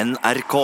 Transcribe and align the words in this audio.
NRK. 0.00 0.54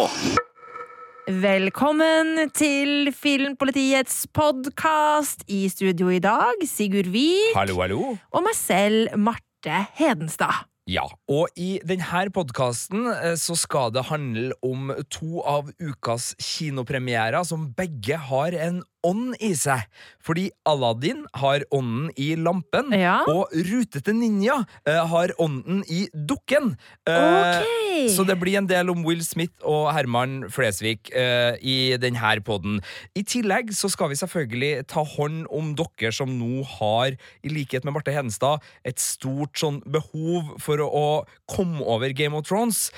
Velkommen 1.43 2.46
til 2.57 3.11
Filmpolitiets 3.12 4.23
podkast. 4.33 5.43
I 5.51 5.67
studio 5.69 6.09
i 6.15 6.21
dag 6.25 6.62
Sigurd 6.65 7.11
Vik 7.12 7.52
Hallo, 7.57 7.76
hallo. 7.83 7.99
og 8.16 8.46
meg 8.46 8.56
selv, 8.56 9.12
Marte 9.20 9.82
Hedenstad. 9.98 10.64
Ja, 10.88 11.02
og 11.28 11.50
i 11.58 11.80
denne 11.84 12.30
podkasten 12.32 13.10
så 13.36 13.58
skal 13.58 13.90
det 13.92 14.06
handle 14.08 14.54
om 14.64 14.94
to 15.10 15.42
av 15.42 15.68
ukas 15.82 16.30
kinopremierer 16.39 17.43
som 17.45 17.73
begge 17.77 18.16
har 18.30 18.57
en 18.57 18.80
ånd 19.07 19.36
i 19.45 19.52
seg. 19.59 19.86
Fordi 20.27 20.48
Aladdin 20.66 21.23
har 21.38 21.62
ånden 21.75 22.11
i 22.18 22.32
lampen, 22.38 22.91
Ja. 22.96 23.20
og 23.30 23.52
Rutete 23.55 24.12
ninja 24.16 24.59
uh, 24.88 25.02
har 25.06 25.32
ånden 25.43 25.84
i 25.86 26.06
dukken. 26.12 26.75
Uh, 27.06 27.14
okay. 27.14 28.09
Så 28.12 28.27
det 28.27 28.38
blir 28.41 28.59
en 28.59 28.66
del 28.69 28.91
om 28.91 29.05
Will 29.06 29.23
Smith 29.24 29.55
og 29.66 29.92
Herman 29.95 30.48
Flesvig 30.52 30.98
uh, 31.14 31.55
i 31.62 31.97
denne 32.02 32.34
poden. 32.45 32.80
I 33.14 33.23
tillegg 33.23 33.70
så 33.77 33.88
skal 33.92 34.11
vi 34.11 34.19
selvfølgelig 34.19 34.87
ta 34.91 35.05
hånd 35.06 35.47
om 35.55 35.75
dere 35.78 36.11
som 36.14 36.33
nå 36.38 36.64
har, 36.77 37.14
i 37.47 37.52
likhet 37.52 37.86
med 37.86 37.95
Marte 37.95 38.14
Hedenstad, 38.14 38.64
et 38.84 38.98
stort 39.02 39.56
sånn 39.59 39.80
behov 39.86 40.56
for 40.62 40.83
å, 40.83 40.88
å 40.91 41.06
komme 41.50 41.84
over 41.86 42.11
Game 42.16 42.36
of 42.36 42.47
Thrones. 42.48 42.91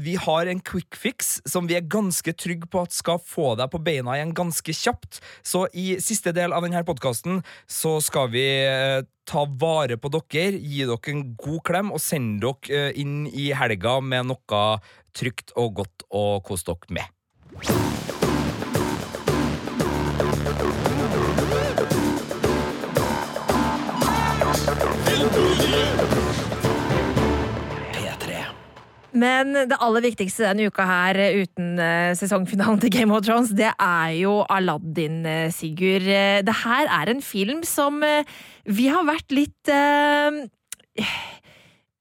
Vi 0.00 0.14
har 0.20 0.48
en 0.50 0.62
quick 0.64 0.96
fix 0.96 1.36
som 1.48 1.68
vi 1.68 1.76
er 1.78 1.86
ganske 1.90 2.32
trygge 2.32 2.68
på 2.70 2.84
at 2.84 2.94
skal 2.94 3.20
få 3.20 3.54
deg 3.58 3.70
på 3.72 3.80
beina 3.84 4.16
igjen 4.16 4.34
ganske 4.36 4.74
kjapt. 4.76 5.20
Så 5.42 5.66
i 5.72 5.96
siste 6.02 6.32
del 6.36 6.52
av 6.54 6.62
denne 6.66 6.84
podkasten 6.86 7.42
så 7.66 7.96
skal 8.04 8.30
vi 8.34 8.44
eh, 8.64 9.02
ta 9.24 9.44
vare 9.48 9.96
på 9.96 10.10
dere, 10.12 10.58
gi 10.60 10.84
dere 10.84 11.14
en 11.14 11.24
god 11.40 11.62
klem 11.66 11.92
og 11.94 12.02
sende 12.02 12.52
dere 12.68 12.90
eh, 12.90 13.00
inn 13.00 13.24
i 13.30 13.50
helga 13.56 13.98
med 14.04 14.30
noe 14.32 14.64
trygt 15.14 15.54
og 15.56 15.80
godt 15.82 16.06
å 16.10 16.40
kose 16.44 16.68
dere 16.70 17.00
med. 17.00 17.06
Men 29.14 29.54
det 29.70 29.78
aller 29.78 30.02
viktigste 30.02 30.42
denne 30.48 30.66
uka 30.66 30.84
her, 30.88 31.18
uten 31.44 31.78
eh, 31.78 32.12
sesongfinalen 32.18 32.80
til 32.82 32.90
Game 32.90 33.14
of 33.14 33.22
Thrones, 33.22 33.52
det 33.54 33.70
er 33.70 34.10
jo 34.18 34.40
Aladdin, 34.50 35.20
eh, 35.26 35.52
Sigurd. 35.54 36.08
Eh, 36.10 36.42
Det 36.42 36.56
her 36.64 36.90
er 36.90 37.12
en 37.12 37.22
film 37.22 37.62
som 37.62 38.02
eh, 38.02 38.26
vi 38.66 38.88
har 38.90 39.06
vært 39.06 39.30
litt 39.30 39.70
uh, 39.70 40.42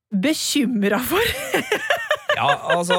bekymra 0.09 1.01
for. 1.01 1.33
Ja, 2.33 2.49
altså 2.73 2.97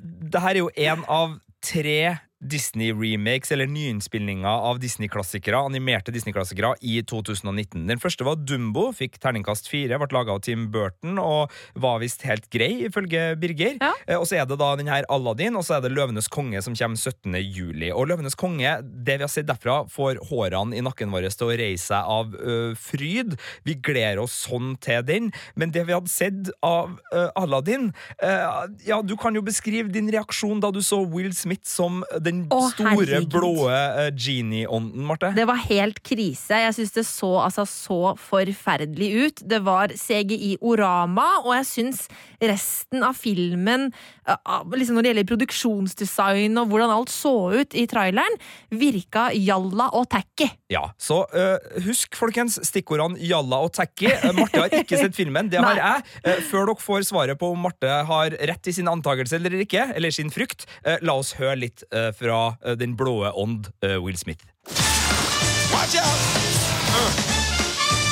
Det 0.00 0.40
her 0.40 0.54
er 0.54 0.58
jo 0.62 0.70
en 0.72 1.02
av 1.12 1.34
tre 1.60 2.14
Disney-remakes 2.44 3.52
eller 3.54 3.66
nyinnspillinger 3.70 4.48
av 4.68 4.78
Disney-klassikere, 4.82 5.58
animerte 5.64 6.12
Disney-klassikere 6.14 6.74
i 6.84 6.98
2019. 7.06 7.86
Den 7.88 8.00
første 8.02 8.26
var 8.26 8.36
Dumbo, 8.40 8.88
fikk 8.96 9.16
terningkast 9.22 9.68
fire, 9.70 9.98
ble 10.00 10.08
laga 10.14 10.34
av 10.36 10.42
Tim 10.44 10.66
Burton 10.74 11.18
og 11.22 11.52
var 11.80 12.00
visst 12.02 12.24
helt 12.28 12.48
grei, 12.52 12.84
ifølge 12.88 13.30
Birger. 13.40 13.78
Ja. 13.80 13.92
Eh, 14.06 14.18
Og 14.18 14.26
så 14.28 14.38
er 14.40 14.46
det 14.48 14.58
da 14.60 14.70
den 14.80 14.90
her 14.90 15.06
Aladdin, 15.12 15.56
og 15.56 15.64
så 15.66 15.78
er 15.78 15.84
det 15.86 15.92
Løvenes 15.94 16.28
konge 16.32 16.60
som 16.64 16.76
kommer 16.76 16.96
17. 17.00 17.34
juli. 17.42 17.90
Og 17.92 18.08
Løvenes 18.10 18.36
konge, 18.38 18.76
det 18.82 19.18
vi 19.20 19.26
har 19.26 19.32
sett 19.32 19.48
derfra, 19.48 19.82
får 19.90 20.20
hårene 20.30 20.76
i 20.76 20.84
nakken 20.84 21.12
vår 21.14 21.28
til 21.34 21.48
å 21.48 21.56
reise 21.58 21.88
seg 21.88 22.08
av 22.08 22.34
ø, 22.36 22.54
fryd. 22.78 23.34
Vi 23.66 23.74
gleder 23.84 24.20
oss 24.22 24.36
sånn 24.46 24.74
til 24.84 25.02
den. 25.06 25.30
Men 25.56 25.72
det 25.74 25.86
vi 25.88 25.94
hadde 25.96 26.12
sett 26.12 26.50
av 26.64 26.94
ø, 27.12 27.24
Aladdin 27.40 27.90
øh, 28.22 28.68
Ja, 28.86 29.00
du 29.04 29.16
kan 29.20 29.34
jo 29.36 29.42
beskrive 29.44 29.92
din 29.92 30.08
reaksjon 30.12 30.60
da 30.62 30.70
du 30.74 30.80
så 30.84 31.00
Will 31.04 31.32
Smith 31.36 31.68
som 31.68 32.02
den 32.24 32.33
Å, 32.52 32.60
store, 32.72 32.94
herregud. 32.94 33.28
blå 33.32 33.52
øh, 33.68 34.08
genie-ånden, 34.12 35.04
Marte. 35.08 35.32
Det 35.36 35.46
var 35.48 35.60
helt 35.66 36.00
krise. 36.06 36.60
Jeg 36.64 36.76
syns 36.78 36.94
det 36.96 37.06
så 37.08 37.32
altså 37.44 37.66
så 37.68 38.00
forferdelig 38.20 39.10
ut. 39.14 39.44
Det 39.50 39.60
var 39.66 39.94
CGI-orama, 39.98 41.26
og 41.44 41.52
jeg 41.58 41.68
syns 41.70 42.04
resten 42.44 43.04
av 43.06 43.16
filmen, 43.18 43.90
eh, 44.28 44.52
liksom 44.74 44.98
når 44.98 45.06
det 45.06 45.12
gjelder 45.12 45.30
produksjonsdesign 45.32 46.60
og 46.60 46.72
hvordan 46.72 46.92
alt 46.94 47.12
så 47.12 47.34
ut 47.54 47.76
i 47.76 47.86
traileren, 47.90 48.38
virka 48.74 49.30
jalla 49.34 49.90
og 49.96 50.08
tacky. 50.12 50.50
Ja, 50.72 50.88
så 50.98 51.20
uh, 51.30 51.82
husk, 51.84 52.16
folkens, 52.18 52.56
stikkordene 52.66 53.20
Jalla 53.22 53.60
og 53.62 53.72
Tacky. 53.76 54.08
Marte 54.34 54.62
har 54.64 54.72
ikke 54.74 54.98
sett 54.98 55.14
filmen, 55.16 55.50
det 55.52 55.60
har 55.62 55.78
jeg. 55.78 56.04
Uh, 56.24 56.40
før 56.48 56.70
dere 56.70 56.82
får 56.82 57.06
svaret 57.10 57.38
på 57.38 57.52
om 57.54 57.62
Marte 57.62 57.90
har 58.08 58.34
rett 58.50 58.70
i 58.70 58.74
sin 58.74 58.90
antakelse 58.90 59.38
eller 59.38 59.54
ikke, 59.62 59.86
eller 59.94 60.14
sin 60.14 60.32
frykt, 60.34 60.66
uh, 60.86 60.96
la 61.04 61.16
oss 61.20 61.34
høre 61.38 61.56
litt 61.60 61.84
øh, 61.94 62.10
fra 62.24 62.54
øh, 62.66 62.80
Den 62.80 62.96
blåe 62.96 63.32
ånd, 63.36 63.64
øh, 63.82 64.02
Will 64.02 64.18
Smith. 64.18 64.44
Watch 65.74 65.94
out! 66.04 66.20
Uh, 66.98 67.10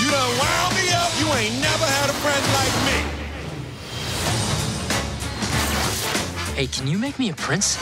you 0.00 0.08
done 0.16 0.32
wound 0.42 0.72
me 0.78 0.86
up. 1.00 1.10
You 1.20 1.26
ain't 1.38 1.56
never 1.70 1.86
had 1.98 2.08
a 2.14 2.16
friend 2.24 2.44
like 2.60 2.76
me. 2.88 2.98
Hey, 6.56 6.66
can 6.66 6.86
you 6.92 6.98
make 6.98 7.18
me 7.18 7.30
a 7.30 7.34
prince? 7.46 7.78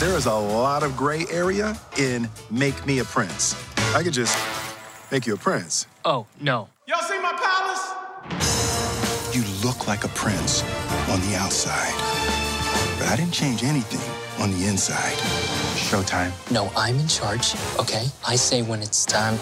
There 0.00 0.16
is 0.16 0.26
a 0.26 0.38
lot 0.58 0.82
of 0.82 0.96
gray 0.96 1.22
area 1.42 1.68
in 1.98 2.28
Make 2.50 2.86
Me 2.86 3.00
a 3.00 3.04
Prince. 3.04 3.56
I 3.98 4.02
could 4.04 4.16
just 4.16 4.36
make 5.10 5.26
you 5.26 5.34
a 5.34 5.38
prince. 5.48 5.86
Oh, 6.04 6.26
no. 6.40 6.68
Y'all 6.86 7.06
see 7.10 7.20
my 7.28 7.34
palace? 7.46 7.84
You 9.34 9.42
look 9.64 9.88
like 9.88 10.04
a 10.04 10.12
prince 10.22 10.62
on 11.12 11.18
the 11.26 11.36
outside. 11.36 11.94
But 12.98 13.08
I 13.08 13.16
didn't 13.16 13.32
change 13.34 13.64
anything 13.64 14.15
on 14.40 14.50
the 14.52 14.66
inside. 14.66 15.18
Showtime. 15.76 16.32
No, 16.50 16.70
I'm 16.76 16.98
in 16.98 17.08
charge, 17.08 17.54
okay? 17.78 18.04
I 18.26 18.36
say 18.36 18.62
when 18.62 18.82
it's 18.82 19.04
time. 19.06 19.38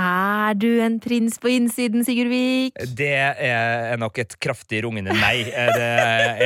Er 0.00 0.54
du 0.56 0.80
en 0.80 0.96
prins 1.02 1.36
på 1.42 1.50
innsiden, 1.52 2.04
Sigurd 2.06 2.30
Vik? 2.32 2.76
Det 2.96 3.10
er 3.12 3.96
nok 4.00 4.18
et 4.22 4.36
kraftig 4.40 4.80
rungende 4.86 5.12
nei. 5.12 5.42
Eh, 5.50 5.72
Det 5.76 5.88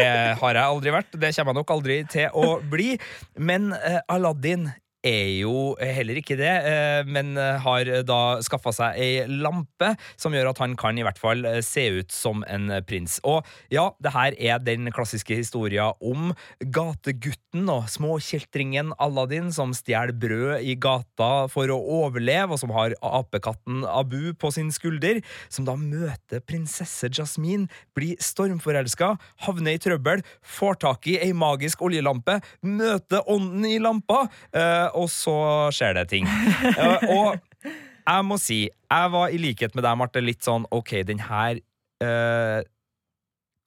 er, 0.01 0.35
har 0.41 0.55
jeg 0.59 0.65
aldri 0.65 0.91
vært. 0.95 1.13
Det 1.13 1.31
kommer 1.37 1.53
jeg 1.53 1.61
nok 1.61 1.71
aldri 1.77 1.99
til 2.11 2.35
å 2.35 2.57
bli. 2.71 2.97
Men 3.39 3.71
eh, 3.77 4.01
Aladdin 4.11 4.71
er 5.05 5.31
jo 5.41 5.75
heller 5.81 6.19
ikke 6.21 6.39
det, 6.41 6.55
eh, 6.69 7.03
men 7.07 7.35
har 7.37 7.89
da 8.07 8.21
skaffa 8.45 8.73
seg 8.75 9.01
ei 9.01 9.25
lampe 9.29 9.95
som 10.21 10.35
gjør 10.35 10.53
at 10.53 10.63
han 10.63 10.77
kan 10.79 10.99
i 10.99 11.05
hvert 11.05 11.21
fall 11.21 11.45
eh, 11.49 11.61
se 11.65 11.87
ut 11.99 12.13
som 12.15 12.45
en 12.51 12.73
prins. 12.89 13.19
Og 13.27 13.45
ja, 13.73 13.89
det 14.03 14.15
her 14.15 14.37
er 14.39 14.63
den 14.65 14.91
klassiske 14.95 15.37
historia 15.39 15.91
om 16.05 16.33
gategutten 16.75 17.69
og 17.73 17.89
småkjeltringen 17.93 18.95
Aladdin 19.03 19.51
som 19.55 19.75
stjeler 19.77 20.15
brød 20.17 20.65
i 20.65 20.77
gata 20.81 21.47
for 21.53 21.71
å 21.73 21.79
overleve, 22.01 22.55
og 22.55 22.63
som 22.63 22.73
har 22.75 22.97
apekatten 23.05 23.85
Abu 23.89 24.33
på 24.39 24.53
sin 24.55 24.73
skulder, 24.75 25.21
som 25.53 25.67
da 25.69 25.77
møter 25.79 26.43
prinsesse 26.45 27.11
Jasmine, 27.15 27.69
blir 27.97 28.19
stormforelska, 28.23 29.15
havner 29.47 29.77
i 29.77 29.83
trøbbel, 29.83 30.25
får 30.41 30.81
tak 30.85 31.09
i 31.11 31.19
ei 31.23 31.33
magisk 31.37 31.83
oljelampe, 31.85 32.39
møter 32.67 33.25
ånden 33.31 33.67
i 33.69 33.79
lampa, 33.83 34.25
eh, 34.55 34.89
og 34.95 35.11
så 35.13 35.37
skjer 35.75 35.99
det 36.01 36.09
ting. 36.13 36.29
Og 37.17 37.37
jeg 38.05 38.29
må 38.29 38.39
si, 38.41 38.61
jeg 38.69 39.13
var 39.15 39.33
i 39.33 39.41
likhet 39.41 39.75
med 39.77 39.87
deg, 39.87 39.99
Marte, 39.99 40.23
litt 40.25 40.45
sånn 40.45 40.67
OK, 40.75 40.99
den 41.09 41.23
her 41.25 41.61
eh, 42.05 42.61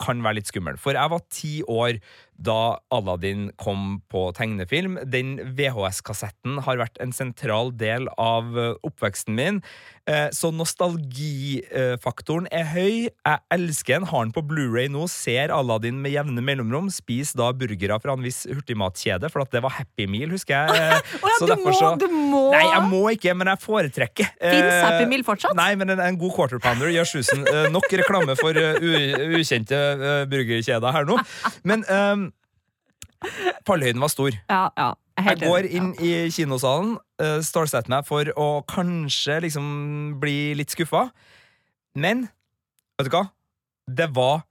kan 0.02 0.22
være 0.22 0.40
litt 0.40 0.50
skummel. 0.52 0.78
For 0.82 0.98
jeg 0.98 1.12
var 1.14 1.24
ti 1.34 1.54
år 1.66 1.98
da 2.38 2.78
Aladdin 2.94 3.50
kom 3.58 4.00
på 4.14 4.28
tegnefilm. 4.38 5.00
Den 5.10 5.38
VHS-kassetten 5.58 6.62
har 6.68 6.82
vært 6.82 7.02
en 7.04 7.16
sentral 7.16 7.74
del 7.78 8.10
av 8.22 8.54
eh, 8.58 8.76
oppveksten 8.88 9.38
min. 9.38 9.62
Eh, 10.08 10.30
Så 10.32 10.52
nostalgifaktoren 10.56 12.48
er 12.56 12.64
høy. 12.72 13.08
Jeg 13.12 13.40
elsker 13.52 13.98
den. 14.00 14.06
Har 14.08 14.24
den 14.26 14.32
på 14.36 14.44
Blu-ray 14.48 14.88
nå. 14.92 15.04
Ser 15.12 15.52
Aladdin 15.52 15.98
med 16.04 16.14
jevne 16.14 16.42
mellomrom. 16.44 16.88
Spiser 16.94 17.38
da 17.42 17.50
burgere 17.58 17.98
fra 18.04 18.16
en 18.16 18.24
viss 18.24 18.46
hurtigmatkjede, 18.48 19.30
for 19.34 19.44
at 19.44 19.52
det 19.52 19.62
var 19.66 19.76
Happy 19.78 20.06
Meal, 20.08 20.32
husker 20.32 20.56
jeg. 20.56 21.02
Å 21.24 21.28
ja, 21.28 21.36
Så 21.40 21.46
du 21.48 21.52
derfor 21.54 21.72
må, 21.74 21.80
så- 21.82 22.00
du 22.00 22.08
må! 22.14 22.44
Nei, 22.56 22.64
jeg 22.72 22.84
må 22.92 23.02
ikke, 23.14 23.36
men 23.36 23.52
jeg 23.52 23.64
foretrekker. 23.66 24.32
Fins 24.40 24.74
Eh, 24.78 24.84
Happy 24.86 25.06
Meal 25.12 25.24
fortsatt? 25.28 25.56
Nei, 25.60 25.74
men 25.80 25.90
en, 25.94 26.00
en 26.00 26.18
god 26.20 26.34
quarter 26.38 26.60
pounder 26.64 26.88
gjør 26.94 27.08
susen. 27.12 27.44
Eh, 27.48 27.68
nok 27.74 27.88
reklame 28.02 28.36
for 28.40 28.56
eh, 28.58 28.80
ukjente 29.38 29.78
burgerkjeder 30.32 30.92
her 30.96 31.06
nå. 31.10 31.18
Men 31.68 31.84
um, 31.92 32.28
fallhøyden 33.68 34.00
var 34.04 34.12
stor. 34.14 34.32
Ja, 34.50 34.70
ja. 34.78 34.94
Jeg 35.18 35.40
går 35.42 35.66
inn 35.74 35.94
i 36.04 36.12
kinosalen, 36.34 36.98
uh, 37.22 37.40
stålsetter 37.42 37.90
meg 37.90 38.06
for 38.06 38.30
å 38.38 38.48
kanskje 38.70 39.40
liksom 39.48 39.68
bli 40.22 40.54
litt 40.60 40.74
skuffa. 40.74 41.08
Men 41.98 42.28
vet 43.00 43.10
du 43.10 43.16
hva? 43.16 43.24
Det 43.88 44.12
var 44.14 44.44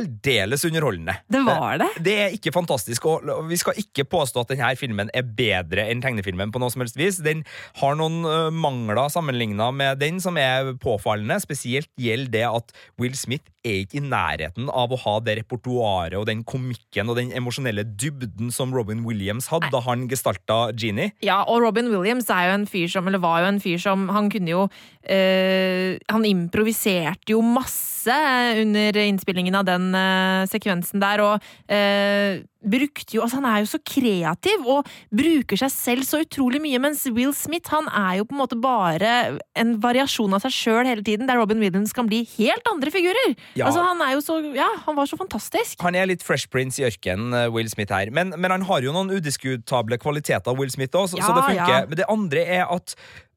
aldeles 0.00 0.66
underholdende. 0.68 1.16
Det 1.32 1.42
var 1.46 1.80
det. 1.82 1.90
Det 2.06 2.16
er 2.26 2.36
ikke 2.36 2.54
fantastisk, 2.54 3.08
og 3.08 3.46
vi 3.50 3.58
skal 3.60 3.78
ikke 3.80 4.06
påstå 4.08 4.44
at 4.44 4.54
denne 4.54 4.72
filmen 4.78 5.10
er 5.16 5.26
bedre 5.26 5.86
enn 5.90 6.02
tegnefilmen 6.04 6.52
på 6.54 6.62
noe 6.62 6.72
som 6.72 6.84
helst 6.84 6.98
vis. 6.98 7.20
Den 7.24 7.44
har 7.80 7.98
noen 7.98 8.22
mangler 8.54 9.06
sammenligna 9.12 9.70
med 9.74 10.00
den 10.02 10.20
som 10.22 10.38
er 10.40 10.74
påfallende. 10.82 11.38
Spesielt 11.42 11.90
gjelder 12.00 12.32
det 12.36 12.46
at 12.48 12.74
Will 13.00 13.16
Smith 13.18 13.50
er 13.66 13.82
ikke 13.82 13.98
i 14.00 14.04
nærheten 14.04 14.70
av 14.70 14.92
å 14.94 14.98
ha 15.02 15.16
det 15.24 15.38
repertoaret 15.40 16.16
og 16.18 16.26
den 16.28 16.44
komikken 16.46 17.10
og 17.10 17.18
den 17.18 17.32
emosjonelle 17.36 17.84
dybden 17.98 18.52
som 18.54 18.74
Robin 18.74 19.02
Williams 19.06 19.50
hadde 19.52 19.70
da 19.72 19.82
han 19.86 20.06
gestalta 20.10 20.70
Genie. 20.78 21.12
Ja, 21.24 21.42
og 21.44 21.64
Robin 21.64 21.90
Williams 21.92 22.30
er 22.32 22.50
jo 22.50 22.56
en 22.60 22.68
fyr 22.70 22.88
som, 22.92 23.08
eller 23.08 23.22
var 23.22 23.42
jo 23.42 23.50
en 23.50 23.62
fyr 23.62 23.80
som 23.82 24.06
Han 24.12 24.30
kunne 24.32 24.50
jo 24.50 24.62
eh, 24.66 24.95
Han 25.06 26.24
improviserte 26.26 27.32
jo 27.34 27.40
masse 27.44 28.14
under 28.62 28.96
innspillingen 29.02 29.54
av 29.58 29.64
den 29.66 29.88
eh, 29.94 30.44
sekvensen 30.50 31.02
der, 31.02 31.22
og 31.22 31.46
eh, 31.72 32.42
brukte 32.66 33.16
jo 33.16 33.22
Altså, 33.26 33.40
han 33.40 33.46
er 33.50 33.62
jo 33.62 33.68
så 33.70 33.80
kreativ 33.86 34.66
og 34.70 34.86
bruker 35.14 35.58
seg 35.58 35.72
selv 35.74 36.06
så 36.06 36.20
utrolig 36.22 36.60
mye, 36.62 36.78
mens 36.82 37.04
Will 37.14 37.32
Smith, 37.34 37.70
han 37.74 37.88
er 37.90 38.20
jo 38.20 38.26
på 38.28 38.36
en 38.36 38.40
måte 38.42 38.58
bare 38.62 39.12
en 39.58 39.74
variasjon 39.82 40.34
av 40.36 40.44
seg 40.46 40.54
sjøl 40.54 40.90
hele 40.90 41.02
tiden, 41.06 41.26
der 41.30 41.38
Robin 41.40 41.62
Williams 41.62 41.94
kan 41.96 42.06
bli 42.10 42.22
helt 42.36 42.70
andre 42.70 42.92
figurer. 42.94 43.34
Ja. 43.58 43.68
Altså, 43.68 43.82
han 43.86 44.02
er 44.06 44.16
jo 44.16 44.22
så 44.26 44.38
Ja, 44.54 44.68
han 44.86 44.98
var 44.98 45.10
så 45.10 45.18
fantastisk. 45.18 45.78
Han 45.82 45.98
er 45.98 46.06
litt 46.10 46.24
Fresh 46.26 46.50
Prince 46.52 46.82
i 46.82 46.86
ørkenen, 46.88 47.34
eh, 47.34 47.50
Will 47.54 47.70
Smith 47.72 47.94
her. 47.94 48.10
Men, 48.14 48.34
men 48.38 48.54
han 48.54 48.66
har 48.68 48.86
jo 48.86 48.94
noen 48.94 49.10
udiskutable 49.14 49.98
kvaliteter, 50.02 50.54
Will 50.58 50.70
Smith 50.70 50.94
også, 50.96 51.18
så, 51.18 51.26
så 51.30 51.36
det 51.38 51.46
funker. 51.50 51.76
ja. 51.80 51.84
Men 51.90 52.02
det 52.02 52.10
andre 52.12 52.46
er 52.60 52.66
at 52.70 52.94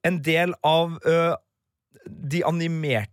en 0.07 0.21
del 0.23 0.53
av 0.63 0.93
ø, 1.03 1.15
de 2.09 2.43
animerte 2.47 3.05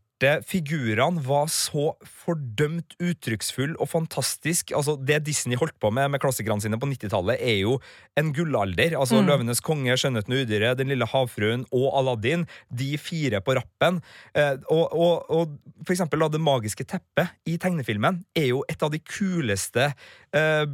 figurene 0.49 1.21
var 1.21 1.51
så 1.53 1.91
fordømt 2.09 2.95
uttrykksfulle 3.05 3.77
og 3.77 3.91
fantastisk. 3.91 4.73
Altså, 4.73 4.95
det 4.97 5.19
Disney 5.27 5.59
holdt 5.61 5.77
på 5.79 5.91
med 5.93 6.09
med 6.11 6.23
klassikerne 6.23 6.65
sine 6.65 6.79
på 6.81 6.89
90-tallet, 6.89 7.37
er 7.37 7.59
jo 7.61 7.75
en 8.17 8.33
gullalder. 8.33 8.97
Altså 8.97 9.21
Mm. 9.21 9.27
'Løvenes 9.27 9.61
konge', 9.61 9.93
'Skjønnheten 9.93 10.33
og 10.33 10.41
udyret', 10.41 10.79
'Den 10.79 10.89
lille 10.89 11.05
havfruen' 11.05 11.67
og 11.71 11.93
'Aladdin'. 11.93 12.47
De 12.73 12.97
fire 12.97 13.43
på 13.43 13.59
rappen. 13.61 14.01
Eh, 14.35 14.57
og, 14.71 14.97
og, 14.97 15.31
og 15.31 15.59
for 15.85 15.93
eksempel 15.93 16.21
da, 16.21 16.29
det 16.29 16.41
magiske 16.41 16.85
teppet 16.89 17.29
i 17.45 17.59
tegnefilmen 17.59 18.25
er 18.35 18.49
jo 18.55 18.65
et 18.71 18.83
av 18.83 18.91
de 18.91 18.99
kuleste 18.99 19.93
uh, 20.37 20.67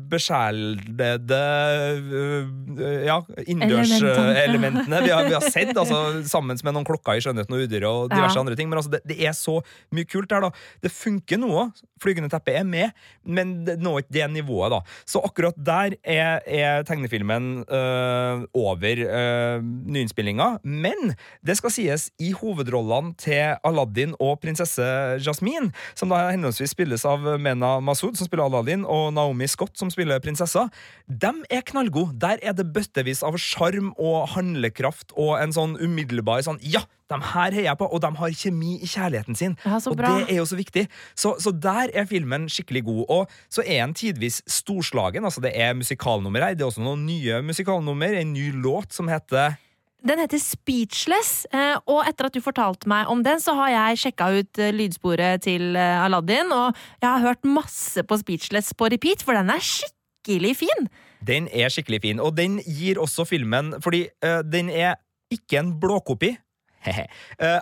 eh, 2.82 3.06
ja, 3.06 3.18
innendørselementene 3.46 5.02
vi, 5.04 5.12
har- 5.12 5.28
vi 5.28 5.36
har 5.36 5.46
sett, 5.46 5.72
altså 5.76 5.98
sammen 6.34 6.58
med 6.64 6.74
noen 6.76 6.86
klokker 6.88 7.18
i 7.18 7.22
'Skjønnheten 7.24 7.54
og 7.56 7.64
udyret' 7.66 7.88
og 7.88 8.10
diverse 8.12 8.36
Ja. 8.36 8.40
andre 8.40 8.56
ting. 8.58 8.68
Men 8.68 8.78
altså, 8.80 8.90
det, 8.96 9.02
det 9.08 9.18
er 9.26 9.32
så 9.36 9.60
mye 9.92 10.04
kult 10.08 10.30
der, 10.30 10.40
da. 10.48 10.50
Det 10.82 10.92
funker 10.92 11.38
noe. 11.40 11.70
Flygende 12.02 12.30
teppe 12.32 12.50
er 12.58 12.64
med, 12.66 12.90
men 13.24 13.64
det 13.64 13.76
når 13.78 14.02
ikke 14.02 14.12
det 14.16 14.30
nivået, 14.34 14.72
da. 14.74 14.80
Så 15.06 15.20
akkurat 15.22 15.54
der 15.56 15.94
er, 16.02 16.40
er 16.46 16.82
tegnefilmen 16.82 17.62
øh, 17.62 18.42
over 18.58 19.02
øh, 19.06 19.62
nyinnspillinga. 19.62 20.58
Men 20.64 21.14
det 21.46 21.56
skal 21.60 21.70
sies, 21.70 22.08
i 22.18 22.32
hovedrollene 22.32 23.14
til 23.22 23.54
Aladdin 23.64 24.16
og 24.18 24.40
prinsesse 24.42 24.82
Jasmine, 25.22 25.70
som 25.94 26.10
da 26.10 26.24
henholdsvis 26.32 26.74
spilles 26.74 27.04
av 27.06 27.22
Mena 27.38 27.76
Masud, 27.80 28.16
som 28.18 28.26
spiller 28.26 28.48
Aladdin, 28.48 28.82
og 28.84 29.12
Naomi 29.14 29.46
Scott, 29.52 29.76
som 29.78 29.90
spiller 29.92 30.22
prinsessa, 30.22 30.66
de 31.06 31.32
er 31.52 31.62
knallgode. 31.68 32.16
Der 32.22 32.42
er 32.42 32.56
det 32.56 32.70
bøttevis 32.74 33.22
av 33.26 33.38
sjarm 33.40 33.92
og 34.00 34.32
handlekraft 34.34 35.14
og 35.16 35.36
en 35.40 35.54
sånn 35.54 35.78
umiddelbar 35.80 36.44
sånn 36.46 36.60
Ja! 36.62 36.84
De 37.12 37.18
her 37.20 37.52
heier 37.52 37.66
jeg 37.66 37.76
på, 37.76 37.86
og 37.92 38.00
de 38.00 38.08
har 38.16 38.36
kjemi 38.40 38.70
i 38.80 38.88
kjærligheten 38.88 39.36
sin. 39.36 39.56
Ja, 39.66 39.76
og 39.76 39.98
det 40.00 40.12
er 40.22 40.38
jo 40.38 40.46
så 40.48 40.56
viktig. 40.56 40.86
Så, 41.12 41.34
så 41.44 41.52
der 41.52 41.92
er 41.92 42.06
filmen 42.08 42.46
skikkelig 42.48 42.86
god. 42.86 43.02
Og 43.12 43.34
så 43.52 43.64
er 43.66 43.82
den 43.82 43.92
tidvis 43.98 44.40
storslagen. 44.48 45.26
Altså 45.28 45.42
Det 45.44 45.52
er 45.52 45.76
musikalnummer 45.76 46.46
her. 46.46 46.56
Det 46.56 46.64
er 46.64 46.70
også 46.70 46.84
noen 46.84 47.04
nye 47.04 47.42
musikalnummer. 47.44 48.16
En 48.16 48.32
ny 48.32 48.48
låt 48.64 48.96
som 48.96 49.12
heter 49.12 49.58
Den 50.02 50.18
heter 50.18 50.40
Speechless, 50.42 51.44
eh, 51.54 51.76
og 51.86 52.02
etter 52.08 52.26
at 52.26 52.34
du 52.34 52.42
fortalte 52.42 52.90
meg 52.90 53.10
om 53.10 53.22
den, 53.22 53.38
så 53.42 53.54
har 53.54 53.70
jeg 53.70 54.00
sjekka 54.02 54.30
ut 54.34 54.58
eh, 54.58 54.74
lydsporet 54.74 55.44
til 55.46 55.78
eh, 55.78 56.02
Aladdin, 56.02 56.50
og 56.50 56.78
jeg 56.98 57.06
har 57.06 57.22
hørt 57.22 57.46
masse 57.46 58.02
på 58.02 58.18
Speechless 58.18 58.72
på 58.74 58.90
repeat, 58.90 59.22
for 59.22 59.38
den 59.38 59.52
er 59.54 59.62
skikkelig 59.62 60.56
fin! 60.64 60.90
Den 61.22 61.46
er 61.54 61.70
skikkelig 61.70 62.02
fin, 62.02 62.22
og 62.22 62.34
den 62.34 62.58
gir 62.66 62.98
også 62.98 63.22
filmen 63.22 63.76
Fordi 63.78 64.08
uh, 64.26 64.40
den 64.42 64.72
er 64.74 64.96
ikke 65.30 65.60
en 65.60 65.76
blåkopi. 65.78 66.34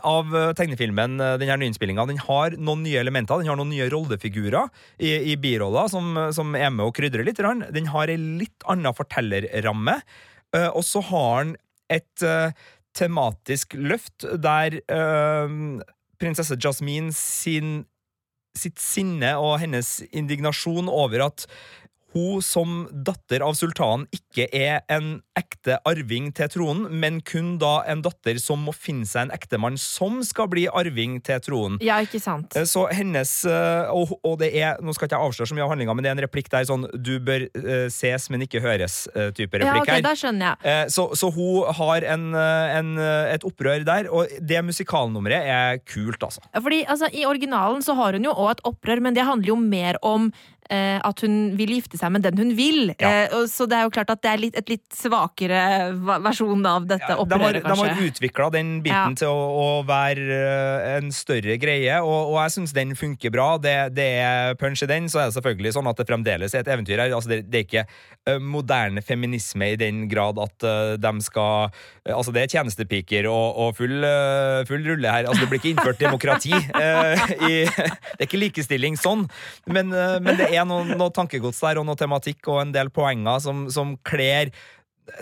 av 0.08 0.30
tegnefilmen, 0.56 1.18
den 1.20 1.50
her 1.50 1.58
nyinnspillinga. 1.60 2.06
Den 2.08 2.22
har 2.24 2.54
noen 2.56 2.80
nye 2.86 3.02
elementer, 3.02 3.42
den 3.42 3.50
har 3.52 3.58
noen 3.60 3.68
nye 3.68 3.90
rollefigurer 3.92 4.70
i, 4.96 5.10
i 5.28 5.34
biroller 5.36 5.90
som, 5.92 6.16
som 6.32 6.56
er 6.56 6.72
med 6.72 6.86
å 6.86 6.94
krydre 6.96 7.26
litt. 7.28 7.42
Den 7.76 7.90
har 7.92 8.08
ei 8.08 8.16
litt 8.16 8.64
annen 8.64 8.96
fortellerramme, 8.96 9.98
og 10.70 10.80
så 10.88 11.04
har 11.10 11.50
den 11.50 11.52
et 11.90 12.26
uh, 12.26 12.52
tematisk 12.96 13.74
løft 13.78 14.26
der 14.42 14.80
uh, 14.90 15.80
prinsesse 16.20 16.58
Jasmine 16.60 17.14
sin 17.16 17.80
sitt 18.58 18.80
sinne 18.82 19.36
og 19.38 19.60
hennes 19.62 20.00
indignasjon 20.10 20.88
over 20.90 21.22
at 21.28 21.44
hun 22.14 22.42
som 22.42 22.88
datter 22.92 23.42
av 23.46 23.54
sultanen 23.58 24.06
ikke 24.14 24.48
er 24.56 24.80
en 24.90 25.20
ekte 25.38 25.76
arving 25.86 26.30
til 26.36 26.48
tronen, 26.50 26.88
men 27.00 27.20
kun 27.26 27.52
da 27.60 27.80
en 27.90 28.02
datter 28.02 28.38
som 28.42 28.62
må 28.66 28.74
finne 28.74 29.06
seg 29.08 29.28
en 29.28 29.34
ektemann 29.34 29.78
som 29.80 30.20
skal 30.26 30.48
bli 30.52 30.66
arving 30.68 31.18
til 31.26 31.40
tronen. 31.44 31.78
Ja, 31.84 32.00
ikke 32.02 32.20
sant? 32.22 32.56
Eh, 32.58 32.66
Så 32.68 32.86
hennes 32.94 33.32
eh, 33.48 33.90
og, 33.94 34.16
og 34.26 34.38
det 34.42 34.50
er, 34.58 34.76
Nå 34.82 34.94
skal 34.96 35.08
ikke 35.08 35.18
jeg 35.18 35.30
avsløre 35.30 35.50
så 35.50 35.56
mye 35.58 35.64
av 35.66 35.72
handlinga, 35.74 35.94
men 35.94 36.04
det 36.06 36.10
er 36.12 36.16
en 36.18 36.24
replikk 36.26 36.50
der 36.52 36.66
sånn 36.68 36.86
'du 36.90 37.12
bør 37.20 37.46
eh, 37.46 37.88
ses, 37.92 38.28
men 38.30 38.42
ikke 38.46 38.62
høres'-type 38.64 39.60
Ja, 39.62 39.72
replikk 39.74 39.94
her. 39.94 40.02
da 40.02 40.14
skjønner 40.18 40.56
jeg. 40.64 40.90
Så, 40.90 41.08
så 41.14 41.30
hun 41.34 41.70
har 41.78 42.04
en, 42.14 42.34
en, 42.34 42.92
et 43.34 43.44
opprør 43.46 43.84
der, 43.86 44.10
og 44.10 44.26
det 44.40 44.64
musikalnummeret 44.64 45.46
er 45.46 45.78
kult, 45.86 46.22
altså. 46.22 46.40
Fordi 46.54 46.84
altså, 46.86 47.08
I 47.12 47.26
originalen 47.26 47.82
så 47.82 47.94
har 47.94 48.12
hun 48.18 48.24
jo 48.24 48.32
òg 48.34 48.56
et 48.56 48.64
opprør, 48.64 49.00
men 49.00 49.14
det 49.14 49.24
handler 49.26 49.52
jo 49.54 49.56
mer 49.60 49.98
om 50.02 50.32
at 50.70 51.22
hun 51.24 51.56
vil 51.58 51.74
gifte 51.76 51.98
seg 51.98 52.12
med 52.14 52.24
den 52.26 52.38
hun 52.38 52.52
vil. 52.58 52.92
Ja. 53.00 53.26
Eh, 53.26 53.36
og, 53.36 53.48
så 53.50 53.66
det 53.70 53.78
er 53.78 53.86
jo 53.88 53.92
klart 53.94 54.12
at 54.12 54.22
det 54.24 54.30
er 54.32 54.42
litt, 54.44 54.58
et 54.58 54.70
litt 54.70 54.86
svakere 54.94 55.62
versjon 56.22 56.64
av 56.68 56.86
dette 56.90 57.10
Ja, 57.10 57.16
de 57.16 57.38
har, 57.40 57.58
opprøret, 57.58 57.66
de 57.66 57.78
har 57.80 58.04
utvikla 58.10 58.50
den 58.54 58.72
biten 58.84 59.18
til 59.18 59.30
å, 59.30 59.46
å 59.50 59.68
være 59.88 60.38
eh, 60.38 60.88
en 60.98 61.10
større 61.14 61.56
greie, 61.62 62.00
og, 62.04 62.32
og 62.32 62.38
jeg 62.44 62.56
syns 62.56 62.76
den 62.76 62.94
funker 62.98 63.34
bra. 63.34 63.48
Det, 63.62 63.76
det 63.96 64.08
er 64.22 64.58
punch 64.60 64.84
i 64.86 64.90
den, 64.90 65.10
så 65.10 65.24
er 65.24 65.30
det 65.30 65.38
selvfølgelig 65.38 65.74
sånn 65.76 65.90
at 65.90 66.00
det 66.00 66.08
fremdeles 66.10 66.54
er 66.54 66.64
et 66.64 66.72
eventyr 66.76 67.04
her. 67.04 67.14
Altså, 67.16 67.34
det, 67.34 67.42
det 67.50 67.62
er 67.62 67.68
ikke 67.68 67.86
eh, 67.86 68.40
moderne 68.40 69.04
feminisme 69.04 69.72
i 69.74 69.80
den 69.80 70.06
grad 70.10 70.38
at 70.40 70.70
de 71.00 71.12
skal 71.24 71.70
eh, 72.06 72.14
Altså, 72.14 72.32
det 72.34 72.42
er 72.42 72.52
tjenestepiker 72.52 73.26
og, 73.30 73.58
og 73.60 73.76
full, 73.78 74.04
eh, 74.04 74.62
full 74.68 74.84
rulle 74.86 75.12
her. 75.12 75.28
Altså, 75.28 75.44
det 75.44 75.50
blir 75.50 75.60
ikke 75.62 75.72
innført 75.74 76.00
demokrati. 76.00 76.52
eh, 76.54 77.34
i, 77.48 77.52
det 78.16 78.18
er 78.18 78.28
ikke 78.28 78.40
likestilling 78.40 78.98
sånn, 79.00 79.26
men, 79.70 79.92
eh, 79.94 80.18
men 80.22 80.38
det 80.38 80.50
er 80.50 80.59
noe, 80.68 80.84
noe 80.96 81.12
tankegods 81.14 81.60
der, 81.62 81.80
og 81.80 81.86
noe 81.88 81.98
tematikk 81.98 82.48
og 82.52 82.62
en 82.64 82.74
del 82.74 82.92
poenger 82.94 83.40
som, 83.44 83.66
som 83.72 83.96
kler 84.06 84.52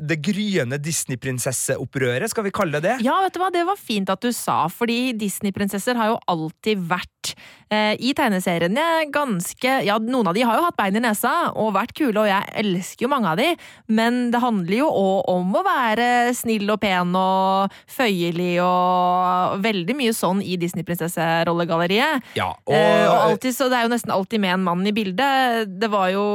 det 0.04 0.18
gryende 0.20 0.76
Disney-prinsesseopprøret, 0.82 2.28
skal 2.30 2.44
vi 2.46 2.52
kalle 2.54 2.78
det 2.78 2.84
det? 2.84 2.96
Ja, 3.06 3.16
vet 3.24 3.34
du 3.34 3.40
hva, 3.40 3.48
det 3.54 3.64
var 3.66 3.78
fint 3.80 4.10
at 4.12 4.22
du 4.22 4.30
sa, 4.36 4.66
fordi 4.72 5.14
Disney-prinsesser 5.18 5.96
har 5.98 6.12
jo 6.12 6.18
alltid 6.28 6.82
vært 6.90 7.32
eh, 7.72 7.94
i 7.96 8.12
tegneseriene 8.16 9.08
ganske 9.14 9.78
Ja, 9.86 9.98
noen 10.02 10.28
av 10.30 10.36
de 10.36 10.44
har 10.46 10.58
jo 10.58 10.66
hatt 10.66 10.76
bein 10.78 10.98
i 10.98 11.02
nesa 11.02 11.32
og 11.56 11.72
vært 11.76 11.94
kule, 11.98 12.20
og 12.20 12.28
jeg 12.28 12.52
elsker 12.62 13.06
jo 13.06 13.12
mange 13.12 13.32
av 13.32 13.40
de, 13.40 13.48
men 13.88 14.28
det 14.34 14.42
handler 14.44 14.76
jo 14.82 14.90
òg 14.90 15.32
om 15.32 15.56
å 15.56 15.64
være 15.66 16.08
snill 16.36 16.68
og 16.74 16.80
pen 16.84 17.16
og 17.18 17.80
føyelig 17.92 18.52
og 18.64 19.64
veldig 19.64 19.98
mye 19.98 20.14
sånn 20.16 20.44
i 20.44 20.58
Disney-prinsesserollegalleriet. 20.60 22.34
Ja, 22.38 22.52
og, 22.52 22.76
Eh, 22.78 23.08
og 23.08 23.18
alltid, 23.32 23.56
så 23.56 23.66
det 23.70 23.78
er 23.78 23.86
jo 23.88 23.94
nesten 23.94 24.12
alltid 24.14 24.40
med 24.42 24.54
en 24.54 24.64
mann 24.66 24.86
i 24.86 24.94
bildet. 24.94 25.66
Det 25.80 25.88
var 25.90 26.12
jo 26.12 26.26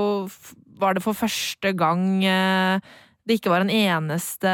Var 0.84 0.96
det 0.98 1.04
for 1.06 1.16
første 1.16 1.70
gang 1.78 2.26
eh, 2.26 2.82
det 3.28 3.38
ikke 3.40 3.52
var 3.54 3.64
en 3.64 3.72
eneste 3.72 4.52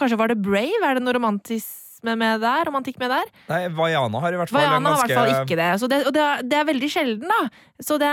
Kanskje 0.00 0.18
var 0.18 0.32
det 0.32 0.40
Brave? 0.42 0.82
Er 0.88 0.98
det 0.98 1.04
noe 1.04 1.14
romantisme 1.16 2.16
med 2.18 2.40
der? 2.42 2.64
Romantikk 2.66 2.96
med 2.98 3.12
der? 3.14 3.28
Nei, 3.46 3.60
Vaiana 3.78 4.18
har 4.24 4.34
i 4.34 4.38
hvert 4.40 4.50
fall 4.50 4.58
Vaiana 4.64 4.80
en 4.80 4.86
har 4.88 4.96
i 4.96 5.02
hvert 5.06 5.18
fall 5.20 5.34
ikke 5.44 5.58
det. 5.60 5.68
Så 5.78 5.86
det 5.90 6.00
og 6.08 6.12
det, 6.16 6.22
er- 6.26 6.42
det 6.50 6.56
er 6.58 6.66
veldig 6.66 6.88
sjelden, 6.90 7.30
da. 7.30 7.42
Så 7.82 7.94
det, 8.02 8.10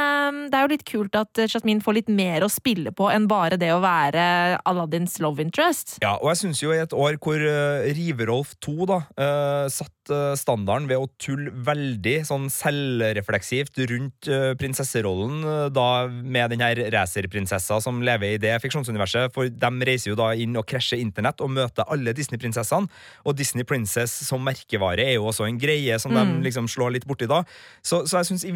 det 0.53 0.57
er 0.59 0.65
jo 0.67 0.71
litt 0.75 0.85
kult 0.85 1.17
at 1.17 1.41
Jasmine 1.49 1.81
får 1.81 1.97
litt 1.97 2.09
mer 2.13 2.45
å 2.45 2.49
spille 2.53 2.93
på 2.93 3.09
enn 3.13 3.25
bare 3.29 3.57
det 3.61 3.71
å 3.73 3.81
være 3.81 4.59
Aladdins 4.69 5.17
love 5.25 5.41
interest. 5.41 5.97
Ja, 6.05 6.15
og 6.21 6.29
jeg 6.33 6.41
syns 6.43 6.61
jo 6.61 6.73
i 6.73 6.81
et 6.83 6.93
år 6.93 7.17
hvor 7.21 7.41
uh, 7.41 7.85
Riverolf 7.97 8.53
2 8.65 8.77
da, 8.93 8.99
uh, 9.17 9.65
satt 9.73 9.93
eh, 10.13 10.33
standarden 10.39 10.87
ved 10.89 11.01
å 11.01 11.09
tulle 11.21 11.51
veldig 11.65 12.15
sånn 12.27 12.47
selvrefleksivt 12.53 13.79
rundt 13.91 14.29
eh, 14.31 14.51
prinsesserollen, 14.59 15.37
eh, 15.43 15.63
da 15.75 15.87
med 16.09 16.53
den 16.53 16.63
her 16.63 16.81
racerprinsessa 16.95 17.79
som 17.83 18.01
lever 18.05 18.35
i 18.35 18.41
det 18.41 18.55
fiksjonsuniverset. 18.63 19.33
For 19.35 19.51
de 19.51 19.71
reiser 19.89 20.13
jo 20.13 20.19
da 20.19 20.31
inn 20.33 20.57
og 20.59 20.67
krasjer 20.69 21.01
internett 21.01 21.43
og 21.45 21.53
møter 21.55 21.87
alle 21.89 22.15
Disney-prinsessene. 22.17 22.89
Og 23.25 23.37
Disney 23.39 23.67
Princess 23.67 24.13
som 24.27 24.43
merkevare 24.45 25.07
er 25.07 25.17
jo 25.17 25.29
også 25.29 25.47
en 25.47 25.61
greie 25.61 25.97
som 26.01 26.15
de 26.15 26.25
liksom 26.45 26.69
slår 26.71 26.97
litt 26.97 27.09
borti 27.09 27.29
da. 27.29 27.43
Så, 27.81 28.03
så 28.09 28.19
jeg 28.19 28.31
syns 28.31 28.47
i 28.47 28.53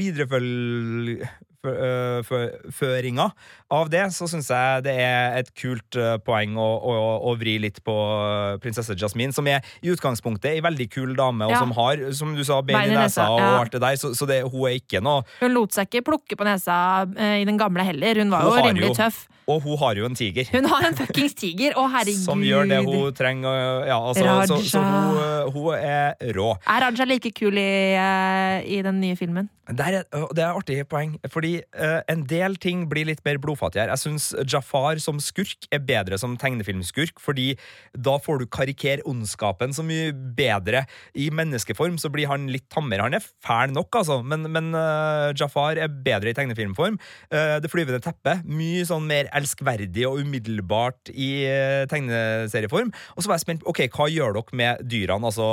videreføringa 1.64 3.26
av 3.74 3.90
det, 3.90 4.04
så 4.14 4.28
syns 4.30 4.50
jeg 4.52 4.84
det 4.86 4.94
er 5.02 5.38
et 5.40 5.50
kult 5.58 5.98
eh, 6.00 6.16
poeng 6.26 6.56
å, 6.60 6.68
å, 6.78 6.96
å 7.32 7.36
vri 7.40 7.56
litt 7.64 7.80
på 7.86 7.94
eh, 7.96 8.58
prinsesse 8.64 8.96
Jasmine, 9.00 9.34
som 9.36 9.48
er 9.50 9.64
i 9.82 9.92
utgangspunktet 9.94 10.52
ei 10.54 10.62
veldig 10.66 10.90
kul 10.94 11.16
dame, 11.18 11.48
og 11.48 11.54
Ja. 11.54 11.60
som 11.62 11.74
har, 11.78 12.00
som 12.18 12.34
du 12.36 12.44
sa, 12.48 12.62
bein 12.66 12.92
i 12.92 12.96
nesa 12.98 13.28
og 13.32 13.40
ja. 13.42 13.52
alt 13.62 13.76
det 13.76 13.82
der, 13.84 13.98
så, 14.00 14.14
så 14.18 14.28
det, 14.30 14.42
hun 14.50 14.68
er 14.70 14.78
ikke 14.80 15.02
noe 15.04 15.24
Hun 15.40 15.54
lot 15.54 15.76
seg 15.76 15.90
ikke 15.90 16.06
plukke 16.12 16.38
på 16.40 16.48
nesa 16.48 16.78
eh, 17.18 17.40
i 17.44 17.46
den 17.48 17.60
gamle 17.62 17.86
heller. 17.86 18.22
Hun 18.24 18.34
var 18.34 18.48
Hun 18.48 18.58
jo 18.60 18.66
rimelig 18.70 18.92
jo- 18.94 18.98
tøff. 19.04 19.24
Og 19.48 19.64
hun 19.66 19.78
har 19.82 20.00
jo 20.00 20.08
en 20.08 20.16
tiger. 20.16 20.48
Hun 20.54 20.70
har 20.72 20.88
en 20.88 20.96
fuckings 20.98 21.36
tiger! 21.40 21.76
Å, 21.80 21.88
herregud. 21.98 22.24
Som 22.24 22.44
gjør 22.46 22.70
det 22.70 22.80
hun 22.86 23.16
trenger. 23.18 23.88
Ja, 23.90 24.00
altså, 24.00 24.38
så, 24.48 24.60
så 24.76 24.84
hun, 24.84 25.20
eh, 25.24 25.52
hun 25.56 25.74
er 25.80 26.34
rå. 26.38 26.54
Er 26.64 26.88
Raja 26.88 27.08
like 27.10 27.34
kul 27.36 27.60
i, 27.60 27.74
eh, 28.00 28.56
i 28.78 28.82
den 28.86 29.02
nye 29.04 29.20
filmen? 29.20 29.52
Det 29.64 29.84
er, 29.88 30.02
det 30.36 30.42
er 30.44 30.58
artig 30.58 30.76
poeng, 30.92 31.14
fordi 31.32 31.54
uh, 31.80 32.02
en 32.12 32.26
del 32.28 32.58
ting 32.60 32.82
blir 32.92 33.08
litt 33.08 33.22
mer 33.24 33.38
blodfattig 33.40 33.80
her. 33.80 33.94
Jeg 33.94 34.02
syns 34.02 34.26
Jafar 34.44 35.00
som 35.00 35.22
skurk 35.24 35.70
er 35.72 35.80
bedre 35.88 36.18
som 36.20 36.34
tegnefilmskurk, 36.36 37.22
fordi 37.24 37.54
da 37.96 38.18
får 38.20 38.42
du 38.42 38.50
karikere 38.52 39.06
ondskapen 39.08 39.72
så 39.72 39.86
mye 39.88 40.12
bedre. 40.12 40.84
I 41.16 41.30
menneskeform 41.32 41.96
så 42.02 42.12
blir 42.12 42.28
han 42.28 42.50
litt 42.52 42.68
tammere. 42.76 43.06
Han 43.08 43.16
er 43.16 43.24
fæl 43.24 43.72
nok, 43.72 44.02
altså, 44.02 44.20
men, 44.20 44.50
men 44.52 44.74
uh, 44.76 45.32
Jafar 45.32 45.80
er 45.80 45.96
bedre 45.96 46.34
i 46.34 46.36
tegnefilmform. 46.36 47.00
Uh, 47.32 47.56
det 47.64 47.72
flyvende 47.72 48.04
teppet, 48.04 48.44
mye 48.44 48.84
sånn 48.90 49.08
mer 49.08 49.32
elskverdig 49.38 50.06
og 50.10 50.20
umiddelbart 50.24 51.12
i 51.14 51.30
eh, 51.50 51.84
tegneserieform. 51.92 52.92
Og 53.16 53.24
så 53.24 53.30
var 53.32 53.40
jeg 53.40 53.46
spent 53.46 53.66
ok, 53.70 53.84
hva 53.94 54.08
gjør 54.12 54.38
dere 54.38 54.60
med 54.60 54.84
dyrene, 54.92 55.30
altså 55.30 55.48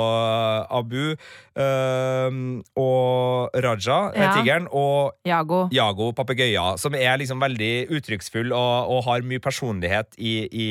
Abu 0.71 1.13
eh, 1.13 2.37
og 2.79 3.57
Raja, 3.65 3.99
eh, 4.13 4.21
Ja. 4.21 4.33
tigeren, 4.37 4.67
og 4.71 5.13
Jago. 5.25 5.67
Jago, 5.71 6.11
papegøyer, 6.17 6.77
som 6.77 6.95
er 6.95 7.17
liksom 7.17 7.41
veldig 7.41 7.89
uttrykksfull 7.91 8.51
og, 8.53 8.91
og 8.91 9.03
har 9.09 9.21
mye 9.27 9.39
personlighet 9.43 10.15
i, 10.17 10.47
i 10.51 10.67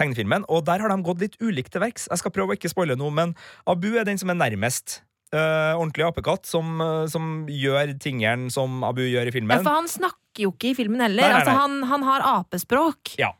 tegnefilmen. 0.00 0.44
Og 0.48 0.64
der 0.66 0.80
har 0.80 0.88
de 0.92 1.02
gått 1.04 1.20
litt 1.20 1.36
ulikt 1.42 1.72
til 1.74 1.82
verks. 1.84 2.08
Jeg 2.10 2.18
skal 2.22 2.32
prøve 2.34 2.54
å 2.54 2.58
ikke 2.58 2.72
spoile 2.72 2.96
noe, 2.98 3.12
men 3.12 3.34
Abu 3.68 3.92
er 3.98 4.04
den 4.08 4.18
som 4.20 4.32
er 4.32 4.38
nærmest. 4.40 5.00
Eh, 5.32 5.72
ordentlig 5.78 6.06
apekatt 6.08 6.46
som, 6.46 6.80
eh, 6.80 7.06
som 7.06 7.46
gjør 7.46 7.98
tingene 8.02 8.50
som 8.50 8.82
Abu 8.84 9.02
gjør 9.02 9.22
i 9.28 9.30
Ja, 9.32 9.36
filmen. 9.38 9.62
for 9.62 9.70
han 9.70 9.88
snakker 9.90 10.46
jo 10.46 10.52
ikke 10.52 10.70
i 10.70 10.74
filmen 10.78 11.00
heller. 11.00 11.22
Nei, 11.22 11.30
nei, 11.32 11.40
Altså, 11.40 11.56
han, 11.58 11.82
han 11.90 12.02
har 12.06 12.20
apespråk. 12.38 13.16
Ja. 13.18 13.32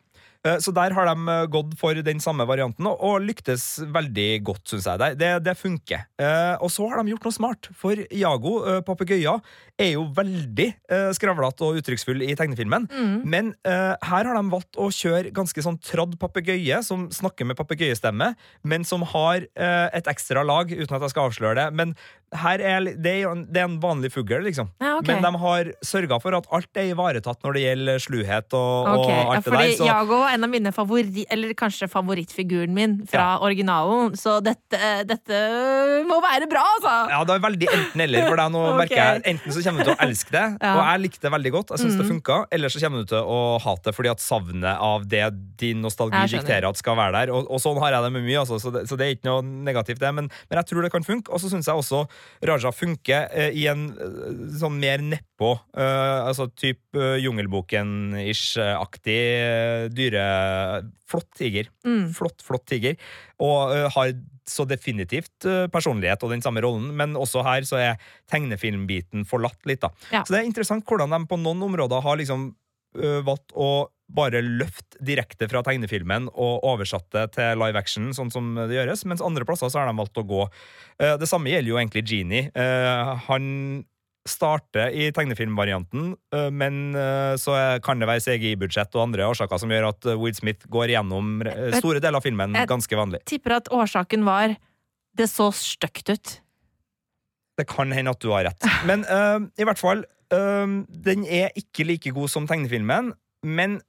Eh, 0.46 0.56
Så 0.58 0.72
der 0.72 0.94
har 0.96 1.08
de 1.10 1.28
eh, 1.28 1.46
gått 1.52 1.74
for 1.80 1.94
den 1.94 2.20
samme 2.20 2.46
varianten, 2.48 2.86
og, 2.88 3.20
lyktes 3.20 3.82
veldig 3.92 4.28
godt, 4.46 4.64
syns 4.72 4.86
jeg. 4.88 5.16
Det, 5.20 5.30
det, 5.44 5.56
funker. 5.58 6.06
Eh, 6.20 6.56
og 6.64 6.70
så 6.72 6.88
har 6.88 7.00
de 7.00 7.12
gjort 7.12 7.26
noe 7.28 7.36
smart, 7.36 7.68
for 7.76 8.00
Iago, 8.08 8.60
uh, 8.64 9.40
er 9.80 9.92
jo 9.94 10.04
veldig 10.12 10.66
skravlete 11.16 11.64
og 11.64 11.78
uttrykksfull 11.80 12.22
i 12.24 12.34
tegnefilmen. 12.36 12.86
Men 13.24 13.54
eh, 13.64 13.94
her 14.04 14.28
har 14.28 14.36
de 14.36 14.52
valgt 14.52 14.76
å 14.76 14.90
kjøre 14.92 15.32
ganske 15.32 15.62
sånn 15.64 15.78
tradd 15.80 16.16
papegøye, 16.20 16.82
som 16.84 17.08
snakker 17.12 17.48
med 17.48 17.56
papegøyestemme, 17.56 18.34
men 18.62 18.84
som 18.84 19.04
har 19.14 19.46
et 19.56 20.10
ekstra 20.10 20.44
lag, 20.44 20.70
uten 20.72 20.96
at 20.96 21.06
jeg 21.06 21.14
skal 21.14 21.30
avsløre 21.30 21.56
det. 21.56 21.66
Men 21.76 21.94
er, 22.30 22.84
det, 22.94 23.10
er, 23.10 23.26
en- 23.26 23.46
det 23.50 23.58
er 23.58 23.66
en 23.66 23.78
vanlig 23.82 24.12
fugl, 24.14 24.38
liksom. 24.44 24.68
Ja, 24.78 24.92
okay. 25.00 25.16
Men 25.16 25.24
de 25.26 25.40
har 25.42 25.70
sørga 25.82 26.20
for 26.22 26.36
at 26.38 26.46
alt 26.54 26.78
er 26.78 26.92
ivaretatt 26.92 27.42
når 27.42 27.56
det 27.56 27.62
gjelder 27.64 28.02
sluhet 28.04 28.54
og, 28.54 28.90
okay. 28.92 29.18
og 29.24 29.34
ja, 29.34 29.40
fordi 29.42 29.56
det 29.56 29.64
der. 29.64 29.76
Så 29.80 29.88
Jago 29.88 30.20
er 30.22 30.36
en 30.36 30.46
av 30.46 30.52
mine 30.52 30.72
favori... 30.74 31.24
Eller 31.30 31.54
kanskje 31.58 31.88
favorittfiguren 31.90 32.74
min 32.74 32.96
fra 33.10 33.32
originalen. 33.42 34.14
Så 34.18 34.36
dette, 34.46 34.78
dette 35.10 35.40
må 36.06 36.20
være 36.22 36.48
bra, 36.50 36.62
altså! 36.76 36.94
ja, 37.12 37.20
det 37.26 37.36
er 37.36 37.44
veldig 37.48 37.70
enten-eller 37.76 38.28
for 38.28 38.42
deg. 38.42 38.54
Nå 38.54 38.62
okay. 38.68 38.78
merker 38.84 39.00
jeg 39.00 39.24
Enten 39.34 39.54
så 39.54 39.64
kommer 39.66 39.82
du 39.82 39.90
til 39.90 39.96
å 39.96 40.00
elske 40.06 40.34
det, 40.34 40.46
Ja. 40.62 40.70
og 40.74 40.80
jeg 40.86 41.02
likte 41.04 41.26
det 41.26 41.32
veldig 41.34 41.52
godt, 41.54 41.74
jeg 41.74 41.82
synes 41.82 41.98
det 42.00 42.06
funka, 42.08 42.38
eller 42.54 42.72
så 42.72 42.80
kommer 42.82 43.02
du 43.02 43.10
til 43.10 43.32
å 43.36 43.40
hate 43.62 43.90
det 43.90 43.96
fordi 43.96 44.10
at 44.12 44.22
savnet 44.22 44.86
av 44.90 45.04
det 45.10 45.24
din 45.60 45.82
nostalgi 45.84 46.22
dikterer 46.32 46.68
at 46.70 46.78
skal 46.80 46.96
være 46.98 47.14
der. 47.18 47.34
Og, 47.34 47.50
og 47.50 47.60
sånn 47.62 47.78
har 47.82 47.94
jeg 47.96 48.06
det 48.06 48.12
med 48.14 48.24
mye, 48.26 48.38
altså, 48.42 48.58
så, 48.62 48.72
det, 48.74 48.86
så 48.88 48.98
det 48.98 49.06
er 49.06 49.16
ikke 49.18 49.28
noe 49.28 49.44
negativt, 49.44 50.00
det. 50.00 50.12
Men, 50.16 50.30
men 50.50 50.60
jeg 50.60 50.70
tror 50.70 50.86
det 50.86 50.92
kan 50.94 51.06
funke. 51.06 51.32
Og 51.34 51.42
så 51.42 51.50
syns 51.52 51.68
jeg 51.68 51.82
også 51.82 52.04
Raja 52.46 52.72
funker 52.72 53.28
eh, 53.32 53.50
i 53.56 53.66
en 53.70 53.88
eh, 53.92 54.40
sånn 54.60 54.78
mer 54.80 55.02
nedpå, 55.04 55.52
eh, 55.76 56.26
altså 56.26 56.48
type 56.52 56.96
uh, 56.96 57.16
Jungelboken-ish-aktig 57.20 59.20
eh, 59.20 59.84
dyre... 59.92 60.24
Flott 61.10 61.26
tiger. 61.34 61.66
Mm. 61.82 62.12
Flott, 62.14 62.38
flott 62.46 62.68
tiger. 62.70 62.94
Og 63.42 63.72
eh, 63.74 63.88
har 63.96 64.12
så 64.46 64.66
definitivt 64.68 65.46
eh, 65.48 65.64
personlighet 65.72 66.22
og 66.22 66.34
den 66.34 66.44
samme 66.44 66.62
rollen, 66.62 66.92
men 66.96 67.16
også 67.18 67.42
her 67.46 67.66
så 67.66 67.80
er 67.80 68.10
tegnefilmbiten 68.30 69.26
forlatt 69.28 69.58
litt, 69.66 69.82
da. 69.82 69.90
Ja. 70.14 70.22
Så 70.22 70.34
det 70.34 70.42
er 70.42 70.50
interessant 70.50 70.86
hvordan 70.86 71.14
de 71.14 71.24
på 71.30 71.40
noen 71.40 71.64
områder 71.66 72.04
har 72.06 72.20
liksom 72.20 72.52
eh, 72.98 73.20
valgt 73.26 73.56
å 73.58 73.88
bare 74.16 74.42
løfte 74.44 74.98
direkte 75.04 75.48
fra 75.50 75.62
tegnefilmen 75.66 76.28
og 76.30 76.64
oversatt 76.66 77.08
det 77.14 77.26
til 77.36 77.60
live 77.60 77.78
action, 77.78 78.10
sånn 78.16 78.32
som 78.32 78.52
det 78.58 78.76
gjøres, 78.76 79.06
mens 79.08 79.24
andre 79.24 79.46
plasser 79.48 79.70
så 79.72 79.82
har 79.82 79.90
de 79.90 79.96
valgt 80.00 80.20
å 80.20 80.26
gå. 80.26 80.42
Eh, 81.00 81.16
det 81.20 81.28
samme 81.30 81.52
gjelder 81.52 81.72
jo 81.72 81.78
egentlig 81.80 82.04
Genie. 82.10 82.50
Eh, 82.54 83.12
han 83.28 83.46
starter 84.28 84.92
i 84.92 85.08
tegnefilmvarianten, 85.16 86.10
eh, 86.36 86.50
men 86.52 86.92
så 87.40 87.56
kan 87.82 88.02
det 88.02 88.10
være 88.10 88.22
CGI-budsjett 88.26 88.92
og 88.98 89.06
andre 89.06 89.30
årsaker 89.30 89.62
som 89.62 89.72
gjør 89.72 89.88
at 89.94 90.10
Will 90.20 90.36
Smith 90.36 90.68
går 90.70 90.92
gjennom 90.92 91.40
store 91.78 92.02
deler 92.04 92.20
av 92.20 92.26
filmen 92.26 92.58
ganske 92.68 92.98
vanlig. 93.00 93.22
Jeg 93.24 93.38
Tipper 93.38 93.56
at 93.62 93.72
årsaken 93.72 94.28
var 94.28 94.58
det 95.16 95.26
så 95.30 95.48
stygt 95.54 96.12
ut. 96.12 96.36
Det 97.60 97.68
kan 97.68 97.92
hende 97.92 98.14
at 98.14 98.22
du 98.22 98.30
har 98.32 98.46
rett. 98.48 98.68
Men 98.88 99.04
uh, 99.08 99.42
i 99.60 99.66
hvert 99.68 99.80
fall 99.80 100.04
uh, 100.32 100.66
Den 100.88 101.26
er 101.26 101.52
ikke 101.58 101.86
like 101.88 102.14
god 102.16 102.32
som 102.32 102.48
tegnefilmen, 102.48 103.12
men 103.46 103.80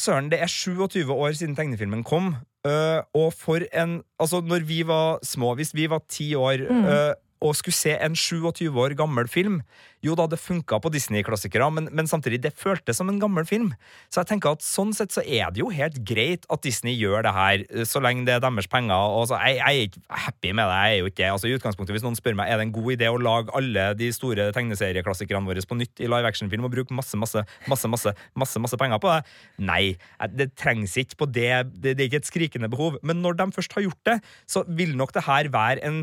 søren, 0.00 0.30
det 0.32 0.40
er 0.42 0.46
27 0.50 1.12
år 1.12 1.32
siden 1.36 1.56
tegnefilmen 1.56 2.04
kom. 2.04 2.34
Uh, 2.68 3.00
og 3.16 3.32
for 3.32 3.60
en 3.72 4.02
Altså, 4.20 4.40
når 4.44 4.64
vi 4.68 4.82
var 4.86 5.18
små, 5.24 5.54
hvis 5.56 5.74
vi 5.74 5.86
var 5.90 6.02
ti 6.08 6.34
år 6.34 6.56
Mm. 6.70 6.84
øh, 6.84 7.14
og 7.40 7.56
skulle 7.56 7.76
se 7.76 7.94
en 7.96 8.16
27 8.16 8.68
år 8.76 8.94
gammel 8.98 9.28
film 9.30 9.60
Jo 10.04 10.14
da, 10.16 10.26
det 10.30 10.38
funka 10.40 10.78
på 10.80 10.92
Disney-klassikere, 10.92 11.66
men, 11.76 11.88
men 11.92 12.08
samtidig, 12.08 12.40
det 12.44 12.54
føltes 12.56 12.96
som 12.96 13.10
en 13.12 13.18
gammel 13.20 13.44
film. 13.44 13.66
Så 14.08 14.22
jeg 14.22 14.30
tenker 14.30 14.54
at 14.56 14.64
sånn 14.64 14.94
sett 14.96 15.12
så 15.12 15.20
er 15.20 15.52
det 15.52 15.60
jo 15.60 15.68
helt 15.74 15.98
greit 16.08 16.46
at 16.48 16.62
Disney 16.64 16.94
gjør 16.96 17.26
det 17.26 17.32
her, 17.36 17.64
så 17.84 18.00
lenge 18.00 18.24
det 18.24 18.38
er 18.38 18.40
deres 18.40 18.68
penger. 18.72 18.96
Og 18.96 19.26
så, 19.28 19.36
jeg, 19.44 19.58
jeg 19.58 19.82
er 19.82 19.90
ikke 19.90 20.22
happy 20.24 20.54
med 20.56 20.70
det. 20.70 20.78
jeg 20.78 20.94
er 20.94 21.02
jo 21.02 21.10
ikke. 21.12 21.28
Altså, 21.34 21.50
i 21.50 21.58
utgangspunktet, 21.58 21.92
Hvis 21.92 22.06
noen 22.06 22.16
spør 22.16 22.38
meg 22.40 22.48
er 22.48 22.56
det 22.56 22.70
en 22.70 22.72
god 22.78 22.88
idé 22.94 23.10
å 23.12 23.20
lage 23.20 23.52
alle 23.60 23.90
de 24.00 24.08
store 24.16 24.48
tegneserieklassikerne 24.56 25.52
våre 25.52 25.66
på 25.68 25.76
nytt 25.76 26.00
i 26.00 26.08
live 26.08 26.32
action-film 26.32 26.64
og 26.64 26.72
bruke 26.72 26.96
masse 26.96 27.20
masse, 27.20 27.44
masse, 27.68 27.92
masse, 27.92 28.14
masse, 28.40 28.64
masse 28.64 28.80
penger 28.80 29.02
på 29.04 29.12
det, 29.12 29.20
nei. 29.68 29.82
Det 30.32 30.48
trengs 30.56 30.96
ikke 31.04 31.20
på 31.20 31.28
det. 31.28 31.52
det. 31.76 31.92
Det 31.92 32.06
er 32.06 32.08
ikke 32.08 32.22
et 32.24 32.32
skrikende 32.32 32.72
behov. 32.72 32.96
Men 33.04 33.20
når 33.20 33.36
de 33.36 33.50
først 33.52 33.76
har 33.76 33.84
gjort 33.84 34.02
det, 34.08 34.18
så 34.48 34.64
vil 34.64 34.96
nok 34.96 35.12
det 35.16 35.26
her 35.28 35.52
være 35.52 35.84
en 35.84 36.02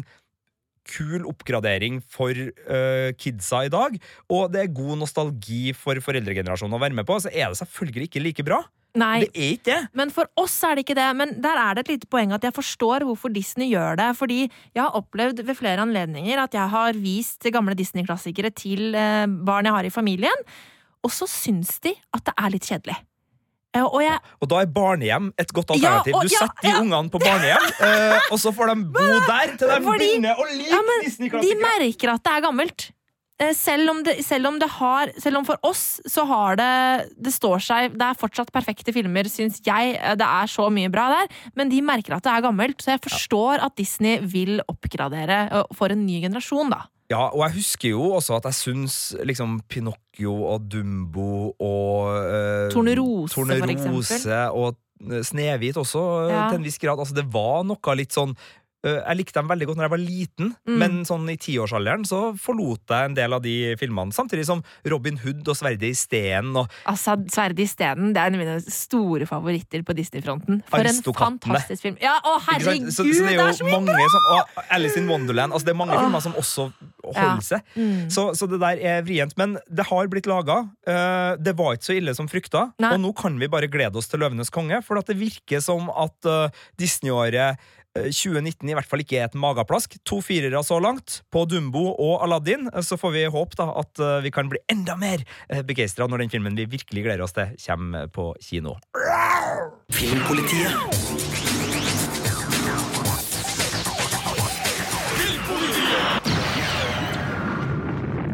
kul 0.89 1.27
oppgradering 1.29 1.99
for 2.11 2.31
uh, 2.33 3.11
kidsa 3.19 3.65
i 3.67 3.73
dag, 3.73 3.99
og 4.31 4.49
det 4.53 4.63
er 4.63 4.73
god 4.79 5.03
nostalgi 5.03 5.75
for 5.77 5.99
foreldregenerasjonen 6.03 6.77
å 6.77 6.81
være 6.81 6.97
med 6.97 7.07
på, 7.07 7.19
så 7.23 7.31
er 7.33 7.51
det 7.51 7.61
selvfølgelig 7.61 8.09
ikke 8.09 8.25
like 8.25 8.47
bra. 8.47 8.63
Nei, 8.97 9.25
Det 9.25 9.29
er 9.35 9.51
ikke 9.53 9.67
det. 9.67 9.79
Men 9.97 10.11
for 10.13 10.29
oss 10.39 10.55
er 10.65 10.77
det 10.77 10.85
ikke 10.85 10.97
det. 10.97 11.07
Men 11.19 11.35
der 11.43 11.59
er 11.61 11.75
det 11.75 11.83
et 11.85 11.91
lite 11.95 12.09
poeng 12.09 12.33
at 12.33 12.45
jeg 12.47 12.55
forstår 12.55 13.05
hvorfor 13.05 13.33
Disney 13.33 13.69
gjør 13.69 13.99
det. 13.99 14.07
Fordi 14.17 14.39
jeg 14.47 14.81
har 14.81 14.95
opplevd 14.97 15.43
ved 15.45 15.59
flere 15.59 15.83
anledninger 15.85 16.41
at 16.41 16.57
jeg 16.57 16.73
har 16.73 16.97
vist 16.97 17.45
gamle 17.53 17.77
Disney-klassikere 17.77 18.53
til 18.57 18.97
eh, 18.97 19.27
barn 19.27 19.69
jeg 19.69 19.75
har 19.75 19.89
i 19.89 19.93
familien, 19.93 20.47
og 21.05 21.13
så 21.13 21.27
syns 21.29 21.77
de 21.83 21.93
at 22.15 22.25
det 22.25 22.33
er 22.37 22.53
litt 22.55 22.67
kjedelig. 22.67 22.97
Og 23.85 24.01
jeg 24.01 24.19
Og 24.41 24.49
da 24.49 24.59
er 24.61 24.65
barnehjem 24.65 25.31
et 25.37 25.53
godt 25.53 25.69
Ja, 25.77 25.99
alternativ. 26.01 26.15
og- 26.15 26.23
du 26.23 26.33
ja, 26.33 26.39
ja. 26.41 26.47
de 26.61 26.67
ja. 26.69 26.81
ungene 26.81 27.09
på 27.09 27.19
barnehjem, 27.19 27.65
uh, 27.81 28.19
og 28.31 28.37
så 28.39 28.51
får 28.53 28.67
de 28.73 28.75
bo 28.85 29.07
der 29.27 29.57
til 29.57 29.67
de 29.67 29.79
Fordi- 29.85 29.99
begynner 30.17 30.35
å 30.35 30.45
like 30.51 30.69
Ja, 30.69 30.81
men 30.81 30.99
de 31.01 31.05
Disney-klassikere. 31.09 31.61
merker 31.61 32.13
at 32.13 32.23
det 32.23 32.33
er 32.33 32.41
gammelt. 32.41 32.91
Eh, 33.39 33.53
Selv 33.53 33.87
om, 33.91 34.01
det, 34.01 34.25
selv 34.25 34.47
om 34.47 34.57
det 34.57 34.67
har 34.67 35.11
Selv 35.21 35.37
om 35.37 35.45
for 35.45 35.57
oss 35.61 36.01
så 36.09 36.25
har 36.25 36.55
det 36.55 37.11
Det 37.21 37.31
står 37.31 37.59
seg 37.61 37.91
Det 37.93 38.01
er 38.01 38.15
fortsatt 38.17 38.49
perfekte 38.51 38.91
filmer, 38.91 39.25
syns 39.29 39.61
jeg. 39.63 39.93
Eh, 40.01 40.15
Det 40.15 40.25
er 40.25 40.47
så 40.49 40.71
mye 40.73 40.89
bra 40.89 41.07
der. 41.19 41.27
Men 41.55 41.69
de 41.69 41.79
merker 41.81 42.15
at 42.15 42.23
det 42.23 42.33
er 42.33 42.41
gammelt, 42.41 42.81
så 42.81 42.97
jeg 42.97 43.01
forstår 43.05 43.61
at 43.61 43.75
Disney 43.75 44.17
vil 44.25 44.59
oppgradere 44.67 45.65
for 45.75 45.91
en 45.91 46.03
ny 46.03 46.19
generasjon, 46.23 46.71
da. 46.71 46.81
Ja, 47.09 47.29
og 47.31 47.39
jeg 47.45 47.53
husker 47.61 47.89
jo 47.93 48.09
også 48.17 48.35
at 48.35 48.49
jeg 48.49 48.57
syns 48.57 48.95
liksom 49.23 49.61
Pinocchio 49.71 50.33
og 50.51 50.65
Dumbo 50.67 51.53
og 51.55 52.17
eh, 52.19 52.67
Tornerose, 52.73 53.31
for 53.33 53.47
Tornerose 53.47 54.41
og 54.51 54.75
eh, 55.07 55.23
Snehvit 55.23 55.79
også, 55.79 56.01
eh, 56.27 56.33
Ja. 56.35 56.49
til 56.51 56.59
en 56.59 56.67
viss 56.67 56.77
grad. 56.81 56.99
Altså, 56.99 57.15
det 57.15 57.23
var 57.31 57.63
noe 57.63 57.95
litt 57.95 58.11
sånn 58.11 58.35
jeg 58.83 59.17
likte 59.17 59.33
dem 59.39 59.47
veldig 59.49 59.65
godt 59.67 59.77
når 59.79 59.85
jeg 59.87 59.93
var 59.95 60.01
liten, 60.03 60.49
Mm. 60.67 60.77
men 60.77 60.91
sånn 61.05 61.25
i 61.31 61.35
tiårsalderen 61.37 62.03
så 62.05 62.37
forlot 62.37 62.87
jeg 62.89 63.05
en 63.09 63.13
del 63.17 63.33
av 63.33 63.41
de 63.41 63.75
filmene. 63.79 64.13
Samtidig 64.13 64.45
som 64.45 64.61
Robin 64.85 65.17
Hood 65.17 65.47
og 65.47 65.55
Sverdet 65.57 65.89
i 65.89 65.93
steden. 65.97 66.55
og 66.55 66.69
Altså, 66.85 67.15
Sverdet 67.31 67.59
i 67.59 67.65
steden, 67.67 68.13
det 68.13 68.21
er 68.21 68.27
en 68.27 68.35
av 68.35 68.39
mine 68.45 68.61
store 68.61 69.25
favoritter 69.25 69.81
på 69.83 69.95
Disney-fronten. 69.97 70.61
For 70.69 70.79
en 70.79 71.01
fantastisk 71.03 71.81
film. 71.81 71.97
Ja, 72.01 72.19
å 72.23 72.37
herregud, 72.39 72.91
så, 72.93 73.03
så 73.03 73.25
det 73.25 73.33
er 73.33 73.37
det 73.37 73.47
er 73.47 73.57
så 73.57 73.65
mye 73.65 73.81
bra! 73.85 74.07
som, 74.13 74.21
og 74.37 74.63
Alice 74.69 74.97
in 74.97 75.07
Wonderland 75.09 75.53
altså 75.53 75.65
Det 75.65 75.73
er 75.73 75.79
mange 75.81 75.97
filmer 75.97 76.21
som 76.21 76.33
også 76.33 76.71
holder 77.03 77.17
Ja. 77.17 77.39
seg. 77.41 77.61
Mm. 77.75 78.09
Så, 78.11 78.35
så 78.37 78.47
det 78.49 78.59
der 78.59 78.77
er 78.83 79.01
vrient. 79.07 79.33
Men 79.37 79.57
det 79.69 79.85
har 79.87 80.07
blitt 80.07 80.27
laga. 80.27 80.69
det 80.85 81.55
var 81.57 81.73
ikke 81.75 81.83
så 81.89 81.97
ille 81.97 82.13
som 82.15 82.27
frykta. 82.27 82.71
Nei. 82.79 82.93
Og 82.93 82.99
nå 83.01 83.15
kan 83.15 83.37
vi 83.39 83.47
bare 83.47 83.67
glede 83.67 83.95
oss 83.97 84.07
til 84.07 84.19
Løvenes 84.19 84.49
konge, 84.53 84.83
for 84.83 84.97
at 84.99 85.05
det 85.07 85.17
virker 85.17 85.61
som 85.63 85.89
at 85.89 86.25
eh, 86.25 86.49
Disney-året 86.77 87.57
eh, 87.57 87.75
2019 88.11 88.69
i 88.69 88.77
hvert 88.77 88.89
fall 88.89 89.03
ikke 89.03 89.19
er 89.21 89.27
et 89.29 89.37
mageplask. 89.39 89.97
To 90.07 90.21
firere 90.25 90.61
så 90.65 90.79
langt 90.83 91.21
på 91.33 91.45
Dumbo 91.49 91.89
og 91.93 92.23
Aladdin. 92.25 92.69
Eh, 92.73 92.81
Så 92.85 92.97
får 92.99 93.15
vi 93.17 93.25
håpe 93.33 93.57
da 93.59 93.71
at 93.83 93.99
eh, 93.99 94.21
vi 94.25 94.31
kan 94.31 94.49
bli 94.51 94.61
enda 94.71 94.95
mer 94.99 95.25
begeistra 95.67 96.07
når 96.07 96.25
den 96.25 96.33
filmen 96.33 96.57
vi 96.57 96.65
virkelig 96.69 97.03
gleder 97.03 97.23
oss 97.25 97.35
til, 97.37 97.53
kommer 97.65 98.07
på 98.07 98.31
kino. 98.43 98.77
Filmpolitiet. 99.91 101.56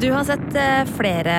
Du 0.03 0.09
har 0.11 0.25
sett 0.27 0.55
eh, 0.59 0.81
flere 0.97 1.33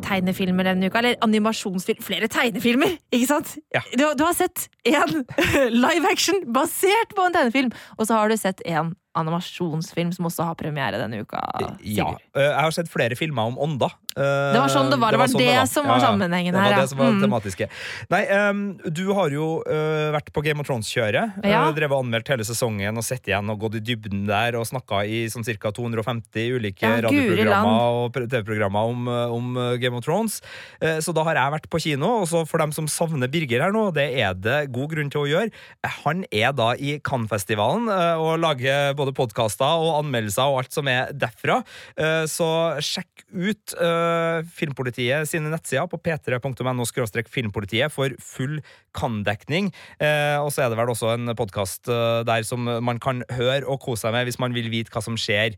tegnefilmer 0.00 0.64
denne 0.64 0.88
uka, 0.88 1.02
eller 1.02 1.18
animasjonsfilm 1.20 1.98
Flere 2.00 2.30
tegnefilmer, 2.32 2.94
ikke 3.12 3.26
sant? 3.28 3.50
Ja. 3.74 3.82
Du, 3.92 4.06
du 4.16 4.22
har 4.24 4.32
sett 4.32 4.70
én 4.88 5.18
live 5.84 6.08
action 6.08 6.40
basert 6.48 7.12
på 7.12 7.26
en 7.26 7.36
tegnefilm, 7.36 7.74
og 7.98 8.08
så 8.08 8.16
har 8.16 8.32
du 8.32 8.38
sett 8.40 8.62
en 8.64 8.94
animasjonsfilm 9.16 10.12
som 10.14 10.28
også 10.28 10.46
har 10.50 10.54
premiere 10.58 11.00
denne 11.00 11.22
uka. 11.24 11.40
Sigurd. 11.58 11.80
Ja. 11.82 12.08
Jeg 12.36 12.54
har 12.66 12.74
sett 12.76 12.90
flere 12.92 13.16
filmer 13.18 13.48
om 13.50 13.58
ånder. 13.58 13.94
Eh, 14.16 14.52
Det 14.54 14.60
var 14.62 14.70
sånn 14.72 14.90
det 14.90 14.98
var. 15.00 15.12
Det 15.12 15.20
var 15.20 15.28
sånn 15.32 15.42
det 15.42 15.68
som 15.68 15.86
var 15.88 16.00
sammenhengen 16.00 16.54
det 16.54 16.60
her, 16.60 16.70
var 16.70 16.76
ja. 16.78 16.80
det 16.84 16.88
som 16.92 16.98
var 16.98 17.10
Mm. 17.16 17.22
tematiske. 17.22 17.68
Nei, 18.10 18.22
um, 18.48 18.62
du 18.92 19.12
har 19.14 19.30
jo 19.30 19.62
uh, 19.66 20.12
vært 20.14 20.32
på 20.32 20.42
Game 20.44 20.60
of 20.60 20.66
Thrones-kjøret. 20.68 21.36
Ja. 21.44 21.66
Uh, 21.68 21.72
drevet 21.76 21.96
anmeldt 21.98 22.28
hele 22.32 22.44
sesongen 22.48 22.96
og 22.96 23.04
sett 23.04 23.26
igjen 23.28 23.48
og 23.52 23.60
gått 23.60 23.76
i 23.76 23.80
dybden 23.84 24.26
der 24.26 24.56
og 24.56 24.64
snakka 24.66 25.04
i 25.06 25.26
sånn 25.32 25.44
ca. 25.44 25.70
250 25.70 26.56
ulike 26.56 26.82
Ja, 26.86 27.00
radioprogrammer 27.04 28.06
og 28.06 28.12
TV-programmer 28.16 28.88
om, 28.90 29.06
eh, 29.08 29.32
om 29.36 29.56
eh, 29.56 29.76
Game 29.78 29.96
of 29.96 30.04
Thrones. 30.04 30.40
Uh, 30.82 30.98
Så 31.00 31.12
da 31.14 31.22
har 31.24 31.34
jeg 31.36 31.52
vært 31.52 31.68
på 31.70 31.80
kino, 31.80 32.22
og 32.22 32.26
så 32.28 32.46
for 32.48 32.58
dem 32.58 32.72
som 32.72 32.86
savner 32.86 33.28
Birger 33.30 33.60
her 33.62 33.72
nå, 33.72 33.92
det 33.94 34.08
er 34.18 34.34
det 34.34 34.72
god 34.72 34.90
grunn 34.90 35.10
til 35.12 35.20
å 35.22 35.28
gjøre. 35.28 35.52
Eh, 35.84 35.90
Han 36.04 36.24
er 36.32 36.52
da 36.52 36.72
i 36.74 36.98
Cannes-festivalen 37.04 37.88
eh, 37.92 38.16
og 38.16 38.40
lager 38.40 38.94
både 38.96 39.05
podkaster 39.14 39.82
og 39.82 40.00
anmeldelser 40.00 40.50
og 40.50 40.62
alt 40.62 40.76
som 40.76 40.88
er 40.90 41.12
derfra. 41.14 41.60
Eh, 41.96 42.24
Så 42.30 42.48
sjekk 42.82 43.26
ut 43.32 43.74
eh, 43.78 44.40
Filmpolitiet 44.56 45.28
sine 45.30 45.52
nettsider 45.52 45.86
på 45.90 46.00
p3.no 46.00 46.86
filmpolitiet 47.30 47.92
for 47.92 48.10
full 48.22 48.60
kan-dekning. 48.96 49.72
Eh, 50.00 50.38
Og 50.40 50.50
så 50.54 50.64
er 50.64 50.70
det 50.72 50.78
vel 50.80 50.90
også 50.94 51.14
en 51.14 51.34
podkast 51.36 51.86
der 51.86 52.42
som 52.46 52.64
man 52.64 52.98
kan 52.98 53.22
høre 53.30 53.66
og 53.66 53.80
kose 53.80 54.06
seg 54.06 54.12
med 54.14 54.26
hvis 54.26 54.40
man 54.42 54.54
vil 54.54 54.70
vite 54.70 54.90
hva 54.92 55.02
som 55.04 55.16
skjer 55.20 55.56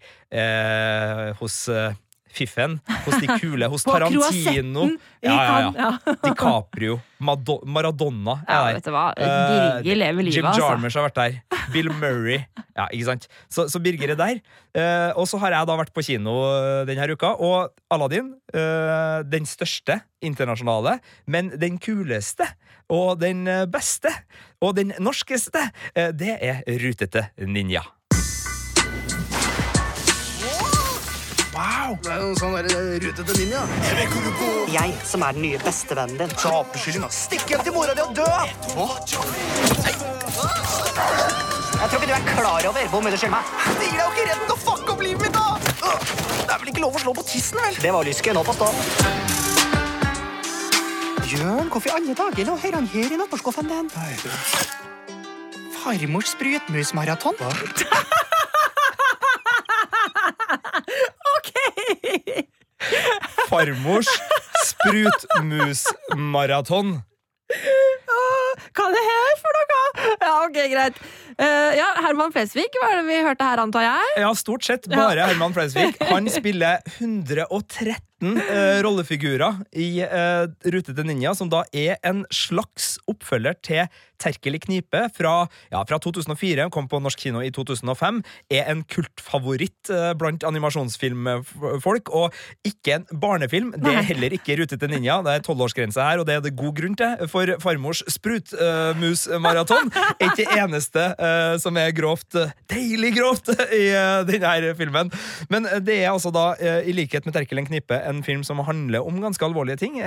hos 1.39 1.57
Fiffen, 2.35 2.79
hos 3.07 3.17
de 3.23 3.29
kule, 3.41 3.69
hos 3.73 3.85
Tarantino. 3.87 4.87
Ja, 5.25 5.33
ja, 5.35 5.59
ja. 5.65 5.71
Ja. 5.75 6.15
DiCaprio, 6.23 6.99
Mado 7.19 7.59
Maradona 7.67 8.39
er 8.47 8.79
der. 8.79 8.93
Ja? 8.93 9.07
Eh, 9.17 9.83
Birger 9.83 9.99
lever 9.99 10.29
livet, 10.29 10.37
Jim 10.37 10.47
altså. 10.47 10.63
Jarmers 10.63 10.99
har 10.99 11.09
vært 11.09 11.19
der. 11.19 11.41
Bill 11.73 11.91
Murray. 11.91 12.39
Ja, 12.77 12.87
ikke 12.93 13.09
sant? 13.09 13.27
Så, 13.51 13.67
så 13.73 13.83
Birger 13.83 14.15
er 14.15 14.21
der. 14.21 14.41
Eh, 14.79 15.11
og 15.19 15.27
så 15.31 15.41
har 15.43 15.57
jeg 15.57 15.69
da 15.69 15.77
vært 15.81 15.93
på 15.97 16.05
kino 16.07 16.39
eh, 16.53 16.85
denne 16.89 17.11
uka, 17.11 17.35
og 17.35 17.75
Aladdin, 17.91 18.35
eh, 18.55 19.19
den 19.27 19.49
største 19.49 20.01
internasjonale, 20.25 20.99
men 21.27 21.51
den 21.59 21.81
kuleste 21.83 22.47
og 22.89 23.19
den 23.21 23.47
eh, 23.51 23.67
beste 23.69 24.13
og 24.65 24.77
den 24.79 24.95
norskeste, 25.03 25.71
eh, 25.95 26.13
det 26.17 26.39
er 26.41 26.63
Rutete 26.83 27.29
Ninja. 27.45 27.85
Wow! 31.89 31.97
Det 32.05 32.11
er 32.13 32.21
jo 32.21 32.35
sånn 32.37 32.53
der 32.53 32.67
rutete 33.01 33.35
ninja. 33.39 33.61
Jeg 33.81 33.95
vet 33.97 34.11
hvor 34.13 34.25
du 34.27 34.33
bor. 34.37 34.57
Jeg 34.75 34.91
som 35.09 35.23
er 35.25 35.37
den 35.37 35.45
nye 35.47 35.61
bestevennen 35.63 36.19
din. 36.21 36.35
Så 36.37 36.51
oppbeskyldning, 36.59 37.07
da. 37.07 37.09
Stikk 37.17 37.47
hjem 37.49 37.63
til 37.65 37.73
mora 37.73 37.95
di 37.97 38.03
og 38.05 38.13
dø! 38.19 38.27
Jeg 41.79 41.87
tror 41.89 41.97
ikke 41.97 42.11
du 42.11 42.13
er 42.19 42.27
klar 42.29 42.69
over 42.69 42.93
hvor 42.93 43.01
mye 43.07 43.15
du 43.15 43.17
skylder 43.17 43.39
meg. 43.39 43.57
Det 43.81 43.89
gir 43.89 43.97
deg 43.97 44.05
jo 44.05 44.11
ikke 44.13 44.27
retten 44.29 44.45
til 44.45 44.53
å 44.53 44.61
fucke 44.67 44.93
opp 44.93 45.07
livet 45.07 45.25
mitt, 45.25 45.39
da! 45.39 45.47
Det 45.65 46.53
er 46.53 46.61
vel 46.61 46.73
ikke 46.75 46.85
lov 46.85 47.01
å 47.01 47.05
slå 47.07 47.17
på 47.17 47.27
tissen, 47.31 47.65
vel? 47.65 47.81
Det 47.81 47.97
var 47.97 48.09
lysken. 48.11 48.37
Nå 48.37 48.45
på 48.45 48.59
stå. 48.59 48.69
Bjørn, 51.25 51.73
hvorfor 51.73 51.89
i 51.89 51.97
alle 51.97 52.21
dager 52.21 52.53
lå 52.53 52.61
han 52.69 52.93
her 52.93 53.17
i 53.17 53.23
nattbordskuffen 53.23 53.73
din? 53.73 53.89
Farmors 55.81 56.37
sprutmusmaraton? 56.37 57.41
Farmors 63.59 64.07
sprutmusmaraton. 64.69 66.93
Hva 68.77 68.85
er 68.87 68.93
det 68.95 69.01
her 69.03 69.33
for 69.41 69.57
noe? 69.57 69.81
Ja, 70.21 70.33
ok, 70.45 70.59
greit. 70.71 70.97
Uh, 71.41 71.71
ja, 71.75 71.89
Herman 72.05 72.31
Flesvig 72.35 72.69
var 72.79 72.93
det 73.01 73.07
vi 73.09 73.17
hørte 73.27 73.45
her, 73.49 73.59
antar 73.65 73.83
jeg? 73.89 74.05
Ja, 74.23 74.31
stort 74.39 74.63
sett 74.69 74.85
bare 74.93 75.23
Herman 75.27 75.53
Flesvig. 75.57 75.91
Han 76.13 76.25
spiller 76.39 76.75
113 78.21 78.39
eh, 78.51 78.83
rollefigurer 78.83 79.63
i 79.79 80.01
eh, 80.03 80.49
til 80.63 81.07
ninja, 81.07 81.35
som 81.35 81.51
da 81.51 81.65
er 81.73 81.99
en 82.07 82.25
slags 82.35 82.99
oppfølger 83.09 83.59
til 83.63 83.87
Terkel 84.19 84.57
i 84.59 84.61
knipe 84.63 85.05
fra, 85.15 85.47
ja, 85.71 85.83
fra 85.87 85.99
2004, 86.03 86.69
kom 86.75 86.89
på 86.91 86.99
norsk 87.03 87.21
kino 87.23 87.43
i 87.45 87.53
2005, 87.55 88.21
er 88.51 88.71
en 88.73 88.83
kultfavoritt 88.91 89.93
eh, 89.95 90.11
blant 90.19 90.45
animasjonsfilmfolk, 90.47 92.11
og 92.11 92.35
ikke 92.67 92.99
en 92.99 93.07
barnefilm. 93.23 93.73
Det 93.79 93.95
er 93.95 94.09
heller 94.11 94.35
ikke 94.35 94.57
Rute 94.59 94.75
til 94.81 94.91
ninja, 94.91 95.21
det 95.23 95.37
er 95.37 95.45
tolvårsgrense 95.47 96.03
her, 96.03 96.19
og 96.19 96.27
det 96.27 96.35
er 96.35 96.43
det 96.43 96.57
god 96.59 96.75
grunn 96.81 96.97
til, 96.99 97.29
for 97.31 97.53
farmors 97.63 98.01
sprutmusmaraton 98.11 99.93
er 99.95 100.25
ikke 100.27 100.41
det 100.41 100.49
eneste 100.65 101.05
eh, 101.15 101.55
som 101.63 101.79
er 101.79 101.95
grovt, 101.95 102.35
eh, 102.35 102.51
deilig 102.73 103.13
grovt, 103.21 103.53
i 103.81 103.85
eh, 103.93 104.25
denne 104.27 104.75
filmen. 104.79 105.13
Men 105.53 105.69
eh, 105.69 105.79
det 105.85 106.01
er 106.03 106.11
altså 106.11 106.35
da, 106.35 106.51
eh, 106.59 106.91
i 106.91 106.97
likhet 106.97 107.29
med 107.29 107.39
Terkel 107.39 107.63
en 107.63 107.71
knipe, 107.71 108.01
en 108.09 108.23
film 108.27 108.45
som 108.47 108.63
handler 108.67 109.05
om 109.07 109.21
ganske 109.23 109.45
alvorlige 109.45 109.81
ting. 109.83 109.99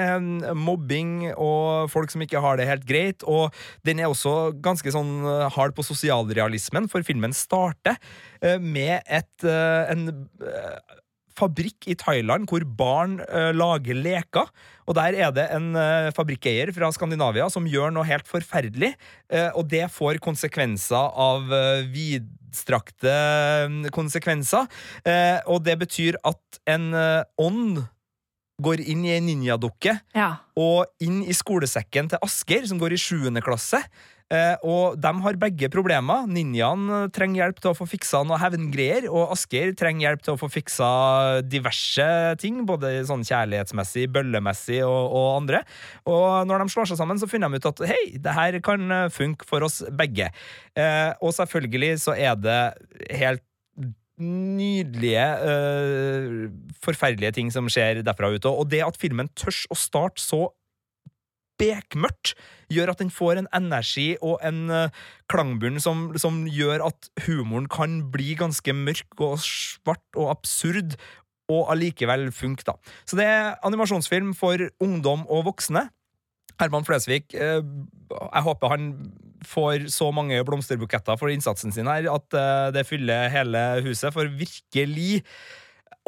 Mobbing 0.58 1.32
og 1.36 1.92
folk 1.94 2.12
som 2.14 2.24
ikke 2.26 2.42
har 2.44 2.60
det 2.60 2.70
helt 2.70 2.88
greit, 2.90 3.26
og 3.28 3.56
den 3.88 4.02
er 4.02 4.12
også 4.12 4.52
ganske 4.64 4.94
sånn 4.94 5.22
eh, 5.28 5.48
hard 5.56 5.76
på 5.78 5.86
sosialrealismen, 5.86 6.90
for 6.92 7.06
filmen 7.08 7.36
starter 7.36 7.98
eh, 8.42 8.58
med 8.62 9.02
et, 9.06 9.32
eh, 9.46 9.92
en 9.92 10.08
fabrikk 11.38 11.88
i 11.92 11.96
Thailand 12.00 12.50
hvor 12.50 12.64
barn 12.66 13.20
uh, 13.24 13.52
lager 13.56 13.98
leker. 13.98 14.50
Og 14.88 14.98
der 14.98 15.16
er 15.16 15.32
det 15.36 15.48
en 15.56 15.72
uh, 15.78 16.10
fabrikkeier 16.16 16.72
fra 16.76 16.92
Skandinavia 16.96 17.48
som 17.54 17.68
gjør 17.70 17.94
noe 17.96 18.08
helt 18.10 18.28
forferdelig, 18.30 18.94
uh, 19.34 19.50
og 19.56 19.70
det 19.72 19.86
får 19.94 20.22
konsekvenser 20.24 21.16
av 21.28 21.48
vidstrakte 21.94 23.16
konsekvenser. 23.96 24.68
Og 25.48 25.64
det 25.66 25.78
betyr 25.82 26.20
at 26.28 26.62
en 26.70 26.92
ånd 27.40 27.82
går 28.62 28.84
inn 28.86 29.06
i 29.08 29.14
ei 29.16 29.22
ninjadukke 29.24 29.96
Ja. 30.16 30.32
og 30.60 30.86
inn 31.02 31.24
i 31.24 31.34
skolesekken 31.34 32.12
til 32.12 32.22
Asker, 32.22 32.68
som 32.68 32.78
går 32.82 32.94
i 32.94 33.02
7. 33.02 33.42
klasse. 33.42 33.82
Eh, 34.32 34.56
og 34.64 34.96
de 35.02 35.12
har 35.26 35.40
begge 35.40 35.70
problemer. 35.74 36.24
Ninjaen 36.32 36.88
eh, 36.96 37.08
trenger 37.14 37.44
hjelp 37.44 37.60
til 37.64 37.72
å 37.74 37.78
få 37.78 37.88
fiksa 37.90 38.24
noe 38.28 38.40
hevngreier, 38.40 39.10
og 39.12 39.34
Asker 39.36 39.74
trenger 39.78 40.08
hjelp 40.08 40.26
til 40.26 40.36
å 40.36 40.40
få 40.40 40.48
fiksa 40.52 40.92
diverse 41.44 42.08
ting, 42.42 42.64
både 42.70 42.94
sånn 43.10 43.26
kjærlighetsmessig, 43.28 44.08
bøllemessig 44.16 44.82
og, 44.88 45.02
og 45.12 45.28
andre. 45.42 45.64
Og 46.08 46.48
når 46.48 46.64
de 46.64 46.76
slår 46.76 46.92
seg 46.92 47.02
sammen, 47.02 47.20
så 47.20 47.30
finner 47.32 47.52
de 47.52 47.60
ut 47.60 47.72
at 47.74 47.86
hei, 47.92 48.02
det 48.24 48.36
her 48.38 48.60
kan 48.64 48.88
eh, 48.88 49.08
funke 49.12 49.48
for 49.50 49.68
oss 49.68 49.82
begge. 50.00 50.32
Eh, 50.80 51.12
og 51.20 51.36
selvfølgelig 51.36 51.96
så 52.08 52.16
er 52.16 52.40
det 52.40 52.62
helt 53.12 53.44
nydelige, 54.22 55.28
øh, 55.50 56.50
forferdelige 56.84 57.32
ting 57.32 57.52
som 57.54 57.70
skjer 57.70 58.04
derfra 58.06 58.30
ute. 58.32 58.50
Og 58.50 58.70
det 58.70 58.84
at 58.86 59.00
filmen 59.02 59.30
tørs 59.36 59.66
å 59.72 59.78
starte 59.78 60.22
så 60.22 60.48
bekmørkt, 61.62 62.34
gjør 62.72 62.94
at 62.94 63.02
den 63.04 63.12
får 63.14 63.42
en 63.42 63.50
energi 63.56 64.10
og 64.24 64.42
en 64.48 64.66
uh, 64.72 65.08
klangbunn 65.32 65.80
som, 65.84 66.10
som 66.20 66.44
gjør 66.50 66.88
at 66.90 67.10
humoren 67.28 67.70
kan 67.72 68.00
bli 68.14 68.34
ganske 68.40 68.76
mørk 68.76 69.22
og 69.22 69.40
svart 69.44 70.20
og 70.20 70.32
absurd, 70.34 70.98
og 71.52 71.66
allikevel 71.74 72.30
funke, 72.32 72.64
da. 72.64 72.78
Så 73.04 73.18
det 73.20 73.26
er 73.28 73.58
animasjonsfilm 73.68 74.32
for 74.38 74.62
ungdom 74.84 75.26
og 75.28 75.50
voksne. 75.50 75.90
Herman 76.62 76.86
Flesvig, 76.88 77.26
uh, 77.36 77.60
jeg 78.22 78.46
håper 78.46 78.76
han 78.76 78.94
får 79.48 79.88
så 79.90 80.12
mange 80.14 80.38
blomsterbuketter 80.46 81.18
for 81.18 81.34
innsatsen 81.34 81.74
sin 81.74 81.90
her 81.90 82.06
at 82.12 82.38
uh, 82.38 82.70
det 82.74 82.86
fyller 82.88 83.32
hele 83.34 83.64
huset. 83.88 84.14
For 84.14 84.30
virkelig 84.30 85.24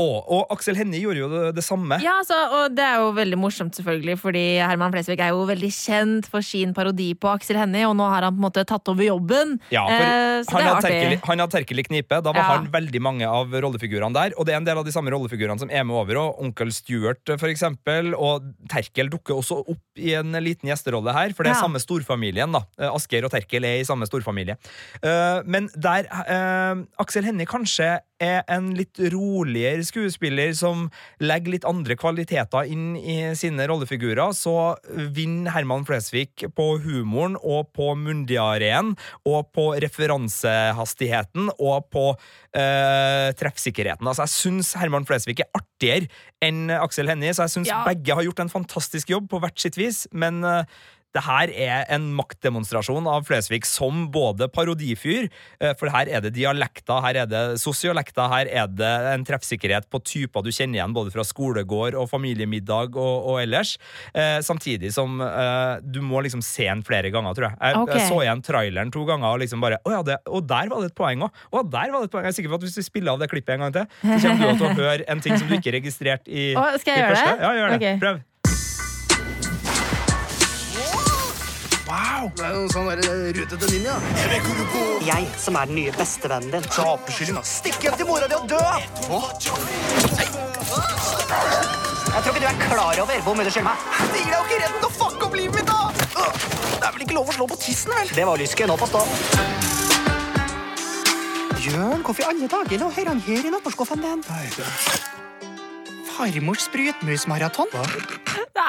og, 0.01 0.15
og 0.33 0.47
Aksel 0.55 0.75
Hennie 0.79 1.01
gjorde 1.03 1.19
jo 1.21 1.27
det, 1.29 1.41
det 1.59 1.63
samme. 1.63 1.99
Ja, 2.01 2.15
altså, 2.21 2.37
og 2.57 2.73
det 2.77 2.81
er 2.85 2.97
jo 3.03 3.11
veldig 3.13 3.37
morsomt, 3.37 3.75
selvfølgelig, 3.77 4.15
fordi 4.21 4.43
Herman 4.63 4.93
Flesvig 4.95 5.19
er 5.21 5.29
jo 5.35 5.43
veldig 5.45 5.69
kjent 5.75 6.29
for 6.33 6.41
sin 6.45 6.73
parodi 6.73 7.11
på 7.13 7.29
Aksel 7.29 7.59
Hennie, 7.61 7.85
og 7.85 7.93
nå 7.99 8.07
har 8.09 8.25
han 8.25 8.33
på 8.33 8.41
en 8.41 8.47
måte 8.47 8.63
tatt 8.65 8.89
over 8.89 9.05
jobben. 9.05 9.59
Ja, 9.73 9.85
for 9.85 10.03
Eh, 10.03 10.43
han 10.49 10.65
hadde 10.65 10.81
terkelig, 10.83 11.09
Terkel, 11.13 11.27
han 11.29 11.39
hadde 11.43 11.53
Terkel 11.53 11.79
i 11.79 11.83
knipe. 11.85 12.17
Da 12.25 12.31
var 12.33 12.41
Ja. 12.41 12.47
han 12.57 12.65
veldig 12.73 12.99
mange 13.05 13.27
av 13.29 13.51
rollefigurene 13.53 14.13
der. 14.13 14.33
Og 14.37 14.45
det 14.45 14.53
er 14.53 14.57
en 14.57 14.65
del 14.65 14.77
av 14.81 14.83
de 14.85 14.91
samme 14.91 15.11
rollefigurene 15.13 15.59
som 15.61 15.69
er 15.71 15.83
med 15.85 15.95
over. 15.95 16.17
Og 16.19 16.41
Onkel 16.43 16.71
Stuart, 16.73 17.21
for 17.39 17.47
eksempel. 17.47 18.13
Og 18.17 18.43
Terkel 18.69 19.09
dukker 19.13 19.37
også 19.37 19.59
opp 19.61 19.79
i 20.01 20.13
en 20.17 20.33
liten 20.43 20.67
gjesterolle 20.71 21.13
her, 21.13 21.33
for 21.37 21.43
det 21.43 21.53
er 21.53 21.55
Ja. 21.55 21.61
samme 21.67 21.79
storfamilien. 21.79 22.51
da 22.51 22.65
Asker 22.93 23.23
og 23.25 23.31
Terkel 23.31 23.63
er 23.63 23.79
i 23.79 23.85
samme 23.87 24.05
storfamilie. 24.09 24.57
Uh, 25.03 25.41
men 25.45 25.69
der 25.77 26.09
uh, 26.11 26.83
Aksel 26.99 27.23
Hennie 27.23 27.45
kanskje 27.45 27.99
er 28.23 28.41
en 28.51 28.71
litt 28.77 28.99
roligere 29.13 29.83
skuespiller 29.85 30.53
som 30.57 30.87
legger 31.23 31.53
litt 31.57 31.67
andre 31.67 31.97
kvaliteter 31.99 32.69
inn 32.71 32.93
i 32.97 33.17
sine 33.37 33.67
rollefigurer, 33.69 34.31
så 34.37 34.75
vinner 35.13 35.53
Herman 35.55 35.85
Flesvig 35.87 36.47
på 36.55 36.67
humoren 36.83 37.35
og 37.41 37.73
på 37.75 37.91
mundiareen 37.99 38.93
og 39.27 39.51
på 39.55 39.69
referansehastigheten 39.83 41.51
og 41.57 41.89
på 41.93 42.05
øh, 42.13 43.29
treffsikkerheten. 43.39 44.07
Altså, 44.07 44.25
jeg 44.25 44.35
syns 44.37 44.73
Herman 44.79 45.07
Flesvig 45.09 45.39
er 45.43 45.51
artigere 45.57 46.09
enn 46.43 46.67
Aksel 46.75 47.09
Hennie, 47.11 47.33
så 47.35 47.45
jeg 47.47 47.55
syns 47.57 47.71
Ja. 47.71 47.83
begge 47.87 48.15
har 48.15 48.23
gjort 48.25 48.39
en 48.43 48.51
fantastisk 48.51 49.09
jobb 49.09 49.29
på 49.31 49.39
hvert 49.43 49.59
sitt 49.59 49.77
vis, 49.79 50.05
men 50.11 50.43
eh, 50.43 50.63
det 51.13 51.23
her 51.27 51.51
er 51.53 51.85
en 51.93 52.09
maktdemonstrasjon 52.17 53.07
av 53.09 53.27
Flesvig 53.27 53.63
som 53.69 54.07
både 54.13 54.47
parodifyr, 54.53 55.29
eh, 55.59 55.73
for 55.77 55.91
her 55.93 56.09
er 56.09 56.23
det 56.25 56.33
dialekter, 56.37 57.01
her 57.05 57.21
er 57.23 57.29
det 57.29 57.43
sosiolekter, 57.61 58.25
her 58.31 58.49
er 58.49 58.71
det 58.71 58.93
en 59.13 59.25
treffsikkerhet 59.27 59.89
på 59.93 60.01
typer 60.01 60.45
du 60.45 60.51
kjenner 60.51 60.79
igjen 60.79 60.95
både 60.95 61.13
fra 61.13 61.25
skolegård 61.27 61.97
og 61.99 62.09
familiemiddag 62.11 62.97
og, 62.97 63.29
og 63.29 63.41
ellers, 63.43 63.75
eh, 64.13 64.39
samtidig 64.45 64.93
som 64.95 65.21
eh, 65.21 65.83
du 65.83 66.01
må 66.01 66.23
liksom 66.25 66.41
se 66.45 66.65
den 66.65 66.83
flere 66.85 67.13
ganger, 67.13 67.37
tror 67.37 67.49
jeg. 67.51 67.59
Jeg, 67.61 67.79
okay. 67.83 68.01
jeg 68.01 68.09
så 68.09 68.19
igjen 68.25 68.43
traileren 68.45 68.93
to 68.93 69.05
ganger 69.07 69.29
og 69.29 69.43
liksom 69.43 69.63
bare, 69.63 69.79
å 69.85 69.93
ja, 69.93 70.01
det, 70.07 70.19
og 70.27 70.49
der 70.49 70.73
var 70.73 70.81
det 70.81 70.91
et 70.91 70.97
poeng 70.97 71.27
også. 71.27 71.47
Og 71.53 71.71
der 71.71 71.93
var 71.93 72.01
det 72.01 72.09
et 72.09 72.15
poeng. 72.15 72.27
Jeg 72.27 72.33
er 72.33 72.39
sikker 72.39 72.53
på 72.53 72.61
at 72.61 72.67
hvis 72.67 72.77
du 72.79 72.85
spiller 72.85 73.13
av 73.13 73.21
det 73.21 73.29
klippet 73.31 73.55
en 73.55 73.67
gang 73.67 73.77
til, 73.77 73.89
så 74.17 74.33
kommer 74.33 74.53
du 74.53 74.63
til 74.63 74.69
å 74.71 74.75
høre 74.81 75.09
en 75.11 75.23
ting 75.23 75.37
som 75.37 75.49
du 75.49 75.57
ikke 75.59 75.75
registrerte 75.77 76.31
i, 76.31 76.51
Å, 76.57 76.69
skal 76.81 76.95
jeg 76.95 77.01
i 77.01 77.03
gjøre 77.03 77.17
første. 77.17 77.33
det? 77.33 77.43
Ja, 77.45 77.57
gjør 77.59 77.73
det. 77.75 77.81
Okay. 77.81 77.99
Prøv. 78.01 78.23
Wow, 81.93 82.31
det 82.33 82.45
er 82.47 82.53
jo 82.57 82.69
sånn 82.73 82.87
der 82.89 83.35
rutete 83.37 83.67
ninja. 83.69 83.93
Jeg 85.05 85.25
som 85.37 85.57
er 85.59 85.67
den 85.69 85.77
nye 85.77 85.91
bestevennen 85.93 86.49
din. 86.55 86.63
Apeskylling, 86.81 87.37
da. 87.37 87.43
Stikk 87.45 87.83
hjem 87.85 87.97
til 87.99 88.07
mora 88.09 88.25
di 88.31 88.33
og 88.33 88.47
dø! 88.49 88.57
Jeg 92.13 92.21
tror 92.23 92.31
ikke 92.31 92.41
du 92.41 92.47
er 92.49 92.57
klar 92.63 93.01
over 93.03 93.21
hvor 93.27 93.37
mye 93.37 93.45
du 93.45 93.51
skylder 93.53 93.69
meg. 93.69 93.85
Det 94.09 94.23
gir 94.23 94.31
deg 94.31 94.33
jo 94.33 94.41
ikke 94.47 94.59
retten 94.63 94.79
til 94.79 94.89
å 94.89 94.91
fucke 94.97 95.27
opp 95.27 95.37
livet 95.37 95.59
mitt, 95.59 95.69
da! 95.69 95.93
Det 95.93 96.89
er 96.89 96.97
vel 96.97 97.05
ikke 97.05 97.19
lov 97.19 97.29
å 97.29 97.37
slå 97.37 97.49
på 97.53 97.61
tissen, 97.61 97.93
vel? 97.93 98.09
Det 98.17 98.25
var 98.31 98.41
Lyske, 98.41 98.69
nå 98.73 98.81
på 98.81 98.89
stå. 98.89 99.05
Bjørn, 101.59 102.01
hvorfor 102.01 102.25
i 102.25 102.29
alle 102.31 102.53
dager 102.57 102.81
lå 102.81 102.89
han 102.97 103.25
her 103.29 103.45
i 103.45 103.53
nattbordskuffen 103.53 104.01
din? 104.01 104.25
Farmors 106.09 106.65
sprutmusmaraton. 106.65 107.69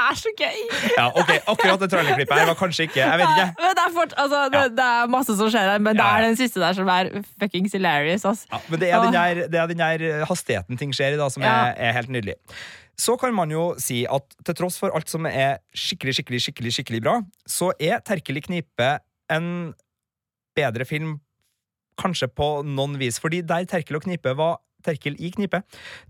Er 0.05 0.17
så 0.21 0.31
gøy! 0.37 0.59
Ja, 0.99 1.07
ok, 1.17 1.31
Akkurat 1.55 1.81
det 1.81 1.89
trailerklippet 1.93 2.37
her 2.37 2.49
var 2.51 2.57
kanskje 2.59 2.87
ikke 2.89 3.01
Jeg 3.01 3.19
vet 3.21 3.31
ikke. 3.35 3.47
Men 3.63 3.75
det, 3.79 3.85
er 3.87 3.93
fort, 3.97 4.15
altså, 4.25 4.41
det, 4.53 4.63
det 4.79 4.87
er 4.87 5.11
masse 5.15 5.37
som 5.39 5.51
skjer 5.55 5.69
her, 5.73 5.79
men 5.85 5.97
det 5.97 6.05
Ja, 6.05 6.11
ja. 6.13 6.21
er 6.23 6.29
den 6.29 6.39
siste 6.41 6.61
der 6.63 6.77
som 6.77 6.91
er 6.93 7.11
fuckings 7.41 7.73
hilarious. 7.77 8.25
Altså. 8.29 8.49
Ja, 8.53 8.61
men 8.69 8.81
det 8.83 8.91
er, 8.91 9.05
den 9.07 9.17
der, 9.17 9.43
det 9.53 9.61
er 9.63 9.71
den 9.73 9.83
der 9.85 10.25
hastigheten 10.29 10.81
ting 10.81 10.93
skjer 10.97 11.17
i, 11.17 11.21
da, 11.21 11.29
som 11.33 11.43
Ja. 11.47 11.55
er, 11.73 11.79
er 11.89 11.97
helt 12.01 12.13
nydelig. 12.13 12.35
Så 13.01 13.17
kan 13.19 13.33
man 13.35 13.51
jo 13.51 13.75
si 13.83 14.05
at 14.07 14.37
til 14.47 14.55
tross 14.61 14.77
for 14.79 14.93
alt 14.95 15.11
som 15.11 15.27
er 15.27 15.57
skikkelig, 15.75 16.15
skikkelig, 16.21 16.43
skikkelig, 16.49 16.73
skikkelig 16.77 17.03
bra, 17.03 17.17
så 17.51 17.73
er 17.83 17.99
Terkel 18.07 18.39
i 18.39 18.45
knipe 18.45 18.91
en 19.35 19.49
bedre 20.55 20.85
film 20.87 21.17
kanskje 21.99 22.29
på 22.31 22.49
noen 22.67 22.95
vis. 23.01 23.19
Fordi 23.23 23.41
der 23.47 23.67
Terkel 23.71 23.99
og 23.99 24.05
knipe 24.07 24.35
var 24.39 24.61
Terkel 24.85 25.17
i 25.19 25.31
knipe, 25.35 25.63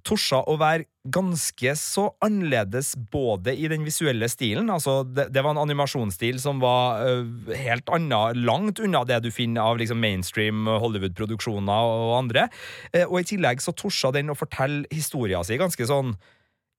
torsa 0.06 0.42
å 0.50 0.56
være 0.60 0.88
ganske 1.14 1.74
så 1.76 2.06
annerledes 2.24 2.94
både 3.12 3.52
i 3.52 3.68
den 3.68 3.84
visuelle 3.84 4.28
stilen, 4.32 4.70
altså 4.72 5.02
det, 5.04 5.28
det 5.34 5.42
var 5.44 5.54
en 5.54 5.62
animasjonsstil 5.64 6.40
som 6.42 6.62
var 6.64 7.04
uh, 7.04 7.52
helt 7.54 7.90
anna, 7.92 8.26
langt 8.34 8.80
unna 8.80 9.04
det 9.08 9.20
du 9.24 9.30
finner 9.34 9.68
av 9.68 9.80
liksom 9.80 10.00
mainstream 10.00 10.64
Hollywood-produksjoner 10.68 11.90
og 11.90 12.16
andre, 12.22 12.48
Uh, 12.94 13.04
og 13.06 13.20
i 13.20 13.26
tillegg 13.28 13.62
så 13.62 13.72
torsa 13.76 14.10
den 14.14 14.32
å 14.32 14.37
fortelle 14.38 14.84
historia 14.92 15.40
si 15.46 15.56
ganske 15.60 15.87
sånn 15.88 16.12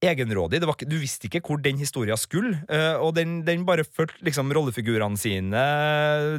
egenrådig. 0.04 0.60
Ikke, 0.60 0.86
du 0.88 0.98
visste 1.00 1.26
ikke 1.28 1.40
hvor 1.46 1.60
den 1.62 1.78
historien 1.80 2.16
skulle, 2.20 2.58
eh, 2.68 2.96
og 3.00 3.14
den, 3.16 3.38
den 3.46 3.64
bare 3.68 3.84
fulgte 3.84 4.24
liksom 4.26 4.52
rollefigurene 4.52 5.16
sine 5.16 5.62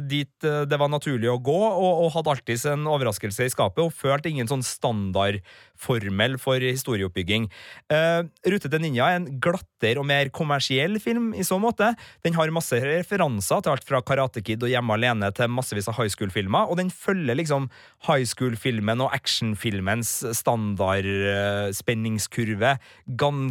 dit 0.06 0.44
eh, 0.46 0.62
det 0.68 0.78
var 0.78 0.88
naturlig 0.92 1.30
å 1.32 1.38
gå, 1.42 1.58
og, 1.58 2.04
og 2.04 2.12
hadde 2.14 2.30
alltid 2.36 2.66
en 2.70 2.86
overraskelse 2.86 3.44
i 3.48 3.52
skapet, 3.52 3.82
og 3.82 3.92
følte 3.94 4.28
ingen 4.30 4.48
sånn 4.50 4.62
standardformel 4.66 6.38
for 6.42 6.58
historieoppbygging. 6.62 7.48
Uh, 7.90 8.22
Rute 8.48 8.68
til 8.70 8.80
ninja 8.82 9.04
er 9.10 9.16
en 9.18 9.40
glattere 9.42 9.98
og 10.00 10.06
mer 10.08 10.28
kommersiell 10.34 10.98
film 11.02 11.34
i 11.34 11.44
så 11.46 11.58
måte. 11.62 11.94
Den 12.26 12.34
har 12.38 12.50
masse 12.54 12.76
referanser 12.82 13.60
til 13.62 13.72
alt 13.74 13.86
fra 13.88 14.00
Karate 14.06 14.40
Kid 14.44 14.62
og 14.64 14.70
Hjemme 14.72 14.92
alene 14.94 15.28
til 15.34 15.48
massevis 15.52 15.88
av 15.90 15.96
high 15.98 16.10
school-filmer, 16.12 16.64
og 16.70 16.74
den 16.80 16.90
følger 16.94 17.34
liksom 17.38 17.62
high 18.06 18.26
school-filmen 18.28 18.98
og 19.04 19.12
actionfilmens 19.16 20.10
standardspenningskurve 20.38 22.70
ganske 23.18 23.47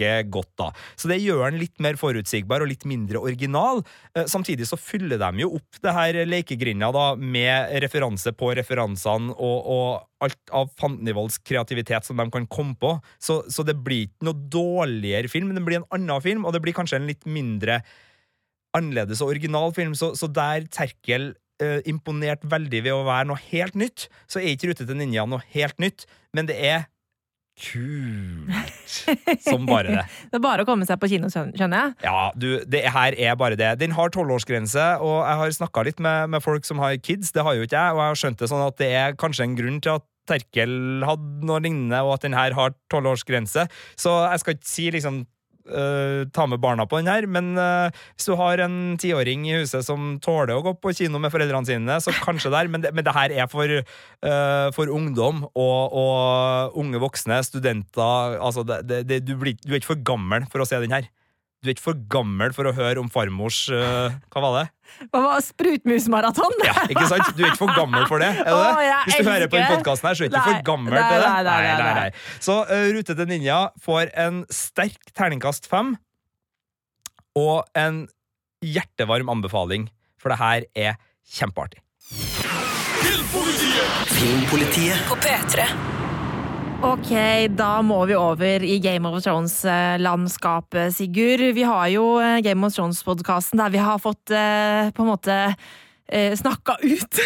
godt, 0.00 0.50
da. 0.56 0.70
Så 0.96 1.08
det 1.10 1.20
gjør 1.20 1.50
den 1.50 1.60
litt 1.60 1.78
mer 1.82 1.96
forutsigbar 2.00 2.62
og 2.62 2.70
litt 2.70 2.86
mindre 2.88 3.20
original. 3.20 3.82
Eh, 4.16 4.24
Samtidig 4.24 4.66
så 4.68 4.78
fyller 4.80 5.18
de 5.20 5.42
jo 5.42 5.54
opp 5.58 5.80
det 5.82 5.92
her 5.92 6.20
lekegrinda 6.24 6.90
da 6.94 7.14
med 7.16 7.74
referanse 7.82 8.32
på 8.32 8.52
referansene 8.56 9.34
og, 9.36 9.58
og 9.66 10.24
alt 10.24 10.54
av 10.56 10.70
Fantenivolds 10.80 11.40
kreativitet 11.44 12.06
som 12.06 12.16
de 12.16 12.28
kan 12.32 12.46
komme 12.46 12.76
på. 12.80 12.94
Så, 13.20 13.42
så 13.50 13.64
det 13.66 13.76
blir 13.84 14.08
ikke 14.08 14.30
noe 14.30 14.48
dårligere 14.48 15.28
film, 15.28 15.50
men 15.50 15.60
det 15.60 15.66
blir 15.66 15.80
en 15.82 15.90
annen 15.92 16.24
film, 16.24 16.46
og 16.46 16.54
det 16.54 16.62
blir 16.64 16.76
kanskje 16.76 17.00
en 17.00 17.10
litt 17.10 17.26
mindre 17.28 17.82
annerledes 18.76 19.20
og 19.20 19.34
original 19.34 19.74
film. 19.76 19.96
Så, 19.98 20.14
så 20.16 20.30
der 20.30 20.68
Terkel 20.72 21.34
eh, 21.62 21.80
imponerte 21.90 22.48
veldig 22.50 22.84
ved 22.86 22.94
å 22.94 23.04
være 23.08 23.32
noe 23.32 23.42
helt 23.50 23.76
nytt, 23.78 24.08
så 24.30 24.40
er 24.40 24.54
ikke 24.54 24.72
Rute 24.72 24.86
til 24.86 24.98
ninja 24.98 25.26
noe 25.28 25.44
helt 25.52 25.76
nytt, 25.82 26.06
men 26.36 26.48
det 26.48 26.56
er 26.62 26.88
kult 27.60 29.40
som 29.44 29.66
bare 29.68 29.94
det. 29.94 30.04
Det 30.30 30.38
er 30.38 30.44
bare 30.44 30.64
å 30.64 30.68
komme 30.68 30.86
seg 30.88 31.00
på 31.02 31.10
kino, 31.10 31.30
skjønner 31.32 31.56
jeg. 31.58 31.96
Ja, 32.06 32.30
du, 32.34 32.48
det 32.70 32.84
her 32.94 33.16
er 33.18 33.36
bare 33.40 33.58
det. 33.58 33.72
Den 33.80 33.94
har 33.96 34.12
tolvårsgrense, 34.14 34.86
og 35.04 35.16
jeg 35.22 35.40
har 35.42 35.56
snakka 35.60 35.84
litt 35.88 36.00
med, 36.02 36.30
med 36.34 36.44
folk 36.44 36.66
som 36.68 36.82
har 36.82 36.96
kids. 37.02 37.32
Det 37.36 37.44
har 37.46 37.58
jo 37.58 37.66
ikke 37.66 37.76
jeg, 37.76 37.96
og 37.96 38.02
jeg 38.02 38.14
har 38.14 38.22
skjønt 38.22 38.40
det 38.42 38.50
sånn 38.52 38.64
at 38.66 38.78
det 38.80 38.90
er 39.00 39.18
kanskje 39.20 39.46
en 39.48 39.58
grunn 39.58 39.82
til 39.84 39.98
at 39.98 40.06
Terkel 40.30 41.04
hadde 41.06 41.46
noe 41.48 41.58
lignende, 41.64 42.02
og 42.06 42.16
at 42.18 42.26
den 42.26 42.36
her 42.36 42.54
har 42.54 42.74
tolvårsgrense. 42.92 43.66
Så 43.98 44.14
jeg 44.30 44.42
skal 44.42 44.56
ikke 44.56 44.70
si 44.70 44.88
liksom 44.94 45.24
øh, 45.70 46.26
ta 46.34 46.46
med 46.50 46.60
barna 46.62 46.86
på 46.88 47.00
den 47.00 47.10
her, 47.10 47.26
men 47.30 47.52
uh, 47.58 47.90
hvis 48.14 48.28
du 48.28 48.34
har 48.38 48.62
en 48.64 48.96
tiåring 49.00 49.46
i 49.48 49.56
huset 49.60 49.86
som 49.86 50.18
tåler 50.22 50.56
å 50.56 50.64
gå 50.64 50.74
på 50.80 50.94
kino 50.96 51.20
med 51.22 51.32
foreldrene 51.34 51.68
sine, 51.68 52.00
så 52.02 52.14
kanskje 52.26 52.52
der, 52.54 52.70
men 52.72 52.84
det, 52.84 52.94
men 52.96 53.06
det 53.06 53.16
her 53.16 53.34
er 53.44 53.50
for, 53.50 53.70
uh, 53.70 54.66
for 54.76 54.92
ungdom 54.92 55.46
og, 55.50 55.96
og 56.02 56.80
unge 56.80 57.00
voksne, 57.02 57.40
studenter 57.46 58.38
altså 58.40 58.64
det, 58.66 59.04
det, 59.08 59.22
du, 59.26 59.36
blir, 59.40 59.56
du 59.62 59.72
er 59.72 59.80
ikke 59.80 59.94
for 59.94 60.06
gammel 60.12 60.46
for 60.50 60.62
å 60.62 60.68
se 60.68 60.80
den 60.82 60.94
her. 60.94 61.08
Du 61.60 61.68
er 61.68 61.74
ikke 61.74 61.84
for 61.84 61.98
gammel 62.08 62.54
for 62.56 62.70
å 62.70 62.72
høre 62.72 63.02
om 63.02 63.08
farmors 63.12 63.66
uh, 63.68 64.08
Hva 64.32 64.40
var 64.40 64.54
det? 64.56 64.62
Hva 65.12 65.20
var 65.26 65.42
sprutmusmaraton? 65.44 66.54
Ja, 66.64 66.86
ikke 66.88 67.04
sant? 67.10 67.34
Du 67.36 67.42
er 67.44 67.50
ikke 67.50 67.60
for 67.66 67.74
gammel 67.76 68.06
for 68.08 68.22
det? 68.22 68.30
Er 68.32 68.48
det? 68.48 68.86
jeg 68.86 69.02
Hvis 69.04 69.18
du 69.18 69.28
hører 69.28 69.50
på 69.52 69.58
den 69.58 69.66
elsker 69.66 69.82
podkasten 69.82 70.08
her, 70.08 70.16
så 70.16 70.24
er 70.24 70.30
du 70.30 70.38
ikke 70.38 70.40
Nei, 70.40 70.54
for 70.54 70.68
gammel 70.70 70.96
nei, 70.96 71.02
til 71.04 71.20
det? 71.20 71.28
nei, 71.28 71.42
nei, 71.44 71.74
nei, 71.82 71.92
nei. 71.98 72.38
Så 72.48 72.56
uh, 72.64 72.86
Rute 72.96 73.18
til 73.20 73.28
ninja 73.28 73.60
får 73.84 74.14
en 74.24 74.40
sterk 74.54 75.12
terningkast 75.12 75.68
fem 75.70 75.92
og 77.36 77.68
en 77.78 78.02
hjertevarm 78.64 79.28
anbefaling, 79.32 79.86
for 80.20 80.32
det 80.32 80.40
her 80.40 80.66
er 80.88 80.98
kjempeartig. 81.36 81.84
Filmpolitiet 84.16 85.08
På 85.12 85.20
P3. 85.20 85.89
Ok, 86.80 87.10
da 87.60 87.82
må 87.84 87.98
vi 88.08 88.14
over 88.16 88.62
i 88.64 88.78
Game 88.80 89.04
of 89.04 89.18
Thrones-landskapet, 89.20 90.94
Sigurd. 90.96 91.42
Vi 91.52 91.64
har 91.68 91.90
jo 91.92 92.14
eh, 92.16 92.38
Game 92.40 92.64
of 92.64 92.72
Thrones-podkasten 92.72 93.60
der 93.60 93.74
vi 93.74 93.82
har 93.84 94.00
fått 94.00 94.32
eh, 94.32 94.88
på 94.96 95.04
en 95.04 95.10
måte 95.10 95.36
eh, 96.12 96.34
snakka 96.38 96.76
ut. 96.82 97.20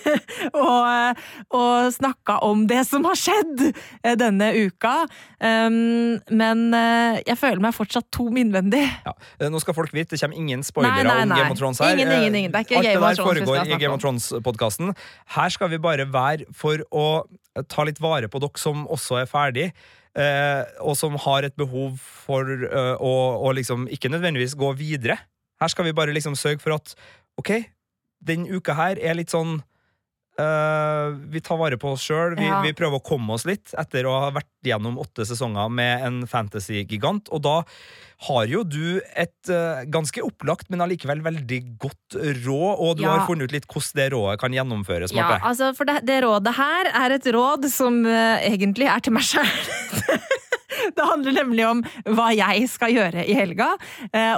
og, 0.64 0.82
eh, 0.90 1.22
og 1.54 1.88
snakka 1.94 2.38
om 2.46 2.66
det 2.70 2.82
som 2.88 3.06
har 3.08 3.18
skjedd 3.18 3.64
eh, 3.70 4.14
denne 4.20 4.50
uka. 4.66 4.94
Um, 5.38 6.18
men 6.34 6.66
eh, 6.76 7.22
jeg 7.24 7.38
føler 7.40 7.62
meg 7.64 7.76
fortsatt 7.76 8.10
tom 8.14 8.36
innvendig. 8.40 8.84
Ja. 9.06 9.14
Nå 9.50 9.62
skal 9.62 9.76
folk 9.78 9.94
vite, 9.94 10.14
det 10.14 10.22
kommer 10.22 10.40
ingen 10.40 10.66
spoilere 10.66 11.02
Nei, 11.02 11.08
nei, 11.08 11.22
om. 11.24 11.34
Game 11.38 11.56
of 11.56 11.60
Thrones 11.60 11.82
her. 11.82 11.96
Ingen, 11.96 12.12
ingen, 12.18 12.38
ingen. 12.42 12.54
Det 12.54 12.62
er 12.62 12.68
ikke 12.68 12.80
Alt 12.82 12.90
Game 12.90 13.00
det 13.00 13.16
der 13.16 13.28
foregår 13.30 13.64
i 13.64 13.80
Game 13.80 13.94
of 13.96 14.04
Thrones-podkasten. 14.04 14.94
Her 15.38 15.54
skal 15.54 15.72
vi 15.72 15.80
bare 15.82 16.08
være 16.10 16.50
for 16.54 16.84
å 16.94 17.08
ta 17.70 17.84
litt 17.86 18.00
vare 18.02 18.26
på 18.30 18.40
dere 18.42 18.58
som 18.58 18.86
også 18.90 19.20
er 19.22 19.30
ferdig. 19.30 19.68
eh, 20.18 20.62
og 20.82 20.96
som 20.98 21.16
har 21.26 21.46
et 21.46 21.56
behov 21.58 21.98
for 21.98 22.46
eh, 22.46 22.94
å, 22.98 23.14
å 23.44 23.52
liksom 23.56 23.88
ikke 23.92 24.10
nødvendigvis 24.12 24.56
gå 24.58 24.72
videre. 24.78 25.18
Her 25.62 25.70
skal 25.72 25.88
vi 25.88 25.96
bare 25.96 26.14
liksom 26.14 26.36
sørge 26.38 26.62
for 26.62 26.76
at 26.76 26.94
OK, 27.40 27.50
den 28.24 28.46
uka 28.48 28.74
her 28.78 28.98
er 29.00 29.14
litt 29.20 29.30
sånn 29.34 29.60
Uh, 30.34 31.14
vi 31.30 31.38
tar 31.46 31.54
vare 31.60 31.76
på 31.78 31.92
oss 31.94 32.02
sjøl. 32.08 32.32
Vi, 32.34 32.42
Ja. 32.42 32.56
vi 32.60 32.72
prøver 32.74 32.98
å 32.98 33.04
komme 33.06 33.36
oss 33.36 33.44
litt 33.46 33.70
etter 33.78 34.02
å 34.10 34.16
ha 34.18 34.30
vært 34.34 34.48
gjennom 34.66 34.96
åtte 34.98 35.22
sesonger 35.22 35.68
med 35.70 36.02
en 36.02 36.16
fantasy-gigant. 36.26 37.28
Og 37.30 37.44
da 37.44 37.52
har 38.26 38.48
jo 38.50 38.64
du 38.66 38.98
et 39.14 39.50
uh, 39.54 39.84
ganske 39.86 40.18
opplagt, 40.26 40.66
men 40.74 40.82
allikevel 40.82 41.22
veldig 41.22 41.60
godt 41.78 42.18
råd, 42.18 42.82
og 42.82 42.96
du 42.98 43.04
Ja. 43.04 43.12
har 43.14 43.28
funnet 43.28 43.46
ut 43.46 43.52
litt 43.54 43.68
hvordan 43.70 43.94
det 43.94 44.08
rådet 44.16 44.40
kan 44.42 44.50
gjennomføres. 44.58 45.14
Ja, 45.14 45.22
Marte. 45.22 45.44
altså, 45.52 45.70
for 45.78 45.84
det, 45.84 46.00
det 46.02 46.18
rådet 46.26 46.56
her 46.58 46.90
er 47.04 47.14
et 47.14 47.30
råd 47.38 47.70
som 47.70 48.02
uh, 48.04 48.42
egentlig 48.42 48.90
er 48.90 48.98
til 49.06 49.14
meg 49.14 49.22
sjøl. 49.22 49.46
det 50.98 51.04
handler 51.12 51.38
nemlig 51.44 51.68
om 51.70 51.84
hva 52.10 52.32
jeg 52.34 52.66
skal 52.74 52.90
gjøre 52.90 53.22
i 53.22 53.38
helga, 53.38 53.76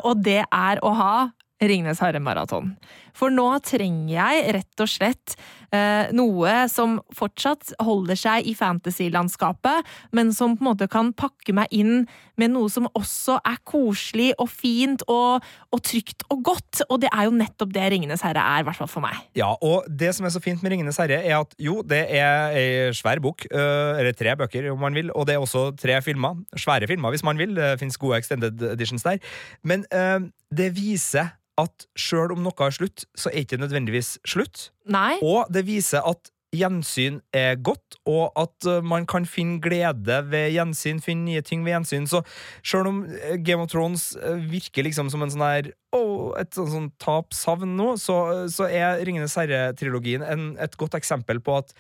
og 0.05 0.21
det 0.29 0.43
er 0.45 0.85
å 0.85 0.93
ha 0.93 1.31
Ringnes 1.57 2.03
Herre-maraton. 2.05 2.75
For 3.17 3.33
nå 3.33 3.49
trenger 3.65 4.13
jeg 4.13 4.57
rett 4.59 4.83
og 4.85 4.91
slett 4.91 5.37
eh, 5.75 6.13
noe 6.17 6.55
som 6.71 6.99
fortsatt 7.17 7.73
holder 7.83 8.19
seg 8.19 8.49
i 8.49 8.55
fantasy-landskapet, 8.57 9.87
men 10.17 10.33
som 10.37 10.57
på 10.57 10.65
en 10.65 10.71
måte 10.71 10.89
kan 10.93 11.13
pakke 11.17 11.55
meg 11.57 11.73
inn 11.75 12.05
med 12.37 12.53
noe 12.53 12.69
som 12.73 12.89
også 12.93 13.39
er 13.49 13.57
koselig 13.69 14.33
og 14.43 14.51
fint 14.53 15.05
og, 15.09 15.45
og 15.73 15.83
trygt 15.87 16.27
og 16.33 16.43
godt. 16.51 16.83
Og 16.91 17.01
det 17.05 17.11
er 17.13 17.29
jo 17.29 17.37
nettopp 17.37 17.73
det 17.75 17.89
Ringenes 17.95 18.25
herre 18.27 18.43
er, 18.43 18.65
i 18.65 18.69
hvert 18.69 18.81
fall 18.83 18.93
for 18.93 19.05
meg. 19.05 19.17
Ja, 19.39 19.53
og 19.55 19.89
det 19.89 20.13
som 20.17 20.29
er 20.29 20.35
så 20.35 20.43
fint 20.45 20.65
med 20.65 20.75
Ringenes 20.75 21.01
herre, 21.01 21.23
er 21.23 21.41
at 21.41 21.57
jo, 21.63 21.81
det 21.87 22.03
er 22.19 22.57
ei 22.57 22.69
svær 22.97 23.23
bok, 23.25 23.47
øh, 23.49 23.97
eller 23.97 24.13
tre 24.17 24.37
bøker 24.37 24.71
om 24.75 24.85
man 24.85 24.97
vil, 24.97 25.13
og 25.17 25.29
det 25.29 25.37
er 25.37 25.43
også 25.43 25.71
tre 25.81 25.99
filmer. 26.05 26.37
Svære 26.57 26.89
filmer 26.91 27.15
hvis 27.15 27.25
man 27.27 27.41
vil, 27.41 27.57
det 27.57 27.79
fins 27.81 27.97
gode 28.01 28.21
extended 28.21 28.61
editions 28.75 29.07
der. 29.07 29.23
Men 29.65 29.89
øh, 29.89 30.29
det 30.53 30.71
viser 30.77 31.33
at 31.61 31.87
sjøl 31.99 32.35
om 32.35 32.45
noe 32.45 32.67
er 32.67 32.75
slutt, 32.75 33.07
så 33.17 33.33
er 33.33 33.43
ikke 33.43 33.57
det 33.57 33.65
nødvendigvis 33.67 34.17
slutt. 34.29 34.71
Nei? 34.89 35.17
Og 35.25 35.49
det 35.53 35.67
viser 35.69 36.05
at 36.07 36.31
gjensyn 36.57 37.19
er 37.35 37.57
godt, 37.65 37.99
og 38.09 38.33
at 38.39 38.69
øh, 38.69 38.85
man 38.85 39.07
kan 39.09 39.27
finne 39.27 39.59
glede 39.61 40.19
ved 40.31 40.53
gjensyn, 40.55 41.01
finne 41.03 41.27
nye 41.27 41.43
ting 41.45 41.65
ved 41.65 41.75
gjensyn. 41.75 42.07
Så 42.11 42.23
sjøl 42.65 42.91
om 42.91 43.03
øh, 43.05 43.37
Game 43.45 43.63
of 43.63 43.71
Thrones 43.73 44.17
øh, 44.23 44.41
virker 44.51 44.87
liksom 44.87 45.11
som 45.13 45.25
en 45.25 45.33
sånn 45.33 45.45
her 45.47 45.71
oh, 45.97 46.33
et 46.39 46.55
sånn, 46.57 46.71
sånn 46.73 46.89
tap-savn 47.03 47.77
nå, 47.79 47.95
så, 48.01 48.47
så 48.53 48.69
er 48.69 49.03
Ringenes 49.07 49.37
herre-trilogien 49.39 50.25
et 50.63 50.79
godt 50.79 50.97
eksempel 50.99 51.41
på 51.45 51.61
at 51.61 51.75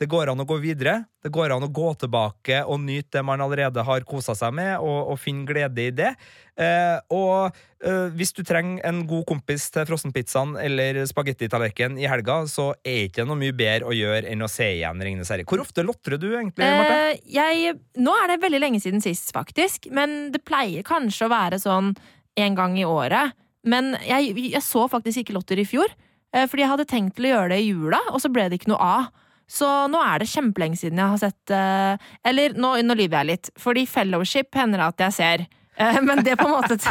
det 0.00 0.08
går 0.08 0.30
an 0.32 0.40
å 0.40 0.46
gå 0.48 0.56
videre. 0.62 1.02
Det 1.20 1.28
går 1.32 1.52
an 1.52 1.66
å 1.66 1.68
gå 1.76 1.90
tilbake 2.00 2.62
og 2.64 2.78
nyte 2.80 3.18
det 3.18 3.22
man 3.28 3.42
allerede 3.44 3.82
har 3.84 4.06
kosa 4.08 4.32
seg 4.38 4.54
med, 4.56 4.78
og, 4.80 5.10
og 5.12 5.18
finne 5.20 5.44
glede 5.48 5.84
i 5.84 5.90
det. 5.92 6.14
Eh, 6.60 6.96
og 7.12 7.52
eh, 7.84 8.08
hvis 8.16 8.32
du 8.36 8.40
trenger 8.48 8.80
en 8.88 9.02
god 9.08 9.26
kompis 9.28 9.68
til 9.74 9.84
frossenpizzaen 9.88 10.56
eller 10.60 11.02
spagettitallerkenen 11.08 12.00
i 12.00 12.08
helga, 12.08 12.40
så 12.48 12.70
er 12.80 13.06
ikke 13.10 13.26
noe 13.28 13.38
mye 13.40 13.54
bedre 13.56 13.88
å 13.92 13.96
gjøre 13.96 14.32
enn 14.32 14.44
å 14.44 14.48
se 14.50 14.70
igjen 14.78 15.04
Ringenes 15.04 15.32
herre. 15.32 15.44
Hvor 15.48 15.62
ofte 15.66 15.84
lotrer 15.84 16.16
du 16.20 16.30
egentlig, 16.32 16.64
Marte? 16.64 16.98
Eh, 17.12 17.22
jeg, 17.36 17.76
nå 18.00 18.16
er 18.22 18.32
det 18.32 18.40
veldig 18.44 18.64
lenge 18.64 18.80
siden 18.80 19.04
sist, 19.04 19.34
faktisk. 19.36 19.90
Men 19.92 20.30
det 20.32 20.42
pleier 20.48 20.84
kanskje 20.86 21.28
å 21.28 21.32
være 21.36 21.60
sånn 21.60 21.92
en 22.40 22.56
gang 22.56 22.80
i 22.80 22.88
året. 22.88 23.36
Men 23.68 23.92
jeg, 24.06 24.32
jeg 24.48 24.64
så 24.64 24.86
faktisk 24.88 25.20
ikke 25.26 25.36
Lotter 25.36 25.60
i 25.60 25.68
fjor. 25.68 25.92
eh, 26.32 26.46
Fordi 26.48 26.64
jeg 26.64 26.72
hadde 26.72 26.88
tenkt 26.88 27.18
til 27.18 27.28
å 27.28 27.34
gjøre 27.34 27.50
det 27.52 27.60
i 27.66 27.72
jula, 27.74 28.00
og 28.14 28.22
så 28.24 28.32
ble 28.32 28.48
det 28.48 28.62
ikke 28.62 28.72
noe 28.72 28.80
av. 29.00 29.10
Så 29.50 29.68
nå 29.90 30.00
er 30.04 30.22
det 30.22 30.30
kjempelenge 30.30 30.78
siden 30.78 31.00
jeg 31.02 31.14
har 31.14 31.20
sett 31.24 31.52
eh, 31.54 32.10
Eller 32.30 32.54
nå, 32.54 32.76
nå 32.86 32.94
lyver 32.94 33.20
jeg 33.20 33.30
litt, 33.32 33.50
fordi 33.58 33.86
Fellowship 33.90 34.54
hender 34.54 34.84
det 34.84 34.90
at 34.92 35.04
jeg 35.08 35.16
ser. 35.16 35.48
Eh, 35.80 36.00
Men 36.04 36.20
det 36.24 36.36
på 36.36 36.44
en 36.48 36.54
måte 36.54 36.76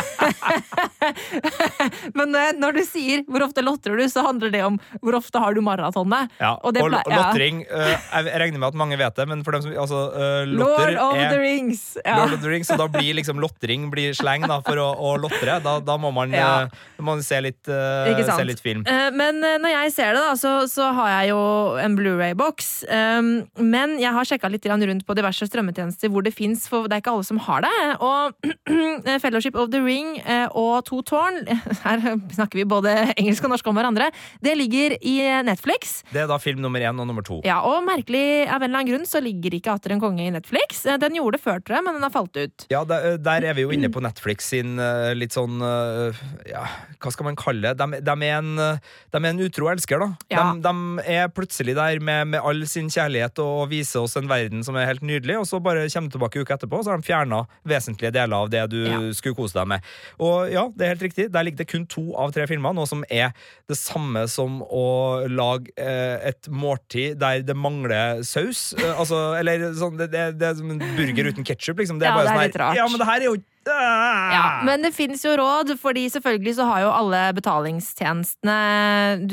Men 2.18 2.34
eh, 2.36 2.52
når 2.58 2.72
du 2.80 2.82
sier 2.88 3.24
'hvor 3.28 3.44
ofte 3.46 3.62
lotrer 3.64 3.98
du', 4.00 4.10
så 4.10 4.24
handler 4.26 4.50
det 4.54 4.64
om 4.66 4.80
'hvor 5.02 5.14
ofte 5.20 5.40
har 5.40 5.54
du 5.54 5.62
maratonet'? 5.62 6.30
Ja, 6.40 6.54
og, 6.64 6.78
og 6.78 6.90
lottering 6.92 7.66
eh, 7.70 7.98
Jeg 8.26 8.40
regner 8.42 8.60
med 8.60 8.68
at 8.70 8.74
mange 8.82 8.98
vet 8.98 9.16
det, 9.16 9.28
men 9.28 9.44
for 9.44 9.52
dem 9.52 9.62
som 9.62 9.72
altså, 9.72 10.00
Lord 10.46 10.96
of 10.98 11.16
er 11.16 11.30
the 11.30 11.40
Rings! 11.40 11.98
Ja. 12.06 12.18
Lord 12.24 12.34
of 12.34 12.42
the 12.42 12.50
Rings, 12.50 12.68
Så 12.68 12.78
da 12.78 12.88
blir 12.88 13.14
liksom 13.14 13.40
lottering 13.40 13.92
blir 13.92 14.14
sleng 14.14 14.48
da, 14.48 14.60
for 14.66 14.76
å, 14.78 14.96
å 14.98 15.18
lotre. 15.22 15.60
Da, 15.64 15.80
da 15.80 15.98
må 15.98 16.12
man, 16.14 16.32
Ja. 16.34 16.68
må 17.00 17.04
man 17.16 17.24
se, 17.24 17.42
litt, 17.42 17.66
se 17.66 18.44
litt 18.46 18.60
film. 18.62 18.84
Men 19.14 19.40
når 19.42 19.70
jeg 19.70 19.92
ser 19.94 20.14
det, 20.14 20.22
da, 20.22 20.36
så, 20.36 20.68
så 20.70 20.92
har 20.94 21.10
jeg 21.10 21.30
jo 21.32 21.40
en 21.82 21.96
Blu-ray-boks. 21.98 22.70
Um, 22.90 23.30
men 23.58 23.98
jeg 24.02 24.14
har 24.16 24.28
sjekka 24.28 24.50
litt 24.52 24.66
rundt 24.70 25.06
på 25.08 25.16
diverse 25.18 25.48
strømmetjenester 25.50 26.12
hvor 26.14 26.26
det 26.26 26.34
fins, 26.36 26.68
for 26.70 26.88
det 26.88 27.00
er 27.00 27.04
ikke 27.04 27.14
alle 27.16 27.28
som 27.28 27.42
har 27.48 27.66
det. 27.66 27.74
Og 28.00 28.34
Fellowship 29.22 29.56
of 29.60 29.70
the 29.74 29.82
Ring 29.84 30.18
eh, 30.24 30.48
og 30.58 30.84
To 30.90 31.02
Tårn, 31.06 31.42
her 31.86 32.04
snakker 32.36 32.62
vi 32.62 32.66
både 32.70 32.94
engelsk 33.16 33.46
og 33.48 33.54
norsk 33.56 33.68
om 33.72 33.78
hverandre, 33.80 34.10
det 34.46 34.56
ligger 34.60 34.96
i 35.02 35.18
Netflix. 35.48 36.00
Det 36.14 36.24
er 36.24 36.30
da 36.32 36.38
film 36.42 36.62
nummer 36.64 36.82
én 36.84 37.00
og 37.00 37.08
nummer 37.10 37.26
to. 37.26 37.40
Ja, 37.48 37.60
Og 37.68 37.84
merkelig 37.88 38.48
av 38.50 38.62
en 38.62 38.70
eller 38.70 38.80
annen 38.82 38.92
grunn 38.94 39.08
så 39.10 39.22
ligger 39.24 39.54
ikke 39.58 39.74
Atter 39.76 39.94
en 39.94 40.02
konge 40.02 40.24
i 40.26 40.32
Netflix. 40.34 40.84
Eh, 40.90 40.98
Den 41.02 41.16
gjorde 41.20 41.38
det 41.38 41.44
før, 41.44 41.60
tror 41.64 41.80
jeg, 41.80 41.86
men 41.88 41.98
den 42.00 42.06
har 42.08 42.14
falt 42.14 42.36
ut. 42.40 42.66
Ja, 42.72 42.84
der, 42.88 43.18
der 43.22 43.46
er 43.52 43.58
vi 43.58 43.66
jo 43.68 43.74
inne 43.76 43.92
på 43.96 44.02
Netflix 44.04 44.50
sin 44.54 44.78
eh, 44.82 45.12
litt 45.18 45.36
sånn 45.36 45.60
eh, 45.66 46.20
Ja, 46.50 46.66
hva 47.00 47.14
skal 47.14 47.30
man 47.30 47.38
kalle 47.40 47.74
det? 47.74 47.78
De, 47.80 48.00
de, 48.06 48.16
er, 48.28 48.40
en, 48.42 48.54
eh, 48.60 48.82
de 49.14 49.22
er 49.24 49.30
en 49.34 49.44
utro 49.46 49.70
elsker, 49.72 50.02
da. 50.02 50.10
Ja. 50.34 50.48
De, 50.56 50.64
de 50.66 51.06
er 51.20 51.30
plutselig 51.34 51.76
der 51.78 52.00
med, 52.04 52.32
med 52.36 52.44
all 52.46 52.64
sin 52.70 52.90
kjærlighet 52.92 53.40
og 53.44 53.70
viser 53.72 54.04
oss 54.04 54.18
en 54.20 54.30
verden 54.30 54.64
som 54.66 54.78
er 54.80 54.88
helt 54.90 55.04
nydelig, 55.06 55.38
og 55.42 55.48
så 55.50 55.60
bare 55.64 55.86
kommer 55.90 56.10
de 56.10 56.16
tilbake 56.18 56.44
uka 56.44 56.58
etterpå, 56.58 56.80
og 56.82 56.86
så 56.88 56.94
har 56.94 57.02
de 57.02 57.08
fjerna 57.08 57.44
vesentlige 57.68 58.12
deler 58.16 58.36
av 58.44 58.50
det 58.54 58.59
du 58.68 58.80
Ja. 58.86 59.00
skulle 59.14 59.36
kose 59.36 59.54
deg 59.54 59.68
med. 59.68 59.82
Og 60.20 60.50
ja, 60.52 60.68
det 60.76 60.86
er 60.86 60.94
helt 60.96 61.02
riktig. 61.08 61.32
Der 61.32 61.44
ligger 61.44 61.58
det 61.64 61.68
kun 61.72 61.86
to 61.88 62.16
av 62.16 62.32
tre 62.36 62.48
filmer, 62.48 62.74
noe 62.74 62.86
som 62.90 63.04
er 63.10 63.32
det 63.70 63.78
samme 63.78 64.28
som 64.28 64.62
å 64.64 65.28
lage 65.30 65.72
eh, 65.78 66.28
et 66.34 66.50
måltid 66.50 67.20
der 67.20 67.42
det 67.46 67.56
mangler 67.56 68.24
saus. 68.24 68.74
Eh, 68.78 69.00
altså, 69.00 69.36
eller 69.40 69.70
sånn, 69.78 69.98
det, 69.98 70.12
det, 70.12 70.26
det 70.40 70.48
er 70.50 70.56
som 70.60 70.72
en 70.72 70.80
burger 70.98 71.32
uten 71.32 71.44
ketsjup, 71.48 71.78
liksom. 71.80 72.00
Det 72.00 72.08
er 72.08 72.12
Ja, 72.12 72.18
bare 72.18 72.26
det 72.26 72.32
er 72.32 72.36
sånn 72.36 72.48
litt 72.50 72.60
rart. 72.64 72.76
Ja, 72.82 72.88
men 72.90 73.00
det 73.00 73.08
her 73.08 73.22
er 73.22 73.30
jo! 73.32 73.38
Ja, 73.68 74.62
men 74.66 74.82
det 74.82 74.94
fins 74.96 75.24
jo 75.26 75.36
råd, 75.38 75.74
fordi 75.82 76.08
selvfølgelig 76.10 76.54
så 76.58 76.66
har 76.70 76.80
jo 76.86 76.92
alle 76.96 77.20
betalingstjenestene 77.38 78.58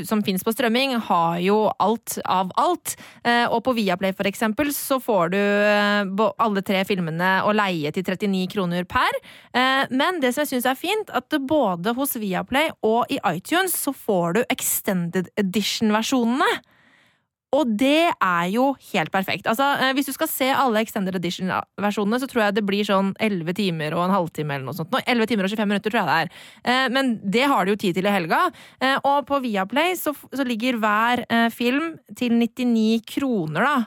som 0.08 0.22
fins 0.26 0.44
på 0.44 0.52
strømming, 0.54 0.96
har 1.08 1.38
jo 1.44 1.58
alt 1.82 2.18
av 2.24 2.50
alt. 2.60 2.96
Eh, 3.24 3.46
Og 3.46 3.62
på 3.64 3.72
Viaplay 3.78 4.12
for 4.16 4.24
eksempel 4.28 4.72
så 4.74 4.98
får 5.02 5.30
du 5.34 5.38
eh, 5.38 6.04
alle 6.42 6.62
tre 6.66 6.82
filmene 6.88 7.30
å 7.46 7.54
leie 7.56 7.92
til 7.94 8.04
39 8.04 8.46
kroner 8.52 8.84
per. 8.84 9.10
Eh, 9.54 9.84
Men 9.90 10.20
det 10.20 10.34
som 10.34 10.42
jeg 10.44 10.48
syns 10.56 10.66
er 10.66 10.74
fint, 10.78 11.10
at 11.10 11.30
både 11.48 11.94
hos 11.96 12.16
Viaplay 12.20 12.70
og 12.82 13.06
i 13.10 13.18
iTunes 13.32 13.72
så 13.76 13.92
får 13.94 14.32
du 14.34 14.44
extended 14.50 15.28
edition-versjonene. 15.40 16.50
Og 17.54 17.68
det 17.78 18.10
er 18.10 18.46
jo 18.50 18.72
helt 18.92 19.12
perfekt. 19.14 19.46
Altså, 19.46 19.64
eh, 19.80 19.92
Hvis 19.94 20.06
du 20.06 20.12
skal 20.12 20.28
se 20.28 20.48
alle 20.50 20.80
Extended 20.82 21.14
Edition-versjonene, 21.14 22.18
så 22.20 22.26
tror 22.26 22.42
jeg 22.46 22.54
det 22.54 22.66
blir 22.66 22.84
sånn 22.84 23.14
11 23.22 23.54
timer 23.54 23.94
og 23.94 24.04
en 24.04 24.14
halvtime 24.16 24.54
eller 24.54 24.66
noe 24.66 24.74
sånt. 24.74 24.90
Nå, 24.90 25.00
11 25.06 25.26
timer 25.30 25.44
og 25.44 25.50
25 25.50 25.68
minutter, 25.68 25.90
tror 25.90 26.02
jeg 26.02 26.10
det 26.10 26.18
er. 26.18 26.30
Eh, 26.64 26.88
Men 26.96 27.20
det 27.22 27.46
har 27.46 27.64
du 27.64 27.72
jo 27.72 27.76
tid 27.76 27.94
til 27.94 28.06
i 28.06 28.10
helga. 28.10 28.50
Eh, 28.80 28.98
Og 29.04 29.26
på 29.26 29.40
Viaplay 29.42 29.94
så, 29.94 30.14
ligger 30.46 30.78
hver 30.78 31.50
film 31.50 31.98
til 32.16 32.30
99 32.32 33.00
kroner, 33.06 33.62
da. 33.62 33.86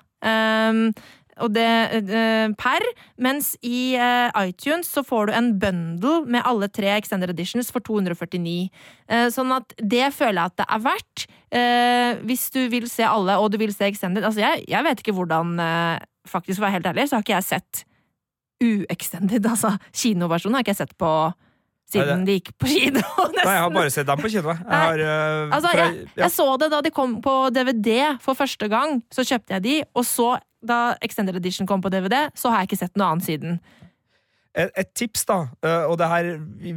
Og 1.43 1.53
det 1.55 1.65
eh, 1.65 2.51
per, 2.59 2.85
mens 3.21 3.53
i 3.65 3.95
eh, 3.99 4.29
iTunes 4.49 4.89
så 4.91 5.03
får 5.05 5.29
du 5.29 5.33
en 5.37 5.51
bundle 5.61 6.19
med 6.27 6.45
alle 6.47 6.69
tre 6.73 6.91
Extended 6.97 7.31
Editions 7.33 7.71
for 7.73 7.83
249. 7.85 8.69
Eh, 9.09 9.27
sånn 9.33 9.53
at 9.55 9.75
det 9.79 10.09
føler 10.15 10.41
jeg 10.41 10.53
at 10.53 10.57
det 10.61 10.67
er 10.69 10.85
verdt. 10.87 11.27
Eh, 11.49 12.23
hvis 12.29 12.47
du 12.53 12.61
vil 12.71 12.89
se 12.91 13.07
alle, 13.07 13.39
og 13.41 13.51
du 13.53 13.57
vil 13.61 13.73
se 13.73 13.87
Extended 13.89 14.23
Altså, 14.27 14.43
jeg, 14.43 14.65
jeg 14.69 14.85
vet 14.85 14.99
ikke 15.01 15.15
hvordan 15.17 15.55
eh, 15.63 15.97
Faktisk, 16.29 16.59
for 16.59 16.67
å 16.67 16.67
være 16.67 16.75
helt 16.77 16.89
ærlig, 16.91 17.07
så 17.09 17.17
har 17.17 17.23
ikke 17.25 17.37
jeg 17.39 17.47
sett 17.47 17.85
uextended, 18.59 19.45
altså 19.47 19.71
kinoversjonen 19.95 20.59
har 20.59 20.65
ikke 20.65 20.73
jeg 20.75 20.81
sett 20.83 20.97
på 20.99 21.09
siden 21.89 22.21
Nei, 22.21 22.25
de 22.27 22.35
gikk 22.37 22.51
på 22.61 22.69
kino, 22.69 23.01
nesten. 23.33 23.39
Nei, 23.39 23.53
jeg 23.55 23.63
har 23.63 23.71
bare 23.73 23.93
sett 23.93 24.09
dem 24.09 24.19
på 24.21 24.29
kino. 24.29 24.53
Jeg 24.53 24.81
har, 24.83 25.01
uh, 25.01 25.55
Altså, 25.55 25.71
fra- 25.71 25.85
jeg, 25.87 26.03
ja. 26.03 26.19
jeg 26.21 26.33
så 26.35 26.45
det 26.61 26.67
da 26.75 26.81
de 26.85 26.91
kom 26.93 27.15
på 27.25 27.33
DVD 27.55 27.89
for 28.21 28.37
første 28.37 28.69
gang. 28.69 28.99
Så 29.15 29.25
kjøpte 29.25 29.55
jeg 29.57 29.65
de, 29.65 29.75
og 29.97 30.05
så, 30.05 30.27
da 30.61 30.95
Extended 31.05 31.37
Edition 31.39 31.67
kom 31.67 31.81
på 31.81 31.91
DVD, 31.93 32.27
så 32.35 32.51
har 32.51 32.63
jeg 32.63 32.71
ikke 32.71 32.83
sett 32.83 32.99
noe 32.99 33.13
annet 33.13 33.27
siden. 33.27 33.59
Et, 34.57 34.71
et 34.81 34.89
tips, 34.97 35.27
da, 35.29 35.43
eh, 35.61 35.83
og 35.85 35.99
det 36.01 36.07
her 36.09 36.27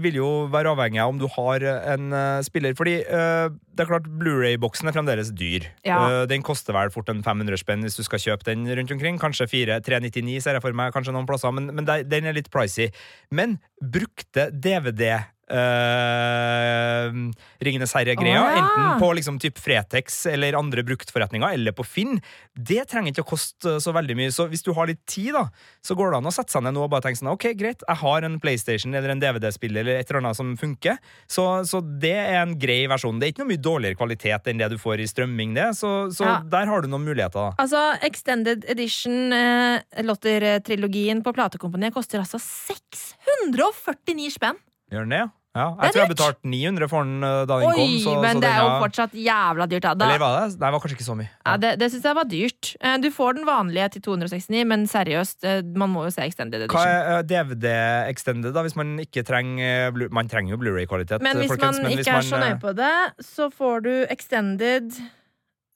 vil 0.05 0.19
jo 0.19 0.29
være 0.53 0.75
avhengig 0.75 1.01
av 1.01 1.11
om 1.15 1.19
du 1.19 1.25
har 1.39 1.65
en 1.65 2.13
eh, 2.13 2.43
spiller. 2.45 2.77
Fordi 2.77 2.99
eh, 3.01 3.47
det 3.49 3.85
er 3.85 3.89
klart, 3.89 4.11
Blu-ray-boksen 4.21 4.91
er 4.91 4.95
fremdeles 4.95 5.33
dyr. 5.33 5.67
Ja. 5.89 6.27
Den 6.29 6.45
koster 6.45 6.77
vel 6.77 6.93
fort 6.93 7.09
en 7.09 7.25
500 7.25 7.63
spenn 7.63 7.87
hvis 7.87 7.97
du 7.97 8.05
skal 8.05 8.21
kjøpe 8.23 8.51
den 8.51 8.69
rundt 8.69 8.93
omkring. 8.93 9.17
Kanskje 9.23 9.49
4 9.49 9.81
399 9.89 10.45
ser 10.45 10.59
jeg 10.59 10.65
for 10.65 10.77
meg, 10.77 10.93
kanskje 10.95 11.17
noen 11.17 11.29
plasser, 11.29 11.55
men, 11.57 11.73
men 11.73 11.89
den 11.89 12.29
er 12.29 12.37
litt 12.37 12.53
pricy. 12.53 12.91
Men 13.33 13.57
brukte 13.81 14.51
DVD 14.53 15.32
Uh, 15.51 17.31
Ringenes 17.63 17.93
herre-greia, 17.95 18.41
Oh, 18.43 18.49
ja. 18.51 18.59
enten 18.63 19.01
på 19.01 19.09
liksom 19.15 19.39
typ 19.43 19.59
Fretex 19.61 20.27
eller 20.31 20.57
andre 20.59 20.83
bruktforretninger, 20.87 21.53
eller 21.55 21.73
på 21.77 21.85
Finn, 21.87 22.21
det 22.57 22.85
trenger 22.91 23.13
ikke 23.13 23.25
å 23.25 23.31
koste 23.35 23.75
så 23.83 23.93
veldig 23.95 24.17
mye. 24.19 24.31
Så 24.35 24.47
hvis 24.51 24.63
du 24.67 24.73
har 24.77 24.87
litt 24.91 25.03
tid, 25.11 25.33
da, 25.37 25.45
så 25.85 25.95
går 25.99 26.11
det 26.15 26.19
an 26.23 26.31
å 26.31 26.33
sette 26.35 26.53
seg 26.55 26.63
ned 26.67 26.75
nå 26.77 26.83
og 26.87 26.91
bare 26.95 27.05
tenke 27.07 27.21
sånn 27.21 27.31
Ok, 27.33 27.47
greit, 27.59 27.83
jeg 27.87 27.99
har 28.03 28.27
en 28.27 28.39
PlayStation 28.43 28.95
eller 28.95 29.11
en 29.15 29.21
DVD-spiller 29.23 29.81
eller 29.85 30.01
et 30.01 30.11
eller 30.11 30.21
annet 30.23 30.37
som 30.39 30.55
funker, 30.61 30.97
så, 31.31 31.47
så 31.69 31.81
det 31.83 32.15
er 32.17 32.41
en 32.43 32.57
grei 32.61 32.81
versjon. 32.91 33.19
Det 33.21 33.27
er 33.29 33.33
ikke 33.35 33.45
noe 33.45 33.53
mye 33.55 33.63
dårligere 33.69 33.99
kvalitet 34.01 34.51
enn 34.51 34.59
det 34.63 34.71
du 34.73 34.79
får 34.81 35.01
i 35.05 35.09
strømming, 35.11 35.55
det, 35.59 35.69
så, 35.79 35.93
så 36.15 36.25
Ja. 36.29 36.39
der 36.57 36.67
har 36.71 36.83
du 36.83 36.89
noen 36.93 37.05
muligheter, 37.07 37.51
da. 37.51 37.53
Altså, 37.63 37.81
Extended 38.07 38.65
Edition 38.73 39.33
eh, 39.37 39.83
Lotter-trilogien 40.07 41.23
på 41.25 41.33
platekompaniet 41.37 41.95
koster 41.95 42.19
altså 42.25 42.39
649 42.43 44.31
spenn! 44.39 44.59
Gjør 44.93 45.07
den 45.09 45.17
det? 45.17 45.23
Ja, 45.53 45.67
Det 45.77 45.85
jeg 45.85 45.93
tror 45.93 46.01
jeg 46.01 46.07
har 46.07 46.11
betalte 46.15 46.49
900 46.49 46.87
for 46.89 47.05
den 47.05 47.25
uh, 47.27 47.43
da 47.45 47.57
den 47.61 47.67
Oi, 47.69 47.73
kom. 47.77 47.91
Så, 48.01 48.13
men 48.23 48.39
så 48.39 48.41
det 48.41 48.49
den 48.49 48.55
er 48.57 48.63
jo 48.63 48.77
fortsatt 48.81 49.17
jævla 49.21 49.67
dyrt. 49.69 49.85
Da. 49.85 50.07
Eller 50.07 50.23
var 50.23 50.37
det? 50.39 50.47
Nei, 50.57 50.63
det 50.63 50.71
var 50.73 50.81
kanskje 50.81 50.97
ikke 50.97 51.05
så 51.05 51.17
mye. 51.19 51.29
ja, 51.45 51.57
det 51.61 51.73
det 51.83 51.89
syns 51.93 52.07
jeg 52.09 52.17
var 52.17 52.29
dyrt. 52.31 52.71
Eh, 52.81 52.95
Du 53.03 53.09
får 53.13 53.37
den 53.37 53.45
vanlige 53.45 53.89
til 53.99 54.05
269, 54.07 54.63
men 54.71 54.87
seriøst, 54.89 55.45
eh, 55.45 55.61
man 55.77 55.93
må 55.93 56.07
jo 56.07 56.15
se 56.15 56.25
Extended 56.25 56.65
Hva 56.73 56.87
er 56.89 57.29
DVD 57.29 57.69
extended, 58.09 58.55
da, 58.57 58.63
hvis 58.65 58.77
man 58.81 58.95
ikke 59.05 59.27
trenger 59.29 59.93
Man 60.09 60.33
trenger 60.33 60.57
jo 60.57 60.61
Blu-ray-kvalitet, 60.63 61.21
Men 61.21 61.37
hvis 61.43 61.53
folkens, 61.53 61.83
man 61.83 61.91
men 61.91 61.99
hvis 61.99 62.07
ikke 62.07 62.17
er 62.17 62.29
så 62.31 62.39
man, 62.41 62.49
nøye 62.49 62.61
på 62.65 62.73
det, 62.81 62.97
så 63.29 63.51
får 63.53 63.85
du 63.85 63.93
Extended 64.09 64.89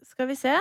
Skal 0.08 0.32
vi 0.32 0.40
se 0.40 0.56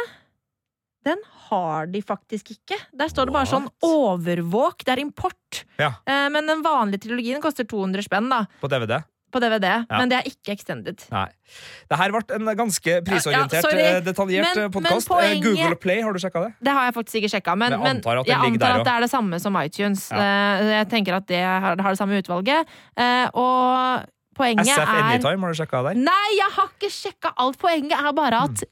Den 1.06 1.20
har 1.50 1.86
de 1.94 2.02
faktisk 2.02 2.50
ikke. 2.56 2.78
Der 2.98 3.08
står 3.12 3.30
det 3.30 3.34
bare 3.36 3.46
sånn 3.50 3.68
overvåk. 3.86 4.82
Det 4.86 4.96
er 4.96 5.02
import. 5.04 5.65
Ja. 5.78 5.91
Eh, 6.10 6.30
Men 6.34 6.48
den 6.50 6.63
vanlige 6.65 7.06
trilogien 7.06 7.41
koster 7.44 7.63
200 7.70 8.02
spenn 8.08 8.30
da, 8.32 8.46
på 8.62 8.68
DVD. 8.72 9.04
på 9.36 9.39
DVD. 9.44 9.68
Men 9.91 10.10
det 10.10 10.18
er 10.18 10.28
ikke 10.32 10.54
Extended. 10.56 11.04
Nei. 11.12 11.28
Det 11.91 11.98
her 12.00 12.10
ble 12.15 12.22
en 12.38 12.50
ganske 12.58 12.94
prisorientert, 13.06 13.68
Ja, 13.68 13.78
ja, 13.78 13.98
uh, 13.98 14.02
detaljert 14.06 14.56
Men- 14.56 14.72
podkast. 14.72 15.10
Google 15.44 15.76
Play, 15.76 16.02
har 16.02 16.13
du 16.13 16.20
sjekka 16.20 16.41
det? 16.48 16.54
Det 16.63 16.72
har 16.74 16.86
jeg 16.89 16.94
faktisk 16.96 17.15
ikke 17.22 17.32
sjekka, 17.36 17.56
men, 17.58 17.70
Men 17.76 17.82
jeg 17.82 17.96
antar 17.98 18.22
at 18.22 18.28
jeg 18.32 18.38
antar 18.38 18.80
at 18.80 18.86
det 18.86 18.94
er 18.94 19.02
det 19.02 19.12
samme 19.12 19.39
som 19.39 19.54
iTunes. 19.62 20.10
Ja. 20.12 20.18
Eh, 20.18 20.63
Jeg 20.80 20.89
tenker 20.89 21.13
at 21.20 21.28
det 21.28 21.44
har, 21.44 21.76
det 21.76 21.98
samme 21.98 22.18
utvalget. 22.22 22.65
Eh, 22.98 23.28
Og 23.34 24.06
poenget 24.36 24.65
SF 24.68 24.80
er 24.88 25.04
Anytime, 25.04 25.41
har 25.41 25.54
du 25.54 25.60
sjekka 25.62 25.84
der? 25.84 25.94
Nei, 26.00 26.30
jeg 26.38 26.52
har 26.56 26.68
ikke 26.80 26.89
sjekka 26.91 27.34
alt. 27.38 27.58
Poenget 27.60 27.91
er 28.00 28.12
bare 28.13 28.41
at 28.50 28.63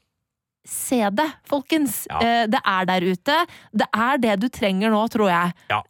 Se 0.64 1.02
det, 1.12 1.26
folkens. 1.48 2.06
Ja. 2.10 2.20
Eh, 2.24 2.46
Det 2.48 2.60
er 2.64 2.84
der 2.88 3.00
ute. 3.12 3.40
Det 3.72 3.86
er 3.94 4.16
det 4.18 4.38
du 4.40 4.48
trenger 4.48 4.90
nå, 4.90 5.02
tror 5.12 5.28
jeg. 5.28 5.52
Ja. 5.70 5.82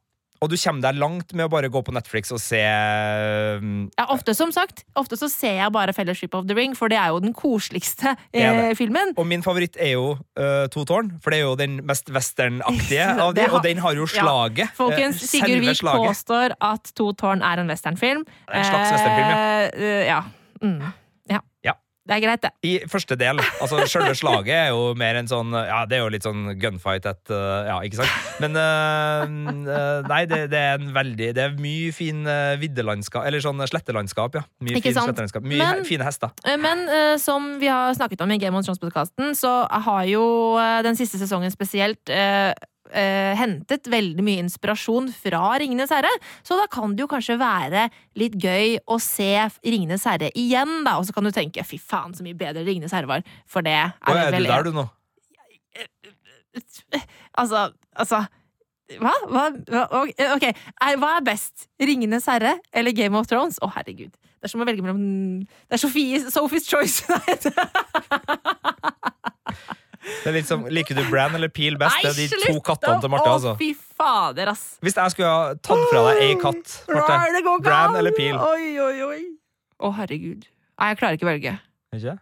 Og 0.43 0.51
du 0.51 0.57
kommer 0.61 0.83
deg 0.83 0.99
langt 1.01 1.31
med 1.33 1.47
å 1.47 1.49
bare 1.49 1.71
gå 1.73 1.81
på 1.87 1.93
Netflix 1.95 2.29
og 2.35 2.41
se 2.43 2.59
um, 2.61 3.87
Ja, 3.97 4.05
ofte 4.13 4.35
som 4.37 4.51
sagt 4.53 4.83
Ofte 4.99 5.17
så 5.17 5.29
ser 5.33 5.55
jeg 5.57 5.73
bare 5.73 5.95
Fellowship 5.97 6.35
of 6.37 6.45
the 6.51 6.57
Ring, 6.59 6.75
for 6.77 6.91
det 6.93 6.99
er 7.01 7.15
jo 7.15 7.21
den 7.23 7.33
koseligste 7.33 8.13
eh, 8.35 8.75
filmen. 8.77 9.15
Og 9.17 9.25
min 9.31 9.45
favoritt 9.47 9.79
er 9.81 9.95
jo 9.95 10.19
uh, 10.37 10.67
To 10.75 10.85
tårn, 10.85 11.15
for 11.23 11.33
det 11.33 11.39
er 11.41 11.47
jo 11.47 11.55
den 11.57 11.79
mest 11.89 12.11
westernaktige 12.13 13.07
av 13.25 13.33
de, 13.39 13.47
har- 13.47 13.57
og 13.57 13.63
den 13.65 13.81
har 13.87 13.97
jo 13.97 14.05
Ja. 14.11 14.21
slaget. 14.21 14.75
Folkens, 14.77 15.23
eh, 15.23 15.31
Sigurd 15.33 15.65
Vik 15.65 15.81
påstår 15.87 16.57
at 16.61 16.93
To 16.99 17.13
tårn 17.17 17.41
er 17.41 17.63
en 17.65 17.71
westernfilm. 17.73 18.27
En 18.51 18.69
slags 18.69 18.93
westernfilm, 18.99 19.33
ja. 19.33 19.71
Uh, 19.73 20.05
ja. 20.11 20.21
Mm. 20.61 20.93
Det 22.05 22.13
er 22.19 22.21
greit, 22.21 22.43
det. 22.45 22.51
I 22.69 22.73
første 22.91 23.17
del. 23.17 23.39
Altså, 23.65 23.79
Selve 23.89 24.13
slaget 24.19 24.53
er 24.53 24.67
jo 24.75 24.91
mer 25.01 25.17
en 25.17 25.29
sånn 25.31 25.55
Ja, 25.57 25.87
det 25.89 25.97
er 25.97 26.03
jo 26.03 26.11
litt 26.13 26.27
sånn 26.27 26.51
gunfight 26.61 27.07
at 27.09 27.33
uh, 27.33 27.65
Ja, 27.71 27.79
ikke 27.87 28.03
sant? 28.03 28.13
Men 28.45 28.59
uh, 28.61 29.25
uh, 29.25 30.03
Nei, 30.11 30.19
det, 30.29 30.43
det 30.53 30.61
er 30.61 30.77
en 30.83 30.91
veldig 30.93 31.31
Det 31.39 31.47
er 31.47 31.55
mye 31.57 31.95
fin 31.97 32.21
uh, 32.29 32.55
viddelandskap 32.61 33.25
Eller 33.25 33.41
sånn 33.41 33.63
slettelandskap, 33.71 34.37
ja. 34.37 34.45
Mye 34.61 34.77
Ikke 34.77 34.91
fin 34.91 34.99
sant? 34.99 35.09
slettelandskap. 35.09 35.47
Mye 35.49 35.63
Men- 35.63 35.81
he- 35.81 35.89
fine 35.95 36.05
hester. 36.05 36.35
Eh, 36.45 36.59
Men 36.61 36.85
uh, 36.93 37.15
som 37.21 37.55
vi 37.63 37.73
har 37.73 37.97
snakket 37.97 38.21
om 38.27 38.37
i 38.37 38.39
Game 38.43 38.57
of 38.61 38.67
Thrones-podkasten, 38.69 39.33
så 39.39 39.55
har 39.89 40.05
jo 40.11 40.25
eh, 40.61 40.83
den 40.85 40.97
siste 41.01 41.17
sesongen 41.21 41.53
spesielt 41.55 42.13
eh, 42.13 42.53
eh, 42.95 43.33
hentet 43.39 43.89
veldig 43.91 44.23
mye 44.25 44.43
inspirasjon 44.45 45.09
fra 45.13 45.43
Ringenes 45.61 45.91
herre. 45.95 46.11
Så 46.47 46.57
da 46.61 46.67
kan 46.73 46.95
det 46.95 47.03
jo 47.05 47.09
kanskje 47.11 47.37
være 47.41 47.89
litt 48.21 48.37
gøy 48.41 48.77
å 48.87 49.01
se 49.03 49.33
Ringenes 49.67 50.07
herre 50.09 50.31
igjen, 50.39 50.85
da. 50.87 50.93
Og 51.01 51.05
så 51.09 51.13
kan 51.17 51.27
du 51.27 51.33
tenke 51.35 51.65
fy 51.67 51.79
faen, 51.83 52.15
så 52.17 52.23
mye 52.27 52.39
bedre 52.39 52.63
Ringenes 52.67 52.95
herre 52.95 53.11
var. 53.11 53.27
For 53.51 53.67
det 53.67 53.75
er, 53.81 53.89
det 54.07 54.15
er 54.15 54.31
du 54.31 54.39
vel 54.39 54.51
der, 54.53 54.71
du, 54.71 54.79
nå? 54.79 54.87
Altså, 57.35 57.65
altså 57.99 58.21
hva? 59.01 59.11
hva? 59.27 59.49
hva? 59.67 59.81
Ok, 60.05 60.11
ok. 60.37 60.45
Er- 60.85 60.99
Hva 61.03 61.17
er 61.19 61.25
best? 61.27 61.65
Ringenes 61.83 62.29
herre 62.31 62.53
eller 62.71 62.95
Game 62.95 63.19
of 63.19 63.27
Thrones? 63.27 63.57
Å, 63.65 63.67
herregud. 63.75 64.13
Det 64.15 64.47
er 64.47 64.53
som 64.53 64.63
å 64.63 64.67
velge 64.69 64.85
mellom 64.85 65.01
Det 65.43 65.75
er 65.75 65.81
Sophie, 65.81 66.21
Sophie's 66.31 66.69
Choice. 66.69 67.03
Nei, 70.05 70.17
Det 70.23 70.29
er 70.31 70.37
litt 70.37 70.49
som, 70.49 70.65
Liker 70.69 70.99
du 70.99 71.03
Brann 71.11 71.35
eller 71.39 71.49
Peel 71.49 71.77
best? 71.81 71.97
Det 72.05 72.11
er 72.13 72.19
de 72.19 72.53
to 72.53 72.61
kattene 72.65 73.01
til 73.01 73.13
Marte, 73.13 73.29
Å, 73.31 73.37
altså. 73.39 73.55
fy 73.61 73.71
fader, 73.75 74.51
ass. 74.53 74.65
Hvis 74.85 74.97
jeg 75.01 75.15
skulle 75.15 75.31
ha 75.33 75.55
tatt 75.55 75.85
fra 75.91 76.03
deg 76.11 76.23
ei 76.27 76.35
katt, 76.41 76.75
Nei, 76.89 76.99
Marte, 76.99 77.19
det 77.37 77.45
går 77.47 77.59
ikke 77.59 77.67
Bran 77.69 77.91
an. 77.95 77.97
eller 78.03 78.17
Peel? 78.17 78.37
Oi, 78.37 78.69
oi, 78.85 79.03
oi. 79.09 79.21
Å, 79.81 79.93
herregud. 80.01 80.45
Nei, 80.81 80.89
jeg 80.93 80.99
klarer 81.01 81.19
ikke 81.19 81.27
å 81.29 81.31
velge. 81.33 81.55
Ikke? 81.97 82.17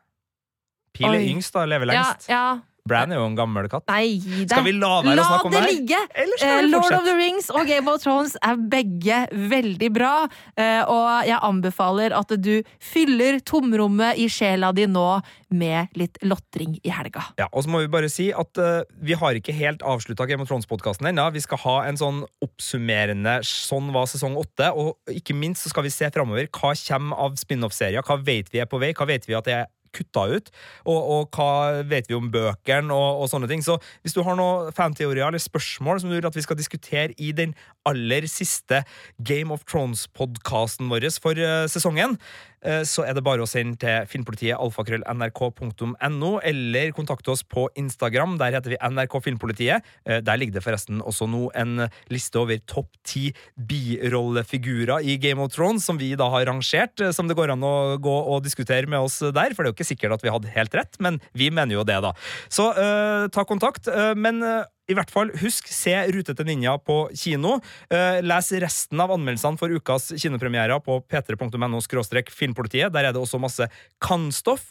Peel 0.92 1.14
er 1.16 1.26
yngst, 1.32 1.52
da. 1.56 1.64
Lever 1.66 1.92
Ja, 1.96 2.06
ja. 2.28 2.44
Bran 2.88 3.12
er 3.14 3.20
jo 3.20 3.26
en 3.28 3.36
gammel 3.38 3.68
katt. 3.70 3.84
Nei, 3.86 4.16
deg. 4.18 4.48
Skal 4.50 4.64
vi 4.66 4.72
la 4.74 4.96
være 5.06 5.22
å 5.22 5.26
snakke 5.28 5.46
om 5.46 5.52
det 5.54 5.60
det 5.60 5.62
her? 5.62 5.74
ligge! 5.76 5.98
Eh, 6.42 6.62
Lord 6.66 6.96
of 6.96 7.04
the 7.06 7.12
Rings 7.14 7.46
og 7.54 7.68
Game 7.68 7.86
of 7.92 8.00
Thrones 8.02 8.34
er 8.42 8.56
begge 8.58 9.20
veldig 9.30 9.90
bra. 9.94 10.14
eh, 10.58 10.82
Og 10.90 11.28
jeg 11.28 11.38
anbefaler 11.46 12.14
at 12.18 12.34
du 12.42 12.62
fyller 12.82 13.38
tomrommet 13.46 14.18
i 14.18 14.26
sjela 14.26 14.72
di 14.74 14.88
nå 14.90 15.20
med 15.54 15.94
litt 15.94 16.18
lotring 16.26 16.74
i 16.82 16.90
helga. 16.90 17.22
Ja, 17.38 17.46
og 17.52 17.62
så 17.62 17.70
må 17.70 17.84
vi 17.84 17.90
bare 17.92 18.08
si 18.10 18.30
at 18.34 18.58
eh, 18.58 18.82
vi 18.98 19.14
har 19.14 19.38
ikke 19.38 19.54
helt 19.54 19.84
avslutta 19.86 20.26
Game 20.26 20.42
of 20.42 20.48
Thrones-podkasten 20.50 21.06
ennå. 21.12 21.28
Vi 21.36 21.44
skal 21.44 21.62
ha 21.62 21.76
en 21.86 22.00
sånn 22.00 22.24
oppsummerende 22.42 23.38
Sånn 23.46 23.92
var 23.94 24.08
sesong 24.10 24.34
åtte. 24.40 24.72
Og 24.74 24.96
ikke 25.12 25.36
minst 25.38 25.62
så 25.66 25.70
skal 25.70 25.86
vi 25.86 25.92
se 25.94 26.08
framover. 26.10 26.48
Hva 26.50 26.72
kommer 26.88 27.22
av 27.28 27.38
spin-off-serier? 27.38 28.02
Hva 28.02 28.18
vet 28.26 28.50
vi 28.52 28.58
er 28.62 28.66
på 28.70 28.80
vei? 28.82 28.90
Hva 28.96 29.06
vet 29.06 29.28
vi 29.28 29.38
at 29.38 29.46
det 29.46 29.54
er 29.60 29.70
kutta 29.94 30.26
ut? 30.32 30.52
Og, 30.86 30.98
og 30.98 31.36
hva 31.36 31.82
vet 31.88 32.08
vi 32.10 32.18
om 32.18 32.30
bøkene 32.32 32.92
og, 32.94 33.22
og 33.24 33.30
sånne 33.32 33.50
ting? 33.50 33.62
Så 33.64 33.78
hvis 34.02 34.16
du 34.16 34.22
har 34.26 34.38
noen 34.38 34.72
fanteorier 34.76 35.26
eller 35.28 35.42
spørsmål 35.42 36.02
som 36.02 36.10
du 36.12 36.18
vil 36.18 36.28
at 36.28 36.38
vi 36.38 36.44
skal 36.44 36.58
diskutere 36.58 37.12
i 37.18 37.32
den 37.36 37.54
aller 37.88 38.28
siste 38.30 38.82
Game 39.18 39.50
of 39.54 39.64
Thrones-podkasten 39.66 40.90
vår 40.92 41.08
for 41.22 41.34
eh, 41.38 41.64
sesongen, 41.70 42.14
eh, 42.62 42.84
så 42.86 43.02
er 43.02 43.16
det 43.16 43.24
bare 43.26 43.42
å 43.42 43.48
sende 43.50 43.74
til 43.82 44.06
filmpolitiet 44.06 44.54
alfakrøll.nrk.no, 44.62 46.30
eller 46.46 46.92
kontakte 46.94 47.32
oss 47.34 47.42
på 47.42 47.66
Instagram. 47.80 48.36
Der 48.38 48.54
heter 48.54 48.76
vi 48.76 48.78
NRK 48.78 49.18
Filmpolitiet. 49.24 49.82
Eh, 50.06 50.20
Der 50.22 50.38
ligger 50.38 50.60
det 50.60 50.64
forresten 50.64 51.02
også 51.02 51.26
nå 51.30 51.48
en 51.58 51.88
liste 52.12 52.38
over 52.38 52.62
topp 52.70 52.94
ti 53.02 53.32
birollefigurer 53.58 55.02
i 55.02 55.18
Game 55.18 55.42
of 55.42 55.52
Thrones, 55.54 55.84
som 55.86 55.98
vi 55.98 56.12
da 56.18 56.28
har 56.32 56.46
rangert, 56.46 57.02
som 57.14 57.26
det 57.28 57.36
går 57.38 57.54
an 57.56 57.66
å 57.66 57.74
gå 58.02 58.14
og 58.32 58.44
diskutere 58.46 58.86
med 58.86 59.02
oss 59.02 59.18
der. 59.22 59.56
For 59.56 59.62
det 59.62 59.72
er 59.72 59.72
jo 59.72 59.78
ikke 59.80 59.81
sikkert 59.86 60.18
at 60.18 60.24
vi 60.24 60.32
hadde 60.32 60.52
helt 60.54 60.76
rett, 60.76 60.98
men 61.02 61.18
vi 61.38 61.50
mener 61.54 61.78
jo 61.78 61.86
det, 61.86 61.98
da. 62.04 62.12
Så 62.52 62.68
uh, 62.76 63.26
ta 63.32 63.46
kontakt. 63.48 63.90
Uh, 63.90 64.12
men 64.18 64.42
uh, 64.44 64.62
i 64.90 64.96
hvert 64.98 65.12
fall, 65.14 65.30
husk, 65.40 65.70
se 65.72 65.94
Rute 66.12 66.34
til 66.36 66.48
ninja 66.48 66.74
på 66.82 67.06
kino. 67.16 67.54
Les 67.88 68.50
resten 68.60 69.00
av 69.00 69.14
anmeldelsene 69.14 69.56
for 69.56 69.72
ukas 69.72 70.10
kinopremierer 70.20 70.82
på 70.84 70.98
p3.no 71.08 71.80
filmpolitiet. 72.28 72.92
Der 72.92 73.08
er 73.08 73.14
det 73.14 73.22
også 73.22 73.40
masse 73.40 73.70
kan-stoff. 74.02 74.68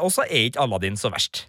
Og 0.00 0.10
så 0.10 0.26
er 0.26 0.48
ikke 0.48 0.64
Aladdin 0.64 0.98
så 0.98 1.12
verst. 1.12 1.44